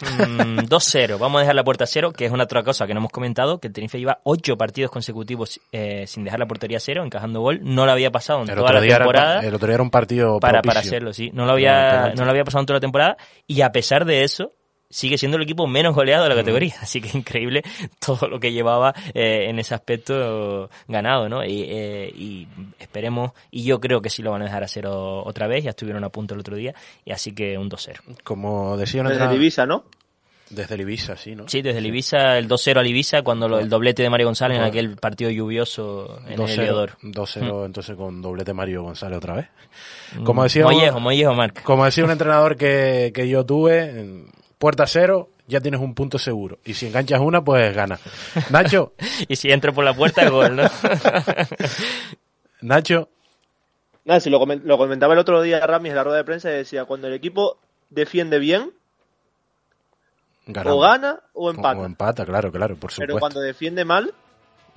Mm, 0.00 0.58
2-0. 0.68 1.18
Vamos 1.18 1.38
a 1.38 1.40
dejar 1.40 1.54
la 1.54 1.64
puerta 1.64 1.84
a 1.84 1.86
cero, 1.86 2.12
que 2.12 2.24
es 2.26 2.32
una 2.32 2.44
otra 2.44 2.62
cosa 2.62 2.86
que 2.86 2.94
no 2.94 3.00
hemos 3.00 3.12
comentado, 3.12 3.58
que 3.58 3.68
el 3.68 3.72
Tenerife 3.72 3.98
lleva 3.98 4.20
ocho 4.24 4.56
partidos 4.56 4.90
consecutivos 4.90 5.60
eh, 5.72 6.06
sin 6.06 6.24
dejar 6.24 6.38
la 6.40 6.46
portería 6.46 6.76
a 6.78 6.80
cero, 6.80 7.04
encajando 7.04 7.40
gol. 7.40 7.60
No 7.62 7.86
lo 7.86 7.92
había 7.92 8.10
pasado 8.10 8.42
en 8.42 8.48
El 8.50 8.56
toda 8.56 8.72
la 8.72 8.84
era, 8.84 8.98
temporada. 8.98 9.40
el 9.40 9.54
otro 9.54 9.66
día 9.68 9.74
era 9.74 9.82
un 9.82 9.90
partido 9.90 10.38
para, 10.40 10.60
propicio. 10.60 10.70
para 10.70 10.80
hacerlo, 10.80 11.12
sí. 11.12 11.30
No 11.32 11.46
lo 11.46 11.52
había, 11.52 12.12
no 12.16 12.24
lo 12.24 12.30
había 12.30 12.44
pasado 12.44 12.60
en 12.62 12.66
toda 12.66 12.76
la 12.76 12.80
temporada 12.80 13.16
y 13.46 13.60
a 13.62 13.72
pesar 13.72 14.04
de 14.04 14.24
eso 14.24 14.52
sigue 14.90 15.18
siendo 15.18 15.36
el 15.36 15.42
equipo 15.42 15.66
menos 15.66 15.94
goleado 15.94 16.24
de 16.24 16.30
la 16.30 16.34
categoría. 16.36 16.74
Así 16.80 17.00
que 17.00 17.16
increíble 17.16 17.62
todo 18.04 18.28
lo 18.28 18.40
que 18.40 18.52
llevaba 18.52 18.94
eh, 19.14 19.46
en 19.48 19.58
ese 19.58 19.74
aspecto 19.74 20.70
ganado, 20.86 21.28
¿no? 21.28 21.44
Y, 21.44 21.62
eh, 21.68 22.12
y 22.16 22.46
esperemos, 22.78 23.32
y 23.50 23.64
yo 23.64 23.80
creo 23.80 24.00
que 24.00 24.10
sí 24.10 24.22
lo 24.22 24.30
van 24.30 24.42
a 24.42 24.46
dejar 24.46 24.64
a 24.64 24.68
cero 24.68 25.22
otra 25.24 25.46
vez, 25.46 25.64
ya 25.64 25.70
estuvieron 25.70 26.04
a 26.04 26.08
punto 26.08 26.34
el 26.34 26.40
otro 26.40 26.56
día, 26.56 26.74
y 27.04 27.12
así 27.12 27.32
que 27.32 27.58
un 27.58 27.68
2-0. 27.70 27.98
Como 28.24 28.76
decía 28.76 29.02
un 29.02 29.08
Desde 29.08 29.24
el 29.24 29.34
Ibiza, 29.34 29.66
¿no? 29.66 29.84
Desde 30.50 30.76
el 30.76 30.80
Ibiza, 30.80 31.14
sí, 31.18 31.34
¿no? 31.36 31.46
Sí, 31.46 31.60
desde 31.60 31.80
el 31.80 31.86
Ibiza, 31.86 32.38
el 32.38 32.48
2-0 32.48 32.78
al 32.78 32.86
Ibiza, 32.86 33.20
cuando 33.20 33.46
lo- 33.50 33.58
el 33.58 33.68
doblete 33.68 34.02
de 34.02 34.08
Mario 34.08 34.28
González 34.28 34.54
en 34.56 34.62
Bueno. 34.62 34.70
aquel 34.70 34.96
partido 34.96 35.30
lluvioso 35.30 36.20
en 36.26 36.32
el 36.32 36.38
2-0, 36.38 36.62
Heliodoro. 36.62 36.94
2-0 37.02 37.66
entonces 37.66 37.94
con 37.96 38.22
doblete 38.22 38.54
Mario 38.54 38.82
González 38.82 39.18
otra 39.18 39.34
vez. 39.34 39.46
Mm. 40.18 40.24
Como 40.24 40.44
decía, 40.44 40.64
Mollejo, 40.64 41.00
Mollejo 41.00 41.34
marca. 41.34 41.62
como 41.64 41.84
decía 41.84 42.02
un 42.04 42.12
entrenador 42.12 42.56
que, 42.56 43.12
que 43.14 43.28
yo 43.28 43.44
tuve, 43.44 44.24
puerta 44.58 44.86
cero, 44.86 45.30
ya 45.46 45.60
tienes 45.60 45.80
un 45.80 45.94
punto 45.94 46.18
seguro. 46.18 46.58
Y 46.64 46.74
si 46.74 46.86
enganchas 46.86 47.20
una, 47.20 47.42
pues 47.42 47.74
gana. 47.74 47.98
Nacho, 48.50 48.92
y 49.28 49.36
si 49.36 49.50
entro 49.50 49.72
por 49.72 49.84
la 49.84 49.94
puerta, 49.94 50.28
gol, 50.28 50.56
¿no? 50.56 50.62
Nacho, 52.60 53.08
Nada, 54.04 54.20
si 54.20 54.30
lo, 54.30 54.40
comen- 54.40 54.62
lo 54.64 54.78
comentaba 54.78 55.12
el 55.12 55.18
otro 55.18 55.42
día 55.42 55.64
Ramis 55.66 55.90
en 55.90 55.96
la 55.96 56.02
rueda 56.04 56.16
de 56.18 56.24
prensa 56.24 56.50
y 56.50 56.54
decía, 56.54 56.86
cuando 56.86 57.08
el 57.08 57.12
equipo 57.14 57.58
defiende 57.90 58.38
bien, 58.38 58.72
ganamos. 60.46 60.78
o 60.78 60.80
gana 60.80 61.20
o 61.34 61.50
empata. 61.50 61.78
O 61.78 61.84
empata, 61.84 62.24
claro, 62.24 62.50
claro, 62.50 62.74
por 62.76 62.90
Pero 62.90 62.94
supuesto. 63.12 63.20
cuando 63.20 63.40
defiende 63.40 63.84
mal, 63.84 64.14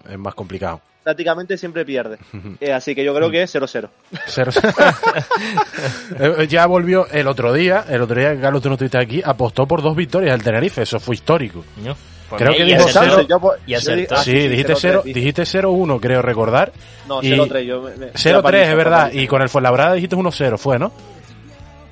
Es 0.10 0.18
más 0.18 0.34
complicado. 0.36 0.82
prácticamente 1.04 1.58
siempre 1.58 1.84
pierde. 1.86 2.18
Eh, 2.62 2.72
así 2.72 2.94
que 2.96 3.04
yo 3.04 3.14
creo 3.16 3.30
que 3.32 3.42
es 3.44 3.56
0-0. 3.56 3.90
Cero- 4.28 4.52
Eh, 6.20 6.48
ya 6.48 6.66
volvió 6.68 7.08
el 7.12 7.28
otro 7.28 7.54
día, 7.54 7.86
el 7.90 8.02
otro 8.02 8.20
día 8.20 8.36
que 8.36 8.42
Carlos 8.42 8.62
tú 8.62 8.70
no 8.70 8.76
estuviste 8.76 8.98
aquí, 9.00 9.22
apostó 9.24 9.66
por 9.66 9.82
dos 9.82 9.96
victorias 9.96 10.34
al 10.34 10.44
Tenerife, 10.44 10.82
eso 10.84 11.00
fue 11.00 11.16
histórico. 11.16 11.64
No, 11.84 11.96
pues 12.30 12.42
Creo 12.42 12.54
que 12.56 12.64
dijo 12.64 12.86
cero. 12.92 13.26
Pues, 13.42 13.60
Y 13.66 13.74
acertó. 13.74 14.18
sí, 14.18 14.32
dijiste 14.48 14.74
0 14.76 15.02
dije. 15.06 15.20
dijiste 15.20 15.44
0-1, 15.44 16.00
creo 16.00 16.22
recordar. 16.22 16.72
No, 17.08 17.22
Y- 17.22 17.32
0-3. 17.32 17.62
Yo 17.66 17.82
me- 17.82 17.96
me- 17.98 18.12
0-3, 18.14 18.54
es 18.70 18.76
verdad. 18.76 19.12
Y 19.14 19.28
con 19.28 19.42
el 19.42 19.50
Fuenlabrada 19.50 19.94
dijiste 19.94 20.16
1-0, 20.16 20.58
fue, 20.58 20.78
¿no? 20.80 20.92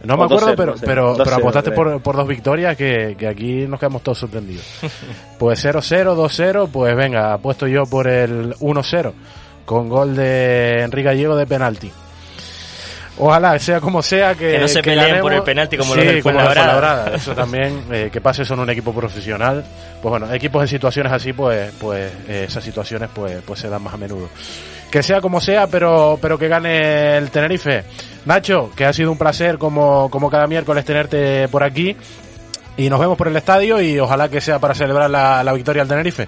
No 0.04 0.16
me 0.18 0.24
acuerdo, 0.24 0.48
2-0, 0.48 0.56
pero, 0.56 0.76
2-0, 0.76 0.80
pero, 0.86 1.14
pero 1.18 1.26
2-0, 1.26 1.34
apostaste 1.40 1.72
por, 1.72 2.02
por 2.02 2.16
dos 2.16 2.28
victorias 2.28 2.78
que, 2.78 3.16
que 3.18 3.28
aquí 3.28 3.68
nos 3.68 3.80
quedamos 3.80 4.02
todos 4.04 4.18
sorprendidos. 4.20 4.66
Pues 5.38 5.64
0-0, 5.64 6.16
2-0, 6.16 6.70
pues 6.70 6.96
venga, 6.98 7.34
apuesto 7.34 7.66
yo 7.66 7.86
por 7.86 8.08
el 8.10 8.56
1-0 8.56 9.14
con 9.66 9.88
gol 9.88 10.16
de 10.16 10.82
Enrique 10.82 11.06
Gallego 11.06 11.36
de 11.38 11.46
penalti. 11.48 11.92
Ojalá, 13.20 13.60
sea 13.60 13.82
como 13.82 14.02
sea, 14.02 14.34
que, 14.34 14.52
Que 14.54 14.60
no 14.60 14.68
se 14.68 14.82
peleen 14.82 15.00
ganemos. 15.02 15.22
por 15.22 15.34
el 15.34 15.44
penalti 15.44 15.78
como 15.78 15.94
Sí, 15.94 16.00
los 16.00 16.08
del. 16.08 16.24
Fuenlabrada. 16.24 17.16
Eso 17.16 17.36
también, 17.36 17.84
eh, 17.92 18.10
que 18.12 18.22
pase 18.22 18.46
son 18.46 18.62
un 18.62 18.70
equipo 18.70 18.94
profesional. 18.94 19.64
Pues 20.02 20.10
bueno, 20.10 20.34
equipos 20.34 20.62
en 20.62 20.70
situaciones 20.70 21.12
así, 21.12 21.34
pues, 21.34 21.72
pues 21.80 22.12
eh, 22.30 22.46
esas 22.48 22.64
situaciones 22.64 23.10
pues, 23.14 23.42
pues 23.46 23.60
se 23.60 23.68
dan 23.70 23.82
más 23.84 23.94
a 23.94 23.98
menudo. 23.98 24.30
Que 24.92 25.04
sea 25.04 25.22
como 25.22 25.40
sea, 25.40 25.68
pero, 25.68 26.18
pero 26.22 26.38
que 26.38 26.48
gane 26.48 27.18
el 27.18 27.30
Tenerife. 27.30 27.84
Nacho, 28.26 28.72
que 28.76 28.86
ha 28.86 28.94
sido 28.94 29.12
un 29.12 29.18
placer 29.18 29.58
como, 29.58 30.10
como 30.10 30.30
cada 30.30 30.48
miércoles 30.48 30.84
tenerte 30.84 31.48
por 31.48 31.64
aquí. 31.64 31.96
Y 32.76 32.90
nos 32.90 33.00
vemos 33.00 33.18
por 33.18 33.28
el 33.28 33.36
estadio 33.36 33.82
y 33.82 34.00
ojalá 34.00 34.30
que 34.30 34.42
sea 34.42 34.58
para 34.60 34.74
celebrar 34.74 35.10
la, 35.10 35.44
la 35.44 35.54
victoria 35.54 35.82
al 35.84 35.88
Tenerife. 35.88 36.28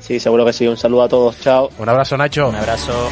Sí, 0.00 0.18
seguro 0.18 0.44
que 0.44 0.52
sí. 0.54 0.66
Un 0.66 0.76
saludo 0.76 1.02
a 1.02 1.08
todos. 1.08 1.38
Chao. 1.40 1.68
Un 1.78 1.88
abrazo, 1.88 2.16
Nacho. 2.16 2.48
Un 2.48 2.56
abrazo. 2.56 3.10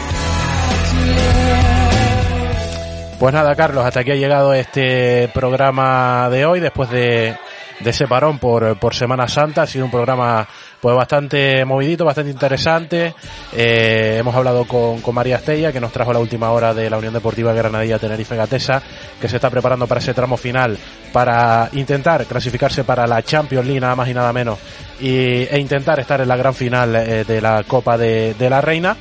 Pues 3.19 3.35
nada, 3.35 3.55
Carlos, 3.55 3.85
hasta 3.85 4.01
aquí 4.01 4.11
ha 4.11 4.17
llegado 4.17 4.53
este 4.53 5.29
programa 5.29 6.29
de 6.31 6.45
hoy, 6.45 6.61
después 6.61 6.91
de, 6.91 7.35
de 7.81 7.91
ese 7.91 8.07
parón 8.07 8.39
por, 8.39 8.79
por 8.79 8.95
Semana 8.95 9.27
Santa. 9.27 9.62
Ha 9.62 9.67
sido 9.67 9.87
un 9.87 9.91
programa 9.91 10.47
pues 10.87 10.95
bastante 10.95 11.64
movidito, 11.64 12.05
bastante 12.05 12.30
interesante. 12.30 13.12
Eh, 13.53 14.18
hemos 14.20 14.32
hablado 14.37 14.66
con, 14.66 15.03
María 15.12 15.34
Estella, 15.34 15.72
que 15.72 15.80
nos 15.80 15.91
trajo 15.91 16.12
la 16.12 16.20
última 16.20 16.53
hora 16.53 16.72
de 16.74 16.89
la 16.89 16.97
Unión 16.97 17.12
Deportiva 17.12 17.53
Granadilla 17.53 17.99
Tenerife 17.99 18.37
Gatesa, 18.37 18.80
que 19.20 19.28
se 19.28 19.34
está 19.34 19.51
preparando 19.51 19.89
para 19.89 19.99
ese 19.99 20.14
tramo 20.14 20.37
final 20.37 20.78
para 21.12 21.70
intentar 21.72 22.24
clasificarse 22.26 22.84
para 22.84 23.05
la 23.05 23.20
Champions 23.20 23.66
League, 23.66 23.80
nada 23.80 23.97
más 23.97 24.09
y 24.09 24.14
nada 24.14 24.32
menos, 24.32 24.61
y, 25.01 25.49
e 25.51 25.59
intentar 25.59 25.99
estar 25.99 26.20
en 26.20 26.28
la 26.28 26.37
gran 26.37 26.55
final 26.55 26.95
eh, 26.95 27.24
de 27.24 27.41
la 27.41 27.64
Copa 27.64 27.99
de 27.99 28.37
la 28.49 28.61
Reina. 28.61 28.97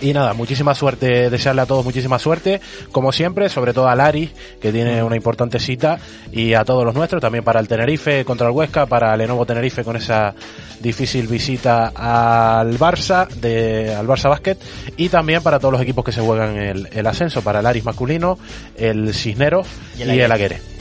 Y 0.00 0.12
nada, 0.12 0.32
muchísima 0.32 0.74
suerte, 0.74 1.28
desearle 1.28 1.62
a 1.62 1.66
todos 1.66 1.84
muchísima 1.84 2.18
suerte, 2.18 2.60
como 2.92 3.12
siempre, 3.12 3.48
sobre 3.48 3.72
todo 3.72 3.88
a 3.88 3.96
Lari, 3.96 4.30
que 4.60 4.70
tiene 4.70 5.02
una 5.02 5.16
importante 5.16 5.58
cita, 5.58 5.98
y 6.30 6.54
a 6.54 6.64
todos 6.64 6.84
los 6.84 6.94
nuestros, 6.94 7.20
también 7.20 7.42
para 7.42 7.58
el 7.58 7.66
Tenerife 7.66 8.24
contra 8.24 8.46
el 8.46 8.52
Huesca, 8.52 8.86
para 8.86 9.16
Lenovo 9.16 9.44
Tenerife 9.44 9.82
con 9.82 9.96
esa 9.96 10.34
difícil 10.80 11.26
visita 11.26 11.92
al 11.94 12.78
Barça, 12.78 13.28
de, 13.28 13.94
al 13.94 14.06
Barça 14.06 14.28
Basket, 14.28 14.56
y 14.96 15.08
también 15.08 15.42
para 15.42 15.58
todos 15.58 15.72
los 15.72 15.82
equipos 15.82 16.04
que 16.04 16.12
se 16.12 16.20
juegan 16.20 16.56
el, 16.56 16.88
el 16.92 17.06
ascenso, 17.06 17.42
para 17.42 17.60
el 17.60 17.66
Aris 17.66 17.84
masculino, 17.84 18.38
el 18.76 19.12
Cisneros 19.12 19.66
Y 19.96 20.00
y 20.00 20.02
el 20.02 20.10
el, 20.10 20.32
Aguirre. 20.32 20.56
Aguere. 20.56 20.77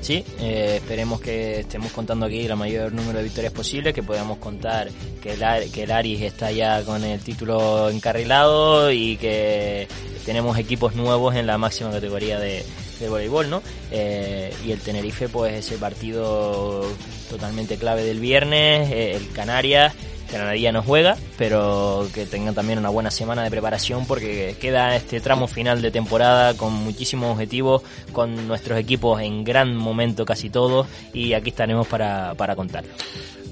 Sí, 0.00 0.24
eh, 0.40 0.76
esperemos 0.76 1.20
que 1.20 1.60
estemos 1.60 1.92
contando 1.92 2.26
aquí 2.26 2.46
el 2.46 2.56
mayor 2.56 2.92
número 2.92 3.18
de 3.18 3.24
victorias 3.24 3.52
posible, 3.52 3.92
que 3.92 4.02
podamos 4.02 4.38
contar 4.38 4.88
que 5.22 5.32
el, 5.32 5.70
que 5.70 5.82
el 5.82 5.90
Aris 5.90 6.22
está 6.22 6.50
ya 6.50 6.82
con 6.84 7.04
el 7.04 7.20
título 7.20 7.90
encarrilado 7.90 8.90
y 8.90 9.18
que 9.18 9.86
tenemos 10.24 10.56
equipos 10.58 10.94
nuevos 10.94 11.34
en 11.34 11.46
la 11.46 11.58
máxima 11.58 11.90
categoría 11.90 12.40
de, 12.40 12.64
de 13.00 13.08
voleibol, 13.08 13.50
¿no? 13.50 13.62
Eh, 13.90 14.54
y 14.64 14.72
el 14.72 14.80
Tenerife, 14.80 15.28
pues 15.28 15.54
ese 15.54 15.76
partido 15.78 16.86
totalmente 17.28 17.76
clave 17.76 18.04
del 18.04 18.20
viernes, 18.20 18.90
eh, 18.90 19.12
el 19.16 19.30
Canarias, 19.32 19.94
Granadilla 20.30 20.72
no 20.72 20.82
juega, 20.82 21.16
pero 21.36 22.06
que 22.14 22.24
tengan 22.26 22.54
también 22.54 22.78
una 22.78 22.88
buena 22.88 23.10
semana 23.10 23.42
de 23.42 23.50
preparación 23.50 24.06
porque 24.06 24.56
queda 24.60 24.94
este 24.94 25.20
tramo 25.20 25.48
final 25.48 25.82
de 25.82 25.90
temporada 25.90 26.54
con 26.54 26.72
muchísimos 26.72 27.32
objetivos, 27.32 27.82
con 28.12 28.46
nuestros 28.46 28.78
equipos 28.78 29.20
en 29.20 29.44
gran 29.44 29.76
momento 29.76 30.24
casi 30.24 30.50
todos 30.50 30.86
y 31.12 31.32
aquí 31.32 31.50
estaremos 31.50 31.86
para, 31.88 32.34
para 32.34 32.54
contarlo. 32.54 32.92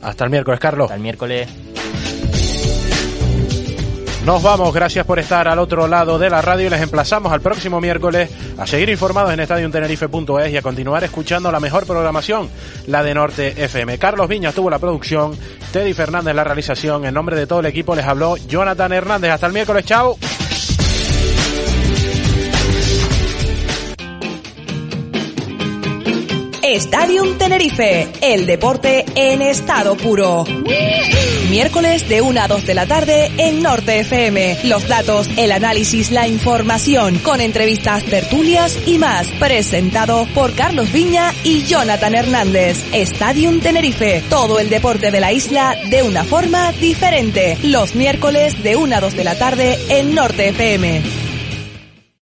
Hasta 0.00 0.24
el 0.24 0.30
miércoles, 0.30 0.60
Carlos. 0.60 0.84
Hasta 0.84 0.94
el 0.94 1.02
miércoles. 1.02 1.48
Nos 4.28 4.42
vamos, 4.42 4.74
gracias 4.74 5.06
por 5.06 5.18
estar 5.18 5.48
al 5.48 5.58
otro 5.58 5.88
lado 5.88 6.18
de 6.18 6.28
la 6.28 6.42
radio 6.42 6.66
y 6.66 6.68
les 6.68 6.82
emplazamos 6.82 7.32
al 7.32 7.40
próximo 7.40 7.80
miércoles 7.80 8.28
a 8.58 8.66
seguir 8.66 8.90
informados 8.90 9.32
en 9.32 9.40
estadiontenerife.es 9.40 10.52
y 10.52 10.56
a 10.58 10.60
continuar 10.60 11.02
escuchando 11.02 11.50
la 11.50 11.60
mejor 11.60 11.86
programación, 11.86 12.50
la 12.88 13.02
de 13.02 13.14
Norte 13.14 13.64
FM. 13.64 13.96
Carlos 13.96 14.28
Viñas 14.28 14.54
tuvo 14.54 14.68
la 14.68 14.78
producción, 14.78 15.34
Teddy 15.72 15.94
Fernández 15.94 16.34
la 16.34 16.44
realización, 16.44 17.06
en 17.06 17.14
nombre 17.14 17.36
de 17.36 17.46
todo 17.46 17.60
el 17.60 17.66
equipo 17.66 17.96
les 17.96 18.04
habló 18.04 18.36
Jonathan 18.36 18.92
Hernández. 18.92 19.30
Hasta 19.30 19.46
el 19.46 19.54
miércoles, 19.54 19.86
chao. 19.86 20.18
Stadium 26.76 27.38
Tenerife, 27.38 28.08
el 28.20 28.44
deporte 28.44 29.06
en 29.14 29.40
estado 29.40 29.96
puro. 29.96 30.44
Miércoles 31.48 32.06
de 32.08 32.20
1 32.20 32.40
a 32.40 32.46
2 32.46 32.66
de 32.66 32.74
la 32.74 32.86
tarde 32.86 33.32
en 33.38 33.62
Norte 33.62 34.00
FM. 34.00 34.58
Los 34.64 34.86
datos, 34.86 35.30
el 35.38 35.50
análisis, 35.52 36.10
la 36.10 36.28
información, 36.28 37.18
con 37.20 37.40
entrevistas, 37.40 38.04
tertulias 38.04 38.76
y 38.86 38.98
más. 38.98 39.28
Presentado 39.38 40.26
por 40.34 40.54
Carlos 40.54 40.92
Viña 40.92 41.32
y 41.42 41.62
Jonathan 41.62 42.14
Hernández. 42.14 42.84
Stadium 42.92 43.60
Tenerife, 43.60 44.22
todo 44.28 44.60
el 44.60 44.68
deporte 44.68 45.10
de 45.10 45.20
la 45.20 45.32
isla 45.32 45.74
de 45.88 46.02
una 46.02 46.24
forma 46.24 46.72
diferente. 46.72 47.56
Los 47.62 47.94
miércoles 47.94 48.62
de 48.62 48.76
1 48.76 48.94
a 48.94 49.00
2 49.00 49.16
de 49.16 49.24
la 49.24 49.38
tarde 49.38 49.78
en 49.88 50.14
Norte 50.14 50.48
FM. 50.48 51.27